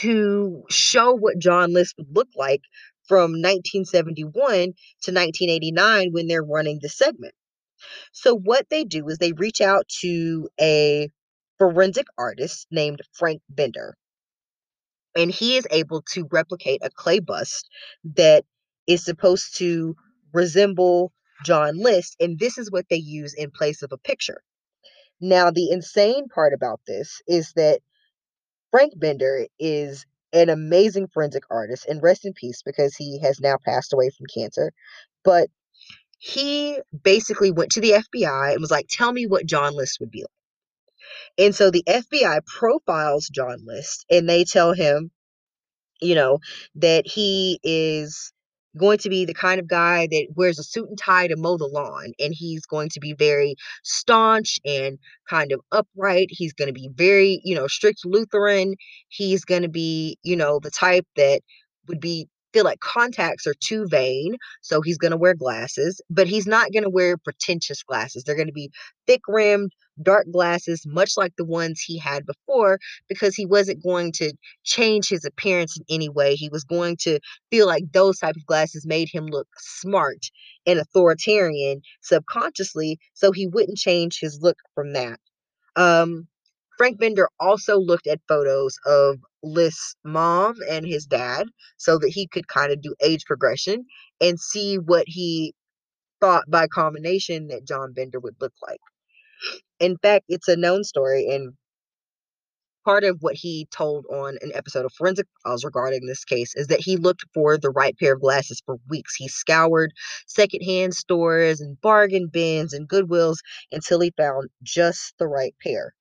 to 0.00 0.64
show 0.70 1.14
what 1.14 1.38
John 1.38 1.72
List 1.72 1.94
would 1.98 2.14
look 2.14 2.28
like 2.36 2.62
from 3.06 3.32
1971 3.32 4.32
to 4.32 5.12
1989 5.12 6.12
when 6.12 6.28
they're 6.28 6.42
running 6.42 6.78
the 6.80 6.88
segment. 6.88 7.34
So, 8.12 8.36
what 8.36 8.68
they 8.70 8.84
do 8.84 9.08
is 9.08 9.18
they 9.18 9.32
reach 9.32 9.60
out 9.60 9.88
to 10.00 10.48
a 10.60 11.08
forensic 11.58 12.06
artist 12.16 12.66
named 12.70 13.00
Frank 13.12 13.42
Bender. 13.48 13.96
And 15.16 15.30
he 15.30 15.56
is 15.56 15.66
able 15.70 16.02
to 16.12 16.28
replicate 16.30 16.80
a 16.84 16.90
clay 16.90 17.18
bust 17.18 17.68
that 18.16 18.44
is 18.86 19.04
supposed 19.04 19.56
to 19.58 19.96
resemble 20.32 21.12
John 21.44 21.78
List. 21.78 22.16
And 22.20 22.38
this 22.38 22.58
is 22.58 22.70
what 22.70 22.86
they 22.88 22.96
use 22.96 23.34
in 23.34 23.50
place 23.50 23.82
of 23.82 23.92
a 23.92 23.98
picture. 23.98 24.42
Now, 25.20 25.50
the 25.50 25.70
insane 25.70 26.28
part 26.28 26.52
about 26.52 26.80
this 26.86 27.20
is 27.26 27.52
that 27.56 27.80
Frank 28.70 28.92
Bender 28.96 29.46
is 29.58 30.04
an 30.32 30.48
amazing 30.50 31.08
forensic 31.08 31.44
artist, 31.50 31.86
and 31.86 32.02
rest 32.02 32.26
in 32.26 32.34
peace 32.34 32.62
because 32.62 32.94
he 32.94 33.20
has 33.20 33.40
now 33.40 33.56
passed 33.64 33.92
away 33.92 34.10
from 34.10 34.26
cancer. 34.32 34.72
But 35.24 35.48
he 36.18 36.80
basically 37.02 37.50
went 37.50 37.72
to 37.72 37.80
the 37.80 37.92
FBI 37.92 38.52
and 38.52 38.60
was 38.60 38.70
like, 38.70 38.86
Tell 38.90 39.12
me 39.12 39.26
what 39.26 39.46
John 39.46 39.74
List 39.74 40.00
would 40.00 40.10
be 40.10 40.22
like. 40.22 40.28
And 41.38 41.54
so 41.54 41.70
the 41.70 41.84
FBI 41.86 42.44
profiles 42.44 43.28
John 43.28 43.64
List 43.64 44.04
and 44.10 44.28
they 44.28 44.44
tell 44.44 44.72
him, 44.72 45.10
you 46.00 46.14
know, 46.14 46.40
that 46.76 47.06
he 47.06 47.60
is 47.62 48.32
going 48.76 48.98
to 48.98 49.08
be 49.08 49.24
the 49.24 49.34
kind 49.34 49.58
of 49.60 49.68
guy 49.68 50.06
that 50.10 50.26
wears 50.36 50.58
a 50.58 50.62
suit 50.62 50.88
and 50.88 50.98
tie 50.98 51.26
to 51.26 51.36
mow 51.36 51.56
the 51.56 51.66
lawn 51.66 52.12
and 52.18 52.34
he's 52.36 52.66
going 52.66 52.88
to 52.90 53.00
be 53.00 53.12
very 53.14 53.54
staunch 53.82 54.58
and 54.64 54.98
kind 55.28 55.52
of 55.52 55.60
upright. 55.72 56.28
He's 56.30 56.52
going 56.52 56.68
to 56.68 56.74
be 56.74 56.88
very 56.94 57.40
you 57.44 57.54
know 57.54 57.66
strict 57.66 58.04
lutheran. 58.04 58.74
He's 59.08 59.44
going 59.44 59.62
to 59.62 59.68
be 59.68 60.18
you 60.22 60.36
know 60.36 60.60
the 60.62 60.70
type 60.70 61.06
that 61.16 61.40
would 61.88 62.00
be 62.00 62.28
feel 62.52 62.64
like 62.64 62.80
contacts 62.80 63.46
are 63.46 63.54
too 63.60 63.86
vain 63.88 64.36
so 64.62 64.80
he's 64.80 64.98
going 64.98 65.10
to 65.10 65.16
wear 65.16 65.34
glasses 65.34 66.00
but 66.10 66.26
he's 66.26 66.46
not 66.46 66.72
going 66.72 66.82
to 66.82 66.90
wear 66.90 67.16
pretentious 67.16 67.82
glasses. 67.82 68.24
They're 68.24 68.36
going 68.36 68.48
to 68.48 68.52
be 68.52 68.70
thick 69.06 69.22
rimmed 69.28 69.72
dark 70.02 70.26
glasses 70.30 70.84
much 70.86 71.12
like 71.16 71.32
the 71.36 71.44
ones 71.44 71.80
he 71.80 71.98
had 71.98 72.24
before 72.24 72.78
because 73.08 73.34
he 73.34 73.46
wasn't 73.46 73.82
going 73.82 74.12
to 74.12 74.32
change 74.64 75.08
his 75.08 75.24
appearance 75.24 75.76
in 75.76 75.84
any 75.94 76.08
way. 76.08 76.34
He 76.34 76.48
was 76.48 76.64
going 76.64 76.96
to 77.00 77.18
feel 77.50 77.66
like 77.66 77.84
those 77.92 78.18
type 78.18 78.36
of 78.36 78.46
glasses 78.46 78.86
made 78.86 79.08
him 79.10 79.26
look 79.26 79.48
smart 79.58 80.26
and 80.66 80.78
authoritarian 80.78 81.80
subconsciously 82.02 82.98
so 83.14 83.32
he 83.32 83.46
wouldn't 83.46 83.78
change 83.78 84.18
his 84.20 84.38
look 84.40 84.58
from 84.74 84.92
that. 84.92 85.18
Um 85.76 86.28
Frank 86.78 86.98
Bender 87.00 87.28
also 87.40 87.76
looked 87.78 88.06
at 88.06 88.20
photos 88.28 88.78
of 88.86 89.18
List's 89.42 89.96
mom 90.04 90.54
and 90.70 90.86
his 90.86 91.06
dad 91.06 91.48
so 91.76 91.98
that 91.98 92.10
he 92.10 92.28
could 92.28 92.46
kind 92.46 92.72
of 92.72 92.80
do 92.80 92.94
age 93.02 93.24
progression 93.26 93.84
and 94.20 94.38
see 94.40 94.76
what 94.76 95.04
he 95.08 95.54
thought 96.20 96.44
by 96.48 96.68
combination 96.68 97.48
that 97.48 97.66
John 97.66 97.92
Bender 97.92 98.20
would 98.20 98.36
look 98.40 98.54
like. 98.66 98.80
In 99.80 99.96
fact, 99.98 100.26
it's 100.28 100.48
a 100.48 100.56
known 100.56 100.84
story, 100.84 101.28
and 101.28 101.54
part 102.84 103.04
of 103.04 103.18
what 103.20 103.34
he 103.34 103.66
told 103.70 104.06
on 104.06 104.38
an 104.40 104.52
episode 104.54 104.84
of 104.84 104.92
Forensic 104.92 105.26
Files 105.44 105.64
regarding 105.64 106.06
this 106.06 106.24
case 106.24 106.54
is 106.56 106.68
that 106.68 106.80
he 106.80 106.96
looked 106.96 107.24
for 107.34 107.58
the 107.58 107.70
right 107.70 107.96
pair 107.98 108.14
of 108.14 108.20
glasses 108.20 108.62
for 108.64 108.76
weeks. 108.88 109.14
He 109.16 109.28
scoured 109.28 109.92
secondhand 110.26 110.94
stores 110.94 111.60
and 111.60 111.80
bargain 111.80 112.28
bins 112.32 112.72
and 112.72 112.88
Goodwills 112.88 113.38
until 113.72 114.00
he 114.00 114.12
found 114.16 114.48
just 114.62 115.14
the 115.18 115.26
right 115.28 115.54
pair 115.62 115.94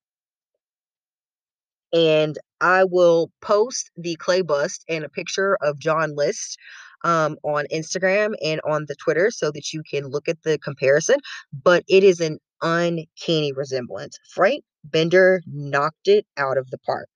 and 1.94 2.38
I 2.62 2.84
will 2.84 3.32
post 3.42 3.92
the 3.96 4.16
clay 4.16 4.42
bust 4.42 4.84
and 4.90 5.04
a 5.04 5.10
picture 5.10 5.58
of 5.62 5.80
John 5.80 6.16
List 6.16 6.58
um, 7.04 7.38
on 7.44 7.66
Instagram 7.74 8.34
and 8.44 8.60
on 8.68 8.86
the 8.88 8.96
Twitter 8.96 9.32
so 9.32 9.52
that 9.52 9.74
you 9.74 9.84
can 9.90 10.08
look 10.08 10.28
at 10.28 10.42
the 10.44 10.58
comparison. 10.58 11.18
But 11.64 11.84
it 11.88 12.04
is 12.04 12.20
an 12.20 12.40
uncanny 12.62 13.54
resemblance. 13.54 14.18
Frank 14.34 14.64
Bender 14.84 15.42
knocked 15.46 16.08
it 16.08 16.26
out 16.38 16.58
of 16.58 16.70
the 16.72 16.80
park. 16.80 17.10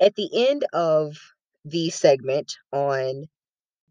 At 0.00 0.14
the 0.14 0.48
end 0.48 0.64
of 0.72 1.16
the 1.64 1.90
segment 1.90 2.54
on 2.72 3.24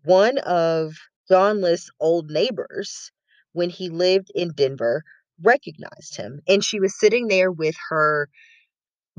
one 0.03 0.37
of 0.39 0.93
John 1.27 1.61
List's 1.61 1.89
old 1.99 2.29
neighbors, 2.29 3.11
when 3.53 3.69
he 3.69 3.89
lived 3.89 4.31
in 4.35 4.51
Denver, 4.53 5.03
recognized 5.41 6.15
him. 6.15 6.39
And 6.47 6.63
she 6.63 6.79
was 6.79 6.97
sitting 6.97 7.27
there 7.27 7.51
with 7.51 7.75
her 7.89 8.29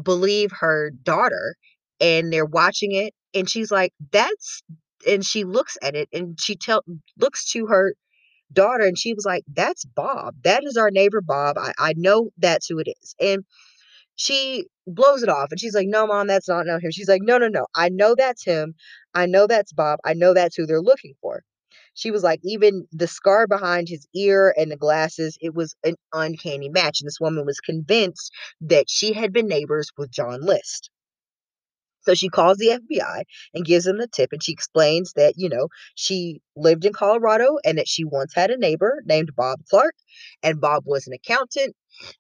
believe 0.03 0.51
her 0.61 0.91
daughter 1.03 1.57
and 2.01 2.33
they're 2.33 2.45
watching 2.45 2.93
it 2.93 3.15
and 3.35 3.49
she's 3.49 3.71
like 3.71 3.93
that's 4.13 4.63
and 5.07 5.25
she 5.25 5.45
looks 5.45 5.79
at 5.83 5.95
it 5.95 6.09
and 6.13 6.39
she 6.41 6.57
tell 6.57 6.83
looks 7.19 7.51
to 7.53 7.67
her 7.67 7.95
daughter, 8.53 8.85
and 8.85 8.99
she 8.99 9.15
was 9.15 9.25
like, 9.25 9.45
That's 9.53 9.85
Bob. 9.85 10.35
That 10.45 10.63
is 10.65 10.77
our 10.77 10.91
neighbor 10.91 11.21
Bob. 11.21 11.59
I, 11.59 11.73
I 11.79 11.95
know 11.97 12.31
that's 12.39 12.69
who 12.69 12.79
it 12.79 12.89
is. 13.01 13.15
And 13.21 13.45
she 14.17 14.67
blows 14.87 15.23
it 15.23 15.29
off 15.29 15.49
and 15.51 15.61
she's 15.61 15.75
like, 15.75 15.89
No, 15.89 16.07
mom, 16.07 16.27
that's 16.29 16.49
not, 16.49 16.67
not 16.67 16.83
him. 16.83 16.91
She's 16.93 17.09
like, 17.09 17.23
No, 17.23 17.39
no, 17.39 17.49
no. 17.49 17.67
I 17.75 17.89
know 17.91 18.15
that's 18.17 18.45
him. 18.45 18.75
I 19.15 19.27
know 19.27 19.47
that's 19.47 19.73
Bob. 19.73 19.99
I 20.05 20.15
know 20.15 20.35
that's 20.35 20.57
who 20.57 20.67
they're 20.67 20.83
looking 20.83 21.15
for. 21.23 21.43
She 21.97 22.11
was 22.11 22.23
like, 22.23 22.41
even 22.45 22.87
the 22.93 23.09
scar 23.09 23.47
behind 23.47 23.89
his 23.89 24.07
ear 24.15 24.55
and 24.57 24.71
the 24.71 24.77
glasses, 24.77 25.39
it 25.41 25.55
was 25.55 25.75
an 25.83 25.95
uncanny 26.13 26.69
match. 26.69 27.01
And 27.01 27.09
this 27.09 27.19
woman 27.19 27.47
was 27.47 27.59
convinced 27.59 28.31
that 28.61 28.91
she 28.91 29.15
had 29.15 29.33
been 29.33 29.49
neighbors 29.49 29.89
with 29.97 30.11
John 30.11 30.43
List. 30.43 30.91
So 32.03 32.15
she 32.15 32.29
calls 32.29 32.59
the 32.59 32.79
FBI 32.79 33.23
and 33.55 33.65
gives 33.65 33.87
them 33.87 33.97
the 33.97 34.07
tip, 34.07 34.31
and 34.31 34.43
she 34.43 34.53
explains 34.53 35.15
that, 35.15 35.35
you 35.39 35.49
know, 35.49 35.69
she 35.95 36.43
lived 36.55 36.85
in 36.85 36.93
Colorado 36.93 37.57
and 37.65 37.79
that 37.79 37.89
she 37.89 38.05
once 38.05 38.35
had 38.35 38.51
a 38.51 38.59
neighbor 38.59 39.03
named 39.07 39.35
Bob 39.35 39.61
Clark, 39.71 39.95
and 40.43 40.61
Bob 40.61 40.85
was 40.87 41.07
an 41.07 41.15
accountant 41.15 41.75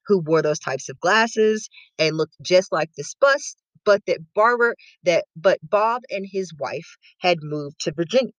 who 0.06 0.20
wore 0.20 0.40
those 0.40 0.58
types 0.58 0.88
of 0.88 0.98
glasses 1.00 1.68
and 1.98 2.16
looked 2.16 2.34
just 2.42 2.72
like 2.72 2.90
this 2.96 3.14
bust, 3.20 3.58
but 3.84 4.04
that 4.06 4.20
Barbara, 4.34 4.74
that 5.04 5.26
but 5.36 5.58
Bob 5.62 6.02
and 6.10 6.26
his 6.26 6.52
wife 6.58 6.96
had 7.18 7.38
moved 7.42 7.78
to 7.80 7.92
Virginia. 7.92 8.32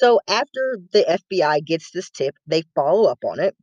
So 0.00 0.18
after 0.28 0.78
the 0.92 1.20
FBI 1.34 1.62
gets 1.66 1.90
this 1.90 2.08
tip, 2.08 2.34
they 2.46 2.62
follow 2.74 3.10
up 3.10 3.18
on 3.22 3.38
it. 3.38 3.54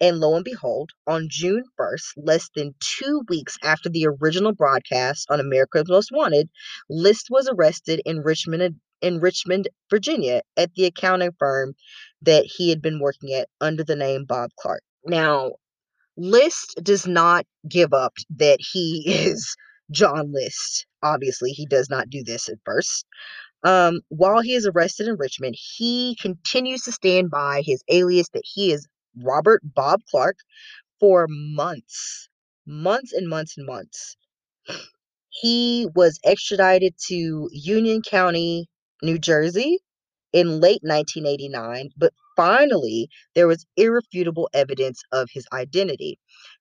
And 0.00 0.20
lo 0.20 0.36
and 0.36 0.44
behold, 0.44 0.92
on 1.08 1.26
June 1.28 1.64
1st, 1.76 2.12
less 2.16 2.48
than 2.54 2.76
two 2.78 3.22
weeks 3.28 3.58
after 3.64 3.88
the 3.88 4.06
original 4.06 4.52
broadcast 4.52 5.26
on 5.30 5.40
America's 5.40 5.88
Most 5.88 6.10
Wanted, 6.12 6.48
List 6.88 7.26
was 7.28 7.48
arrested 7.48 8.02
in 8.04 8.20
Richmond, 8.20 8.76
in 9.02 9.18
Richmond, 9.18 9.68
Virginia, 9.90 10.42
at 10.56 10.72
the 10.76 10.84
accounting 10.84 11.32
firm 11.40 11.74
that 12.22 12.44
he 12.44 12.70
had 12.70 12.80
been 12.80 13.00
working 13.00 13.32
at 13.34 13.48
under 13.60 13.82
the 13.82 13.96
name 13.96 14.26
Bob 14.26 14.50
Clark. 14.60 14.82
Now, 15.06 15.54
List 16.16 16.78
does 16.84 17.04
not 17.08 17.46
give 17.68 17.92
up 17.92 18.14
that 18.36 18.58
he 18.60 19.02
is 19.08 19.56
John 19.90 20.32
List. 20.32 20.86
Obviously, 21.02 21.52
he 21.52 21.66
does 21.66 21.90
not 21.90 22.10
do 22.10 22.22
this 22.24 22.48
at 22.48 22.58
first. 22.64 23.06
Um, 23.62 24.00
while 24.08 24.40
he 24.40 24.54
is 24.54 24.66
arrested 24.66 25.08
in 25.08 25.16
Richmond, 25.16 25.56
he 25.58 26.16
continues 26.20 26.82
to 26.82 26.92
stand 26.92 27.30
by 27.30 27.62
his 27.64 27.82
alias 27.88 28.28
that 28.32 28.44
he 28.44 28.72
is 28.72 28.86
Robert 29.22 29.60
Bob 29.64 30.00
Clark 30.10 30.36
for 30.98 31.26
months, 31.28 32.28
months 32.66 33.12
and 33.12 33.28
months 33.28 33.58
and 33.58 33.66
months. 33.66 34.16
He 35.30 35.86
was 35.94 36.18
extradited 36.24 36.94
to 37.08 37.48
Union 37.52 38.02
County, 38.02 38.68
New 39.02 39.18
Jersey 39.18 39.78
in 40.32 40.60
late 40.60 40.80
1989, 40.82 41.90
but 41.96 42.12
finally 42.36 43.08
there 43.34 43.48
was 43.48 43.66
irrefutable 43.76 44.48
evidence 44.54 45.02
of 45.12 45.28
his 45.32 45.46
identity. 45.52 46.18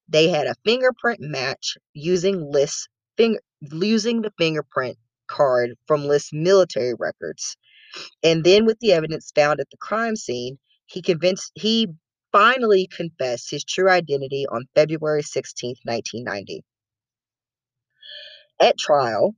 They 0.08 0.30
had 0.30 0.48
a 0.48 0.56
fingerprint 0.66 1.20
match 1.22 1.78
using 1.94 2.52
List's 2.52 2.88
finger 3.20 3.40
the 3.62 4.32
fingerprint 4.38 4.98
card 5.28 5.72
from 5.86 6.06
List's 6.06 6.32
military 6.34 6.94
records. 6.98 7.58
And 8.24 8.44
then 8.44 8.66
with 8.66 8.80
the 8.80 8.94
evidence 8.94 9.32
found 9.36 9.60
at 9.60 9.70
the 9.70 9.78
crime 9.78 10.16
scene, 10.16 10.58
he 10.86 11.02
convinced 11.02 11.52
he 11.56 11.88
finally 12.32 12.88
confessed 12.88 13.52
his 13.52 13.64
true 13.64 13.90
identity 13.90 14.46
on 14.50 14.68
February 14.76 15.24
16, 15.24 15.76
1990. 15.84 16.64
At 18.62 18.78
trial, 18.78 19.36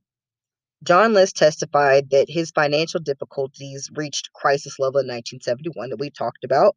John 0.84 1.12
List 1.12 1.36
testified 1.36 2.10
that 2.10 2.28
his 2.28 2.50
financial 2.50 3.00
difficulties 3.00 3.90
reached 3.94 4.32
crisis 4.32 4.78
level 4.78 5.00
in 5.00 5.06
1971 5.06 5.90
that 5.90 6.00
we 6.00 6.10
talked 6.10 6.44
about. 6.44 6.76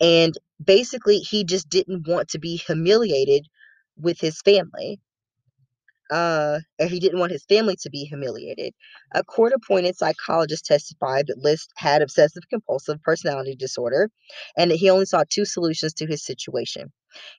And 0.00 0.36
basically, 0.62 1.18
he 1.18 1.44
just 1.44 1.68
didn't 1.68 2.06
want 2.06 2.28
to 2.30 2.38
be 2.38 2.56
humiliated 2.56 3.46
with 3.98 4.20
his 4.20 4.40
family 4.42 5.00
uh, 6.10 6.60
and 6.78 6.90
he 6.90 7.00
didn't 7.00 7.20
want 7.20 7.32
his 7.32 7.44
family 7.44 7.76
to 7.82 7.90
be 7.90 8.04
humiliated. 8.04 8.74
A 9.14 9.24
court 9.24 9.52
appointed 9.54 9.96
psychologist 9.96 10.66
testified 10.66 11.26
that 11.28 11.38
List 11.38 11.72
had 11.76 12.02
obsessive 12.02 12.44
compulsive 12.50 13.02
personality 13.02 13.56
disorder 13.56 14.10
and 14.56 14.70
that 14.70 14.76
he 14.76 14.90
only 14.90 15.06
saw 15.06 15.24
two 15.28 15.44
solutions 15.44 15.94
to 15.94 16.06
his 16.06 16.24
situation. 16.24 16.92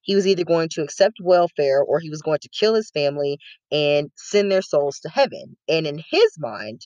He 0.03 0.15
was 0.15 0.27
either 0.27 0.43
going 0.43 0.69
to 0.69 0.81
accept 0.83 1.17
welfare 1.21 1.81
or 1.81 1.99
he 1.99 2.09
was 2.09 2.21
going 2.21 2.39
to 2.41 2.49
kill 2.49 2.75
his 2.75 2.91
family 2.91 3.39
and 3.71 4.11
send 4.15 4.51
their 4.51 4.61
souls 4.61 4.99
to 5.01 5.09
heaven. 5.09 5.57
And 5.67 5.87
in 5.87 6.01
his 6.09 6.37
mind, 6.39 6.81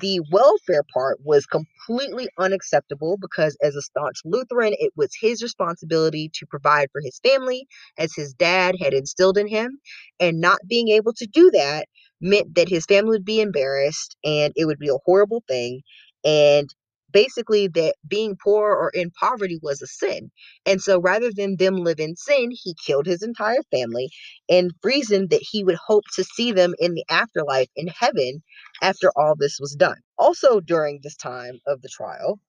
the 0.00 0.20
welfare 0.32 0.82
part 0.92 1.18
was 1.24 1.46
completely 1.46 2.28
unacceptable 2.38 3.16
because, 3.20 3.56
as 3.62 3.76
a 3.76 3.82
staunch 3.82 4.18
Lutheran, 4.24 4.74
it 4.78 4.92
was 4.96 5.10
his 5.20 5.42
responsibility 5.42 6.30
to 6.34 6.46
provide 6.46 6.88
for 6.92 7.00
his 7.02 7.20
family 7.20 7.66
as 7.98 8.14
his 8.14 8.34
dad 8.34 8.76
had 8.80 8.94
instilled 8.94 9.38
in 9.38 9.46
him. 9.46 9.78
And 10.20 10.40
not 10.40 10.58
being 10.68 10.88
able 10.88 11.12
to 11.14 11.26
do 11.26 11.50
that 11.52 11.86
meant 12.20 12.54
that 12.54 12.68
his 12.68 12.86
family 12.86 13.10
would 13.10 13.24
be 13.24 13.40
embarrassed 13.40 14.16
and 14.24 14.52
it 14.56 14.66
would 14.66 14.78
be 14.78 14.88
a 14.88 14.98
horrible 15.04 15.42
thing. 15.48 15.82
And 16.24 16.68
basically 17.14 17.68
that 17.68 17.94
being 18.06 18.36
poor 18.44 18.72
or 18.72 18.90
in 18.90 19.10
poverty 19.12 19.58
was 19.62 19.80
a 19.80 19.86
sin. 19.86 20.30
And 20.66 20.82
so 20.82 21.00
rather 21.00 21.30
than 21.34 21.56
them 21.56 21.76
live 21.76 22.00
in 22.00 22.16
sin, 22.16 22.50
he 22.52 22.74
killed 22.84 23.06
his 23.06 23.22
entire 23.22 23.62
family 23.70 24.10
and 24.50 24.72
reasoned 24.82 25.30
that 25.30 25.46
he 25.50 25.64
would 25.64 25.78
hope 25.86 26.04
to 26.16 26.24
see 26.24 26.52
them 26.52 26.74
in 26.80 26.94
the 26.94 27.06
afterlife 27.08 27.70
in 27.76 27.88
heaven 27.88 28.42
after 28.82 29.10
all 29.16 29.36
this 29.38 29.58
was 29.60 29.76
done. 29.76 29.98
Also, 30.18 30.60
during 30.60 31.00
this 31.02 31.16
time 31.16 31.60
of 31.66 31.80
the 31.82 31.88
trial, 31.88 32.40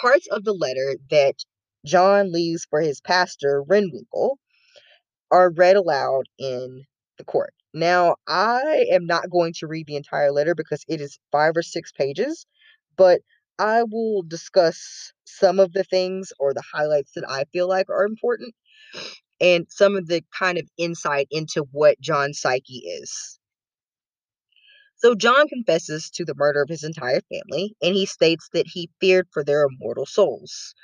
parts 0.00 0.28
of 0.30 0.44
the 0.44 0.54
letter 0.54 0.96
that 1.10 1.36
John 1.86 2.32
leaves 2.32 2.66
for 2.70 2.80
his 2.80 3.00
pastor, 3.00 3.64
Rehwinkel, 3.68 4.36
are 5.30 5.50
read 5.50 5.76
aloud 5.76 6.24
in 6.38 6.84
the 7.18 7.24
court. 7.24 7.54
Now, 7.74 8.16
I 8.28 8.86
am 8.92 9.06
not 9.06 9.30
going 9.30 9.54
to 9.58 9.66
read 9.66 9.86
the 9.86 9.96
entire 9.96 10.30
letter 10.30 10.54
because 10.54 10.84
it 10.88 11.00
is 11.00 11.18
five 11.32 11.56
or 11.56 11.62
six 11.62 11.90
pages, 11.92 12.46
but 12.96 13.22
I 13.62 13.84
will 13.84 14.24
discuss 14.24 15.12
some 15.24 15.60
of 15.60 15.72
the 15.72 15.84
things 15.84 16.32
or 16.40 16.52
the 16.52 16.64
highlights 16.74 17.12
that 17.14 17.24
I 17.28 17.44
feel 17.52 17.68
like 17.68 17.88
are 17.88 18.04
important 18.04 18.56
and 19.40 19.66
some 19.70 19.94
of 19.96 20.08
the 20.08 20.24
kind 20.36 20.58
of 20.58 20.68
insight 20.78 21.28
into 21.30 21.64
what 21.70 22.00
John's 22.00 22.40
psyche 22.40 22.78
is. 22.78 23.38
So, 24.96 25.14
John 25.14 25.46
confesses 25.48 26.10
to 26.10 26.24
the 26.24 26.34
murder 26.34 26.60
of 26.62 26.68
his 26.68 26.82
entire 26.82 27.20
family, 27.22 27.76
and 27.80 27.94
he 27.94 28.04
states 28.04 28.48
that 28.52 28.66
he 28.66 28.90
feared 29.00 29.28
for 29.32 29.44
their 29.44 29.64
immortal 29.64 30.06
souls. 30.06 30.74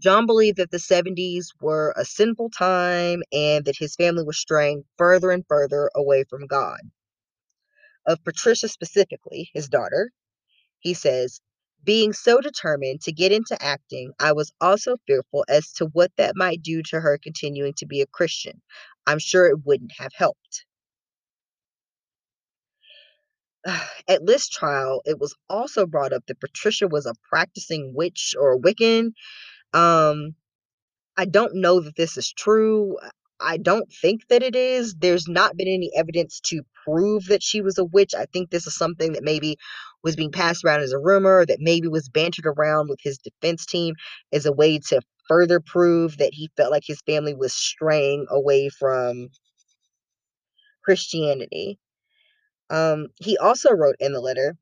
John 0.00 0.26
believed 0.26 0.58
that 0.58 0.70
the 0.70 0.78
70s 0.78 1.48
were 1.60 1.94
a 1.96 2.04
sinful 2.04 2.50
time 2.50 3.22
and 3.32 3.64
that 3.64 3.76
his 3.76 3.96
family 3.96 4.24
was 4.24 4.38
straying 4.38 4.84
further 4.98 5.32
and 5.32 5.44
further 5.48 5.90
away 5.96 6.24
from 6.30 6.46
God. 6.46 6.80
Of 8.06 8.22
Patricia 8.24 8.68
specifically, 8.68 9.50
his 9.52 9.68
daughter, 9.68 10.12
he 10.80 10.94
says, 10.94 11.40
being 11.84 12.12
so 12.12 12.40
determined 12.40 13.02
to 13.02 13.12
get 13.12 13.32
into 13.32 13.60
acting, 13.62 14.12
I 14.20 14.32
was 14.32 14.52
also 14.60 14.96
fearful 15.06 15.44
as 15.48 15.72
to 15.74 15.86
what 15.86 16.12
that 16.16 16.36
might 16.36 16.62
do 16.62 16.82
to 16.84 17.00
her 17.00 17.18
continuing 17.22 17.74
to 17.78 17.86
be 17.86 18.00
a 18.02 18.06
Christian. 18.06 18.60
I'm 19.06 19.18
sure 19.18 19.46
it 19.46 19.64
wouldn't 19.64 19.92
have 19.98 20.12
helped. 20.14 20.64
At 24.08 24.22
List's 24.24 24.48
trial, 24.48 25.02
it 25.04 25.18
was 25.18 25.34
also 25.48 25.86
brought 25.86 26.12
up 26.12 26.24
that 26.26 26.40
Patricia 26.40 26.88
was 26.88 27.06
a 27.06 27.14
practicing 27.28 27.92
witch 27.94 28.34
or 28.38 28.58
Wiccan. 28.58 29.12
Um, 29.72 30.34
I 31.16 31.26
don't 31.26 31.56
know 31.56 31.80
that 31.80 31.96
this 31.96 32.16
is 32.16 32.32
true. 32.32 32.96
I 33.40 33.56
don't 33.56 33.90
think 34.02 34.28
that 34.28 34.42
it 34.42 34.56
is. 34.56 34.94
There's 34.94 35.28
not 35.28 35.56
been 35.56 35.68
any 35.68 35.90
evidence 35.96 36.40
to 36.46 36.62
prove 36.84 37.26
that 37.26 37.42
she 37.42 37.60
was 37.60 37.78
a 37.78 37.84
witch. 37.84 38.14
I 38.14 38.26
think 38.26 38.50
this 38.50 38.66
is 38.66 38.76
something 38.76 39.12
that 39.12 39.24
maybe 39.24 39.56
was 40.02 40.16
being 40.16 40.32
passed 40.32 40.64
around 40.64 40.80
as 40.80 40.92
a 40.92 40.98
rumor, 40.98 41.44
that 41.46 41.60
maybe 41.60 41.88
was 41.88 42.08
bantered 42.08 42.46
around 42.46 42.88
with 42.88 43.00
his 43.02 43.18
defense 43.18 43.66
team 43.66 43.94
as 44.32 44.46
a 44.46 44.52
way 44.52 44.78
to 44.78 45.00
further 45.28 45.60
prove 45.60 46.18
that 46.18 46.34
he 46.34 46.50
felt 46.56 46.72
like 46.72 46.84
his 46.86 47.02
family 47.02 47.34
was 47.34 47.52
straying 47.52 48.26
away 48.30 48.68
from 48.68 49.28
Christianity. 50.84 51.78
Um, 52.70 53.08
he 53.20 53.36
also 53.38 53.70
wrote 53.72 53.96
in 54.00 54.12
the 54.12 54.20
letter, 54.20 54.56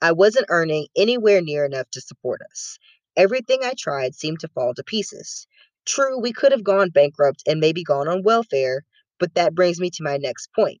I 0.00 0.12
wasn't 0.12 0.46
earning 0.48 0.88
anywhere 0.96 1.40
near 1.40 1.64
enough 1.64 1.88
to 1.92 2.00
support 2.00 2.40
us. 2.50 2.78
Everything 3.16 3.60
I 3.62 3.74
tried 3.78 4.14
seemed 4.14 4.40
to 4.40 4.48
fall 4.48 4.74
to 4.74 4.82
pieces. 4.84 5.46
True, 5.84 6.20
we 6.20 6.32
could 6.32 6.52
have 6.52 6.64
gone 6.64 6.90
bankrupt 6.90 7.42
and 7.46 7.60
maybe 7.60 7.84
gone 7.84 8.08
on 8.08 8.22
welfare, 8.22 8.84
but 9.18 9.34
that 9.34 9.54
brings 9.54 9.80
me 9.80 9.90
to 9.90 10.02
my 10.02 10.16
next 10.16 10.48
point. 10.54 10.80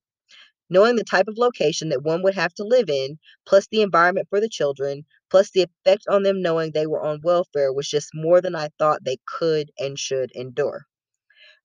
Knowing 0.72 0.96
the 0.96 1.04
type 1.04 1.28
of 1.28 1.36
location 1.36 1.90
that 1.90 2.02
one 2.02 2.22
would 2.22 2.34
have 2.34 2.54
to 2.54 2.64
live 2.64 2.88
in, 2.88 3.18
plus 3.46 3.68
the 3.70 3.82
environment 3.82 4.26
for 4.30 4.40
the 4.40 4.48
children, 4.48 5.04
plus 5.30 5.50
the 5.50 5.66
effect 5.84 6.04
on 6.08 6.22
them 6.22 6.40
knowing 6.40 6.72
they 6.72 6.86
were 6.86 7.04
on 7.04 7.20
welfare 7.22 7.70
was 7.74 7.86
just 7.86 8.08
more 8.14 8.40
than 8.40 8.54
I 8.54 8.70
thought 8.78 9.04
they 9.04 9.18
could 9.38 9.70
and 9.78 9.98
should 9.98 10.30
endure. 10.34 10.86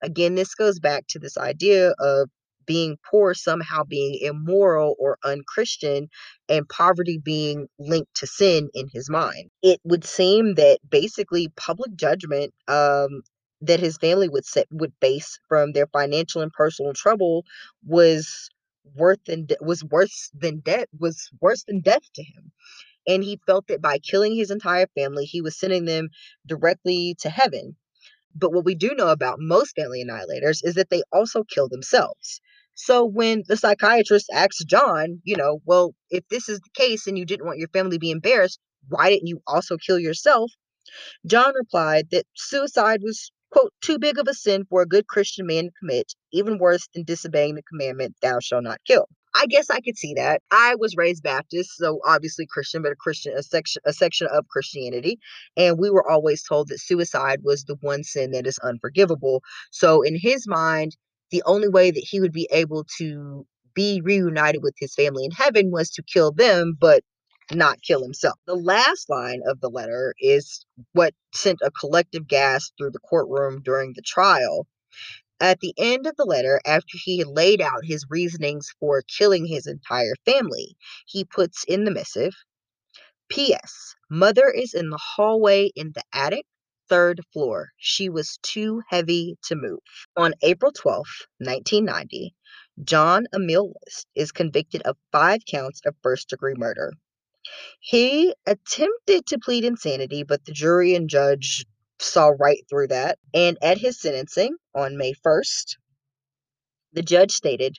Again, 0.01 0.35
this 0.35 0.55
goes 0.55 0.79
back 0.79 1.05
to 1.07 1.19
this 1.19 1.37
idea 1.37 1.91
of 1.99 2.29
being 2.65 2.97
poor 3.09 3.33
somehow 3.33 3.83
being 3.85 4.19
immoral 4.21 4.95
or 4.99 5.17
unchristian 5.23 6.09
and 6.49 6.67
poverty 6.67 7.17
being 7.17 7.67
linked 7.79 8.13
to 8.15 8.27
sin 8.27 8.69
in 8.73 8.89
his 8.91 9.09
mind. 9.09 9.49
It 9.63 9.79
would 9.85 10.03
seem 10.03 10.55
that 10.55 10.79
basically 10.87 11.47
public 11.55 11.95
judgment 11.95 12.53
um, 12.67 13.21
that 13.61 13.79
his 13.79 13.97
family 13.97 14.27
would 14.27 14.45
set 14.45 14.67
would 14.69 14.91
base 14.99 15.39
from 15.47 15.71
their 15.71 15.87
financial 15.87 16.41
and 16.41 16.51
personal 16.51 16.93
trouble 16.93 17.45
was 17.85 18.49
worth 18.95 19.23
than 19.25 19.47
was 19.61 19.83
worse 19.83 20.29
than 20.33 20.59
death 20.59 20.87
was 20.99 21.29
worse 21.41 21.63
than 21.63 21.81
death 21.81 22.03
to 22.15 22.23
him. 22.23 22.51
And 23.07 23.23
he 23.23 23.39
felt 23.45 23.67
that 23.67 23.81
by 23.81 23.99
killing 23.99 24.35
his 24.35 24.51
entire 24.51 24.87
family 24.95 25.25
he 25.25 25.41
was 25.41 25.57
sending 25.59 25.85
them 25.85 26.09
directly 26.45 27.15
to 27.19 27.29
heaven. 27.29 27.75
But 28.35 28.53
what 28.53 28.65
we 28.65 28.75
do 28.75 28.93
know 28.95 29.09
about 29.09 29.39
most 29.39 29.75
family 29.75 30.03
annihilators 30.03 30.59
is 30.63 30.75
that 30.75 30.89
they 30.89 31.03
also 31.11 31.43
kill 31.43 31.69
themselves. 31.69 32.41
So 32.75 33.05
when 33.05 33.43
the 33.47 33.57
psychiatrist 33.57 34.29
asks 34.31 34.63
john 34.63 35.21
you 35.23 35.35
know 35.35 35.61
well 35.65 35.95
if 36.11 36.27
this 36.29 36.47
is 36.47 36.59
the 36.59 36.69
case 36.75 37.07
and 37.07 37.17
you 37.17 37.25
didn't 37.25 37.45
want 37.45 37.57
your 37.59 37.69
family 37.69 37.95
to 37.95 37.99
be 37.99 38.11
embarrassed 38.11 38.59
why 38.89 39.09
didn't 39.09 39.27
you 39.27 39.41
also 39.47 39.77
kill 39.77 39.99
yourself? 39.99 40.51
John 41.25 41.53
replied 41.55 42.09
that 42.11 42.25
suicide 42.35 43.01
was 43.03 43.31
quote, 43.51 43.73
too 43.81 43.99
big 43.99 44.17
of 44.17 44.27
a 44.27 44.33
sin 44.33 44.65
for 44.69 44.81
a 44.81 44.87
good 44.87 45.07
Christian 45.07 45.47
man 45.47 45.65
to 45.65 45.71
commit, 45.79 46.13
even 46.31 46.59
worse 46.59 46.87
than 46.93 47.03
disobeying 47.03 47.55
the 47.55 47.63
commandment, 47.63 48.15
thou 48.21 48.39
shalt 48.39 48.63
not 48.63 48.79
kill. 48.85 49.07
I 49.35 49.45
guess 49.45 49.69
I 49.69 49.81
could 49.81 49.97
see 49.97 50.13
that. 50.15 50.41
I 50.51 50.75
was 50.75 50.95
raised 50.95 51.21
Baptist, 51.21 51.77
so 51.77 51.99
obviously 52.05 52.47
Christian, 52.49 52.81
but 52.81 52.91
a 52.91 52.95
Christian, 52.95 53.33
a 53.37 53.43
section, 53.43 53.81
a 53.85 53.93
section 53.93 54.27
of 54.31 54.47
Christianity, 54.47 55.19
and 55.55 55.77
we 55.77 55.91
were 55.91 56.09
always 56.09 56.41
told 56.41 56.69
that 56.69 56.79
suicide 56.79 57.41
was 57.43 57.63
the 57.63 57.77
one 57.81 58.03
sin 58.03 58.31
that 58.31 58.47
is 58.47 58.57
unforgivable. 58.59 59.43
So 59.71 60.01
in 60.01 60.17
his 60.19 60.47
mind, 60.47 60.97
the 61.29 61.43
only 61.45 61.67
way 61.67 61.91
that 61.91 62.03
he 62.03 62.19
would 62.19 62.31
be 62.31 62.47
able 62.51 62.85
to 62.97 63.45
be 63.75 64.01
reunited 64.03 64.63
with 64.63 64.73
his 64.79 64.95
family 64.95 65.23
in 65.25 65.31
heaven 65.31 65.69
was 65.69 65.91
to 65.91 66.03
kill 66.03 66.31
them, 66.31 66.75
but 66.79 67.03
not 67.53 67.81
kill 67.81 68.01
himself. 68.03 68.37
The 68.45 68.55
last 68.55 69.09
line 69.09 69.41
of 69.45 69.61
the 69.61 69.69
letter 69.69 70.13
is 70.19 70.65
what 70.93 71.13
sent 71.33 71.59
a 71.63 71.71
collective 71.71 72.27
gasp 72.27 72.73
through 72.77 72.91
the 72.91 72.99
courtroom 72.99 73.61
during 73.63 73.93
the 73.93 74.01
trial. 74.01 74.67
At 75.39 75.59
the 75.59 75.73
end 75.77 76.07
of 76.07 76.15
the 76.17 76.25
letter, 76.25 76.59
after 76.65 76.97
he 76.97 77.19
had 77.19 77.27
laid 77.27 77.61
out 77.61 77.85
his 77.85 78.05
reasonings 78.09 78.73
for 78.79 79.03
killing 79.03 79.45
his 79.45 79.67
entire 79.67 80.15
family, 80.25 80.75
he 81.05 81.23
puts 81.25 81.63
in 81.65 81.83
the 81.83 81.91
missive 81.91 82.33
P.S. 83.29 83.95
Mother 84.09 84.49
is 84.49 84.73
in 84.73 84.89
the 84.89 84.97
hallway 84.97 85.69
in 85.75 85.91
the 85.93 86.03
attic, 86.13 86.45
third 86.87 87.19
floor. 87.33 87.69
She 87.77 88.07
was 88.07 88.39
too 88.41 88.81
heavy 88.87 89.37
to 89.43 89.55
move. 89.55 89.79
On 90.15 90.33
April 90.41 90.71
12, 90.71 91.05
1990, 91.39 92.33
John 92.83 93.27
Emil 93.33 93.73
List 93.85 94.07
is 94.15 94.31
convicted 94.31 94.81
of 94.83 94.97
five 95.11 95.41
counts 95.45 95.81
of 95.85 95.95
first 96.01 96.29
degree 96.29 96.53
murder. 96.55 96.93
He 97.79 98.35
attempted 98.45 99.25
to 99.27 99.39
plead 99.39 99.63
insanity, 99.63 100.23
but 100.23 100.45
the 100.45 100.51
jury 100.51 100.95
and 100.95 101.09
judge 101.09 101.65
saw 101.99 102.31
right 102.39 102.63
through 102.69 102.87
that. 102.87 103.17
And 103.33 103.57
at 103.61 103.77
his 103.77 103.99
sentencing 103.99 104.55
on 104.75 104.97
May 104.97 105.13
1st, 105.25 105.77
the 106.93 107.01
judge 107.01 107.31
stated 107.31 107.75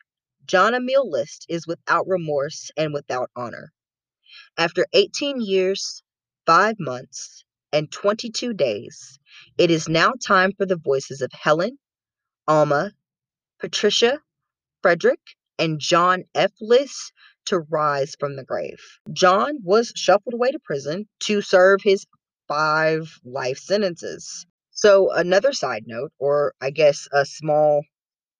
John 0.46 0.74
Emil 0.74 1.10
List 1.10 1.46
is 1.48 1.66
without 1.66 2.06
remorse 2.08 2.70
and 2.76 2.94
without 2.94 3.30
honor. 3.36 3.72
After 4.56 4.86
18 4.92 5.40
years, 5.40 6.02
5 6.46 6.76
months, 6.78 7.44
and 7.72 7.92
22 7.92 8.54
days, 8.54 9.18
it 9.58 9.70
is 9.70 9.88
now 9.88 10.12
time 10.26 10.52
for 10.56 10.64
the 10.64 10.76
voices 10.76 11.20
of 11.20 11.30
Helen, 11.32 11.78
Alma, 12.46 12.92
Patricia, 13.60 14.20
Frederick, 14.80 15.20
and 15.58 15.78
John 15.78 16.24
F. 16.34 16.52
List 16.60 17.12
to 17.48 17.60
rise 17.60 18.14
from 18.18 18.36
the 18.36 18.44
grave. 18.44 18.80
John 19.12 19.58
was 19.62 19.92
shuffled 19.94 20.34
away 20.34 20.50
to 20.50 20.58
prison 20.58 21.08
to 21.20 21.42
serve 21.42 21.80
his 21.82 22.06
five 22.46 23.18
life 23.24 23.58
sentences. 23.58 24.46
So, 24.70 25.10
another 25.12 25.52
side 25.52 25.84
note, 25.86 26.12
or 26.18 26.54
I 26.60 26.70
guess 26.70 27.08
a 27.12 27.24
small, 27.26 27.82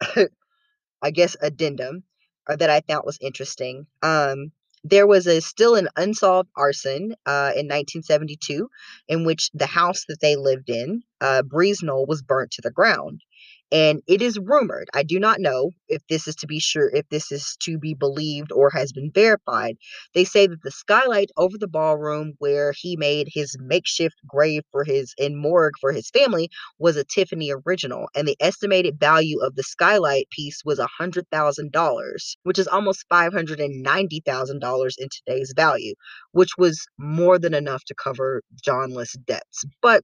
I 1.02 1.10
guess, 1.10 1.36
addendum 1.40 2.04
uh, 2.48 2.56
that 2.56 2.70
I 2.70 2.80
thought 2.80 3.06
was 3.06 3.18
interesting. 3.20 3.86
Um, 4.02 4.52
there 4.84 5.06
was 5.06 5.26
a 5.26 5.40
still 5.40 5.74
an 5.74 5.88
unsolved 5.96 6.48
arson 6.56 7.14
uh, 7.26 7.52
in 7.56 7.66
1972 7.66 8.68
in 9.08 9.24
which 9.24 9.50
the 9.52 9.66
house 9.66 10.04
that 10.08 10.20
they 10.20 10.36
lived 10.36 10.70
in, 10.70 11.02
uh, 11.20 11.42
Breeze 11.42 11.82
Knoll, 11.82 12.06
was 12.06 12.22
burnt 12.22 12.52
to 12.52 12.62
the 12.62 12.70
ground. 12.70 13.22
And 13.70 14.02
it 14.06 14.22
is 14.22 14.38
rumored, 14.38 14.88
I 14.94 15.02
do 15.02 15.20
not 15.20 15.40
know 15.40 15.72
if 15.88 16.02
this 16.08 16.26
is 16.26 16.34
to 16.36 16.46
be 16.46 16.58
sure, 16.58 16.90
if 16.94 17.06
this 17.10 17.30
is 17.30 17.56
to 17.64 17.78
be 17.78 17.92
believed 17.92 18.50
or 18.50 18.70
has 18.70 18.92
been 18.92 19.10
verified. 19.12 19.76
They 20.14 20.24
say 20.24 20.46
that 20.46 20.62
the 20.62 20.70
skylight 20.70 21.30
over 21.36 21.58
the 21.58 21.68
ballroom 21.68 22.32
where 22.38 22.72
he 22.72 22.96
made 22.96 23.28
his 23.30 23.56
makeshift 23.60 24.16
grave 24.26 24.62
for 24.72 24.84
his 24.84 25.14
in 25.18 25.36
morgue 25.36 25.74
for 25.80 25.92
his 25.92 26.08
family 26.10 26.48
was 26.78 26.96
a 26.96 27.04
Tiffany 27.04 27.52
original. 27.66 28.08
And 28.14 28.26
the 28.26 28.36
estimated 28.40 28.98
value 28.98 29.40
of 29.40 29.54
the 29.54 29.62
skylight 29.62 30.30
piece 30.30 30.62
was 30.64 30.78
a 30.78 30.88
$100,000, 31.00 32.36
which 32.44 32.58
is 32.58 32.68
almost 32.68 33.04
$590,000 33.12 34.94
in 34.98 35.08
today's 35.10 35.52
value, 35.54 35.94
which 36.32 36.50
was 36.56 36.86
more 36.98 37.38
than 37.38 37.52
enough 37.52 37.84
to 37.84 37.94
cover 37.94 38.42
John 38.64 38.94
debts. 39.26 39.64
But 39.82 40.02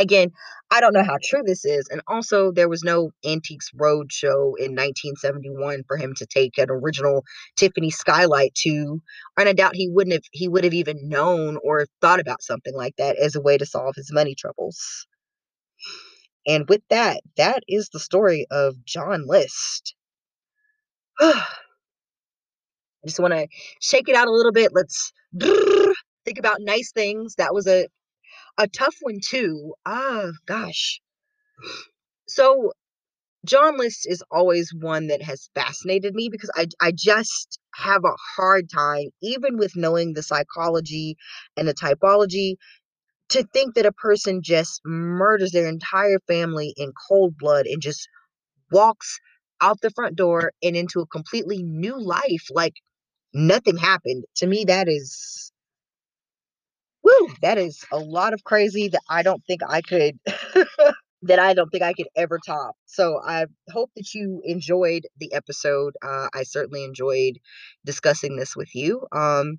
Again, 0.00 0.30
I 0.70 0.80
don't 0.80 0.94
know 0.94 1.04
how 1.04 1.18
true 1.22 1.42
this 1.44 1.64
is. 1.64 1.86
And 1.90 2.00
also, 2.08 2.52
there 2.52 2.70
was 2.70 2.82
no 2.82 3.10
Antiques 3.24 3.70
Roadshow 3.76 4.54
in 4.58 4.74
1971 4.74 5.84
for 5.86 5.98
him 5.98 6.14
to 6.16 6.26
take 6.26 6.56
an 6.58 6.70
original 6.70 7.22
Tiffany 7.56 7.90
skylight 7.90 8.54
to. 8.62 9.02
And 9.38 9.48
I 9.48 9.52
doubt 9.52 9.76
he 9.76 9.90
wouldn't 9.90 10.14
have 10.14 10.24
he 10.32 10.48
would 10.48 10.64
have 10.64 10.74
even 10.74 11.08
known 11.08 11.58
or 11.62 11.86
thought 12.00 12.18
about 12.18 12.42
something 12.42 12.74
like 12.74 12.96
that 12.96 13.16
as 13.18 13.36
a 13.36 13.42
way 13.42 13.58
to 13.58 13.66
solve 13.66 13.94
his 13.94 14.10
money 14.10 14.34
troubles. 14.34 15.06
And 16.46 16.66
with 16.68 16.82
that, 16.88 17.20
that 17.36 17.62
is 17.68 17.90
the 17.90 18.00
story 18.00 18.46
of 18.50 18.82
John 18.86 19.26
List. 19.26 19.94
I 21.20 21.44
just 23.06 23.20
want 23.20 23.34
to 23.34 23.46
shake 23.80 24.08
it 24.08 24.16
out 24.16 24.28
a 24.28 24.32
little 24.32 24.52
bit. 24.52 24.72
Let's 24.74 25.12
think 25.38 26.38
about 26.38 26.60
nice 26.60 26.92
things. 26.92 27.34
That 27.36 27.54
was 27.54 27.66
a 27.66 27.86
a 28.58 28.68
tough 28.68 28.96
one 29.02 29.20
too. 29.22 29.74
Ah, 29.86 30.30
gosh. 30.46 31.00
So 32.28 32.72
John 33.46 33.78
List 33.78 34.06
is 34.08 34.22
always 34.30 34.72
one 34.74 35.08
that 35.08 35.22
has 35.22 35.50
fascinated 35.54 36.14
me 36.14 36.28
because 36.30 36.50
I 36.56 36.66
I 36.80 36.92
just 36.92 37.58
have 37.76 38.04
a 38.04 38.16
hard 38.36 38.70
time, 38.70 39.08
even 39.22 39.58
with 39.58 39.76
knowing 39.76 40.14
the 40.14 40.22
psychology 40.22 41.16
and 41.56 41.68
the 41.68 41.74
typology, 41.74 42.56
to 43.30 43.44
think 43.54 43.74
that 43.76 43.86
a 43.86 43.92
person 43.92 44.42
just 44.42 44.80
murders 44.84 45.52
their 45.52 45.68
entire 45.68 46.20
family 46.28 46.74
in 46.76 46.92
cold 47.08 47.36
blood 47.38 47.66
and 47.66 47.82
just 47.82 48.08
walks 48.72 49.18
out 49.60 49.80
the 49.82 49.90
front 49.90 50.16
door 50.16 50.52
and 50.62 50.76
into 50.76 51.00
a 51.00 51.06
completely 51.08 51.62
new 51.62 51.98
life 52.00 52.46
like 52.50 52.74
nothing 53.34 53.76
happened. 53.78 54.24
To 54.36 54.46
me, 54.46 54.64
that 54.66 54.88
is 54.88 55.49
That 57.42 57.58
is 57.58 57.84
a 57.92 57.98
lot 57.98 58.32
of 58.34 58.44
crazy 58.44 58.88
that 58.88 59.00
I 59.08 59.22
don't 59.22 59.42
think 59.46 59.60
I 59.66 59.80
could 59.82 60.18
that 61.22 61.38
I 61.38 61.54
don't 61.54 61.70
think 61.70 61.82
I 61.82 61.92
could 61.92 62.08
ever 62.16 62.38
top. 62.44 62.76
So 62.86 63.20
I 63.24 63.46
hope 63.70 63.90
that 63.96 64.14
you 64.14 64.40
enjoyed 64.44 65.06
the 65.18 65.32
episode. 65.32 65.94
Uh, 66.02 66.28
I 66.34 66.42
certainly 66.44 66.84
enjoyed 66.84 67.38
discussing 67.84 68.36
this 68.36 68.56
with 68.56 68.74
you. 68.74 69.06
Um, 69.12 69.58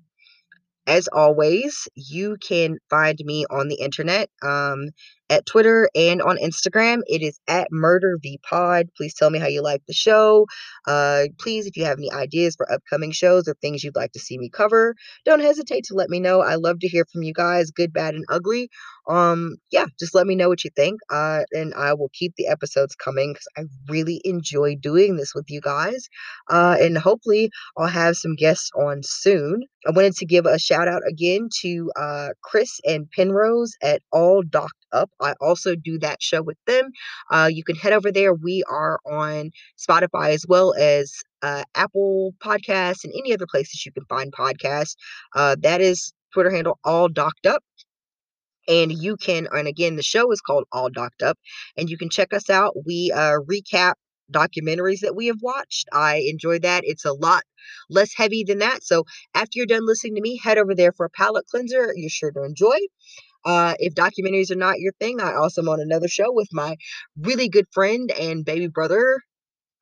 as 0.86 1.08
always, 1.08 1.88
you 1.94 2.36
can 2.46 2.78
find 2.90 3.18
me 3.24 3.46
on 3.50 3.68
the 3.68 3.76
internet 3.76 4.30
um, 4.42 4.88
at 5.30 5.46
Twitter 5.46 5.88
and 5.94 6.20
on 6.22 6.36
Instagram. 6.38 7.00
It 7.06 7.22
is 7.22 7.38
at 7.48 7.68
Murder 7.70 8.18
V 8.22 8.38
Pod. 8.48 8.86
Please 8.96 9.14
tell 9.14 9.30
me 9.30 9.38
how 9.38 9.46
you 9.46 9.62
like 9.62 9.82
the 9.86 9.94
show. 9.94 10.46
Uh, 10.86 11.24
please, 11.38 11.66
if 11.66 11.76
you 11.76 11.84
have 11.84 11.98
any 11.98 12.10
ideas 12.12 12.54
for 12.56 12.70
upcoming 12.70 13.12
shows 13.12 13.48
or 13.48 13.54
things 13.54 13.82
you'd 13.82 13.96
like 13.96 14.12
to 14.12 14.20
see 14.20 14.38
me 14.38 14.48
cover, 14.48 14.94
don't 15.24 15.40
hesitate 15.40 15.84
to 15.84 15.94
let 15.94 16.10
me 16.10 16.20
know. 16.20 16.40
I 16.40 16.56
love 16.56 16.80
to 16.80 16.88
hear 16.88 17.04
from 17.12 17.22
you 17.22 17.32
guys, 17.32 17.70
good, 17.70 17.92
bad, 17.92 18.14
and 18.14 18.24
ugly. 18.28 18.68
Um, 19.08 19.56
yeah, 19.70 19.86
just 19.98 20.14
let 20.14 20.26
me 20.26 20.36
know 20.36 20.48
what 20.48 20.62
you 20.62 20.70
think, 20.76 21.00
uh, 21.10 21.40
and 21.52 21.74
I 21.74 21.92
will 21.94 22.10
keep 22.12 22.34
the 22.36 22.46
episodes 22.46 22.94
coming 22.94 23.32
because 23.32 23.48
I 23.56 23.62
really 23.92 24.20
enjoy 24.24 24.76
doing 24.76 25.16
this 25.16 25.34
with 25.34 25.46
you 25.48 25.60
guys. 25.60 26.08
Uh, 26.48 26.76
and 26.80 26.96
hopefully, 26.96 27.50
I'll 27.76 27.88
have 27.88 28.16
some 28.16 28.36
guests 28.36 28.70
on 28.76 29.00
soon. 29.02 29.64
I 29.86 29.90
wanted 29.90 30.14
to 30.16 30.26
give 30.26 30.46
a 30.46 30.58
shout 30.58 30.86
out 30.86 31.02
again 31.08 31.48
to 31.62 31.90
uh, 31.96 32.28
Chris 32.42 32.78
and 32.86 33.10
Penrose 33.10 33.72
at 33.82 34.02
All 34.12 34.42
Docked 34.48 34.81
Up. 34.92 35.10
I 35.20 35.34
also 35.40 35.74
do 35.74 35.98
that 36.00 36.22
show 36.22 36.42
with 36.42 36.58
them. 36.66 36.90
Uh, 37.30 37.48
you 37.52 37.64
can 37.64 37.76
head 37.76 37.92
over 37.92 38.12
there. 38.12 38.34
We 38.34 38.62
are 38.70 39.00
on 39.06 39.50
Spotify 39.78 40.30
as 40.30 40.44
well 40.48 40.74
as 40.74 41.12
uh, 41.42 41.64
Apple 41.74 42.32
Podcasts 42.42 43.04
and 43.04 43.12
any 43.16 43.32
other 43.32 43.46
places 43.50 43.84
you 43.84 43.92
can 43.92 44.04
find 44.06 44.32
podcasts. 44.32 44.96
Uh, 45.34 45.56
that 45.60 45.80
is 45.80 46.12
Twitter 46.32 46.50
handle 46.50 46.78
All 46.84 47.08
Docked 47.08 47.46
Up 47.46 47.62
and 48.68 48.92
you 48.92 49.16
can 49.16 49.48
and 49.50 49.66
again 49.66 49.96
the 49.96 50.04
show 50.04 50.30
is 50.30 50.40
called 50.40 50.62
all 50.70 50.88
docked 50.88 51.20
up 51.20 51.36
and 51.76 51.90
you 51.90 51.98
can 51.98 52.08
check 52.08 52.32
us 52.32 52.48
out 52.48 52.72
we 52.86 53.10
uh 53.12 53.38
recap 53.50 53.94
documentaries 54.32 55.00
that 55.00 55.14
we 55.14 55.26
have 55.26 55.40
watched. 55.42 55.88
I 55.92 56.24
enjoy 56.28 56.58
that. 56.60 56.82
It's 56.84 57.04
a 57.04 57.12
lot 57.12 57.42
less 57.88 58.12
heavy 58.16 58.44
than 58.44 58.58
that. 58.58 58.82
So 58.82 59.04
after 59.34 59.52
you're 59.54 59.66
done 59.66 59.86
listening 59.86 60.16
to 60.16 60.20
me, 60.20 60.38
head 60.42 60.58
over 60.58 60.74
there 60.74 60.92
for 60.92 61.06
a 61.06 61.10
palate 61.10 61.46
cleanser. 61.46 61.92
You're 61.94 62.10
sure 62.10 62.32
to 62.32 62.42
enjoy. 62.42 62.78
Uh, 63.44 63.74
if 63.78 63.94
documentaries 63.94 64.50
are 64.50 64.56
not 64.56 64.78
your 64.80 64.92
thing, 65.00 65.20
I 65.20 65.34
also 65.34 65.62
am 65.62 65.68
on 65.68 65.80
another 65.80 66.08
show 66.08 66.32
with 66.32 66.48
my 66.52 66.76
really 67.20 67.48
good 67.48 67.66
friend 67.72 68.10
and 68.12 68.44
baby 68.44 68.68
brother, 68.68 69.20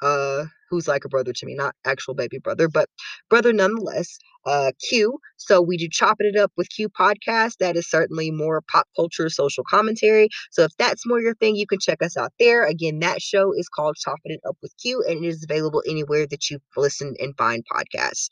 uh, 0.03 0.45
who's 0.71 0.89
like 0.89 1.05
a 1.05 1.09
brother 1.09 1.33
to 1.35 1.47
me, 1.47 1.55
not 1.55 1.75
actual 1.85 2.15
baby 2.15 2.39
brother, 2.39 2.69
but 2.69 2.89
brother 3.31 3.53
nonetheless, 3.53 4.19
uh, 4.47 4.73
Q. 4.89 5.19
So 5.37 5.63
we 5.63 5.77
do 5.77 5.89
Chopping 5.91 6.31
It 6.35 6.39
Up 6.39 6.53
with 6.57 6.69
Q 6.71 6.89
podcast. 6.89 7.59
That 7.61 7.77
is 7.77 7.89
certainly 7.89 8.31
more 8.31 8.63
pop 8.71 8.87
culture, 8.97 9.29
social 9.31 9.65
commentary. 9.65 10.29
So 10.51 10.65
if 10.65 10.73
that's 10.79 11.07
more 11.07 11.21
your 11.21 11.35
thing, 11.35 11.57
you 11.57 11.67
can 11.67 11.79
check 11.81 12.03
us 12.03 12.17
out 12.17 12.33
there. 12.39 12.67
Again, 12.67 13.01
that 13.01 13.23
show 13.23 13.53
is 13.57 13.69
called 13.69 13.97
Chopping 13.97 14.33
It 14.33 14.41
Up 14.47 14.57
with 14.63 14.73
Q, 14.81 15.03
and 15.09 15.25
it 15.25 15.29
is 15.29 15.45
available 15.45 15.83
anywhere 15.89 16.27
that 16.27 16.51
you 16.51 16.59
listen 16.77 17.15
and 17.19 17.35
find 17.37 17.65
podcasts. 17.73 18.29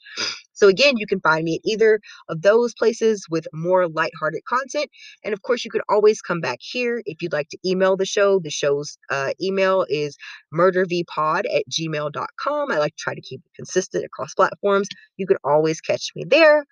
So 0.53 0.69
again, 0.69 0.97
you 0.97 1.07
can 1.07 1.21
find 1.21 1.45
me 1.45 1.57
at 1.57 1.71
either 1.71 2.01
of 2.29 2.43
those 2.43 2.75
places 2.75 3.25
with 3.31 3.47
more 3.53 3.89
lighthearted 3.89 4.43
content. 4.49 4.91
And 5.25 5.33
of 5.33 5.43
course, 5.43 5.65
you 5.65 5.71
could 5.71 5.83
always 5.89 6.21
come 6.21 6.41
back 6.41 6.59
here 6.61 7.01
if 7.07 7.23
you'd 7.23 7.33
like 7.33 7.49
to 7.51 7.59
email 7.65 7.97
the 7.97 8.05
show. 8.05 8.41
The 8.41 8.51
show's 8.51 8.99
uh, 9.09 9.31
email 9.41 9.87
is 9.89 10.17
murdervpod 10.53 11.45
at 11.55 11.65
gmail.com. 11.71 12.73
I 12.73 12.79
like 12.79 12.97
to 12.97 13.03
try 13.03 13.15
to 13.15 13.21
keep 13.21 13.41
it 13.45 13.57
consistent 13.57 14.05
across 14.05 14.35
platforms. 14.35 14.89
You 15.17 15.27
can 15.27 15.37
always 15.45 15.81
catch 15.81 15.98
me 16.15 16.25
there. 16.27 16.65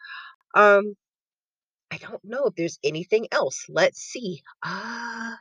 Um, 0.54 0.94
I 1.90 1.98
don't 1.98 2.24
know 2.24 2.46
if 2.46 2.54
there's 2.56 2.78
anything 2.82 3.26
else. 3.32 3.64
Let's 3.68 4.00
see. 4.00 4.42
Uh, 4.62 5.34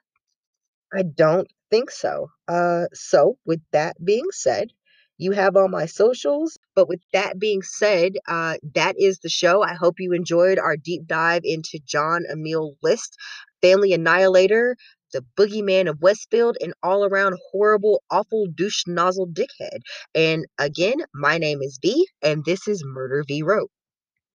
I 0.94 1.04
don't 1.16 1.48
think 1.72 1.92
so. 1.92 2.30
Uh, 2.48 2.86
so 2.94 3.38
with 3.46 3.62
that 3.72 3.96
being 4.04 4.28
said, 4.32 4.70
you 5.18 5.32
have 5.32 5.56
all 5.56 5.68
my 5.68 5.86
socials. 5.86 6.58
But 6.76 6.88
with 6.88 7.02
that 7.14 7.40
being 7.40 7.62
said, 7.62 8.14
uh, 8.28 8.56
that 8.74 8.96
is 9.00 9.20
the 9.20 9.30
show. 9.30 9.64
I 9.64 9.74
hope 9.74 9.96
you 10.00 10.14
enjoyed 10.14 10.60
our 10.60 10.78
deep 10.78 11.08
dive 11.08 11.42
into 11.44 11.80
John 11.86 12.24
Emil 12.32 12.76
List, 12.84 13.16
Family 13.62 13.94
Annihilator, 13.94 14.76
the 15.14 15.26
boogeyman 15.38 15.90
of 15.90 16.02
Westfield, 16.02 16.58
and 16.62 16.74
all 16.84 17.06
around 17.06 17.38
horrible, 17.52 18.04
awful 18.12 18.48
douche 18.54 18.84
nozzle 18.88 19.28
dickhead. 19.28 19.80
And 20.14 20.46
again, 20.60 20.98
my 21.14 21.38
name 21.38 21.62
is 21.62 21.80
V, 21.82 22.08
and 22.22 22.44
this 22.44 22.68
is 22.68 22.84
Murder 22.86 23.24
V 23.28 23.42
Wrote. 23.44 23.72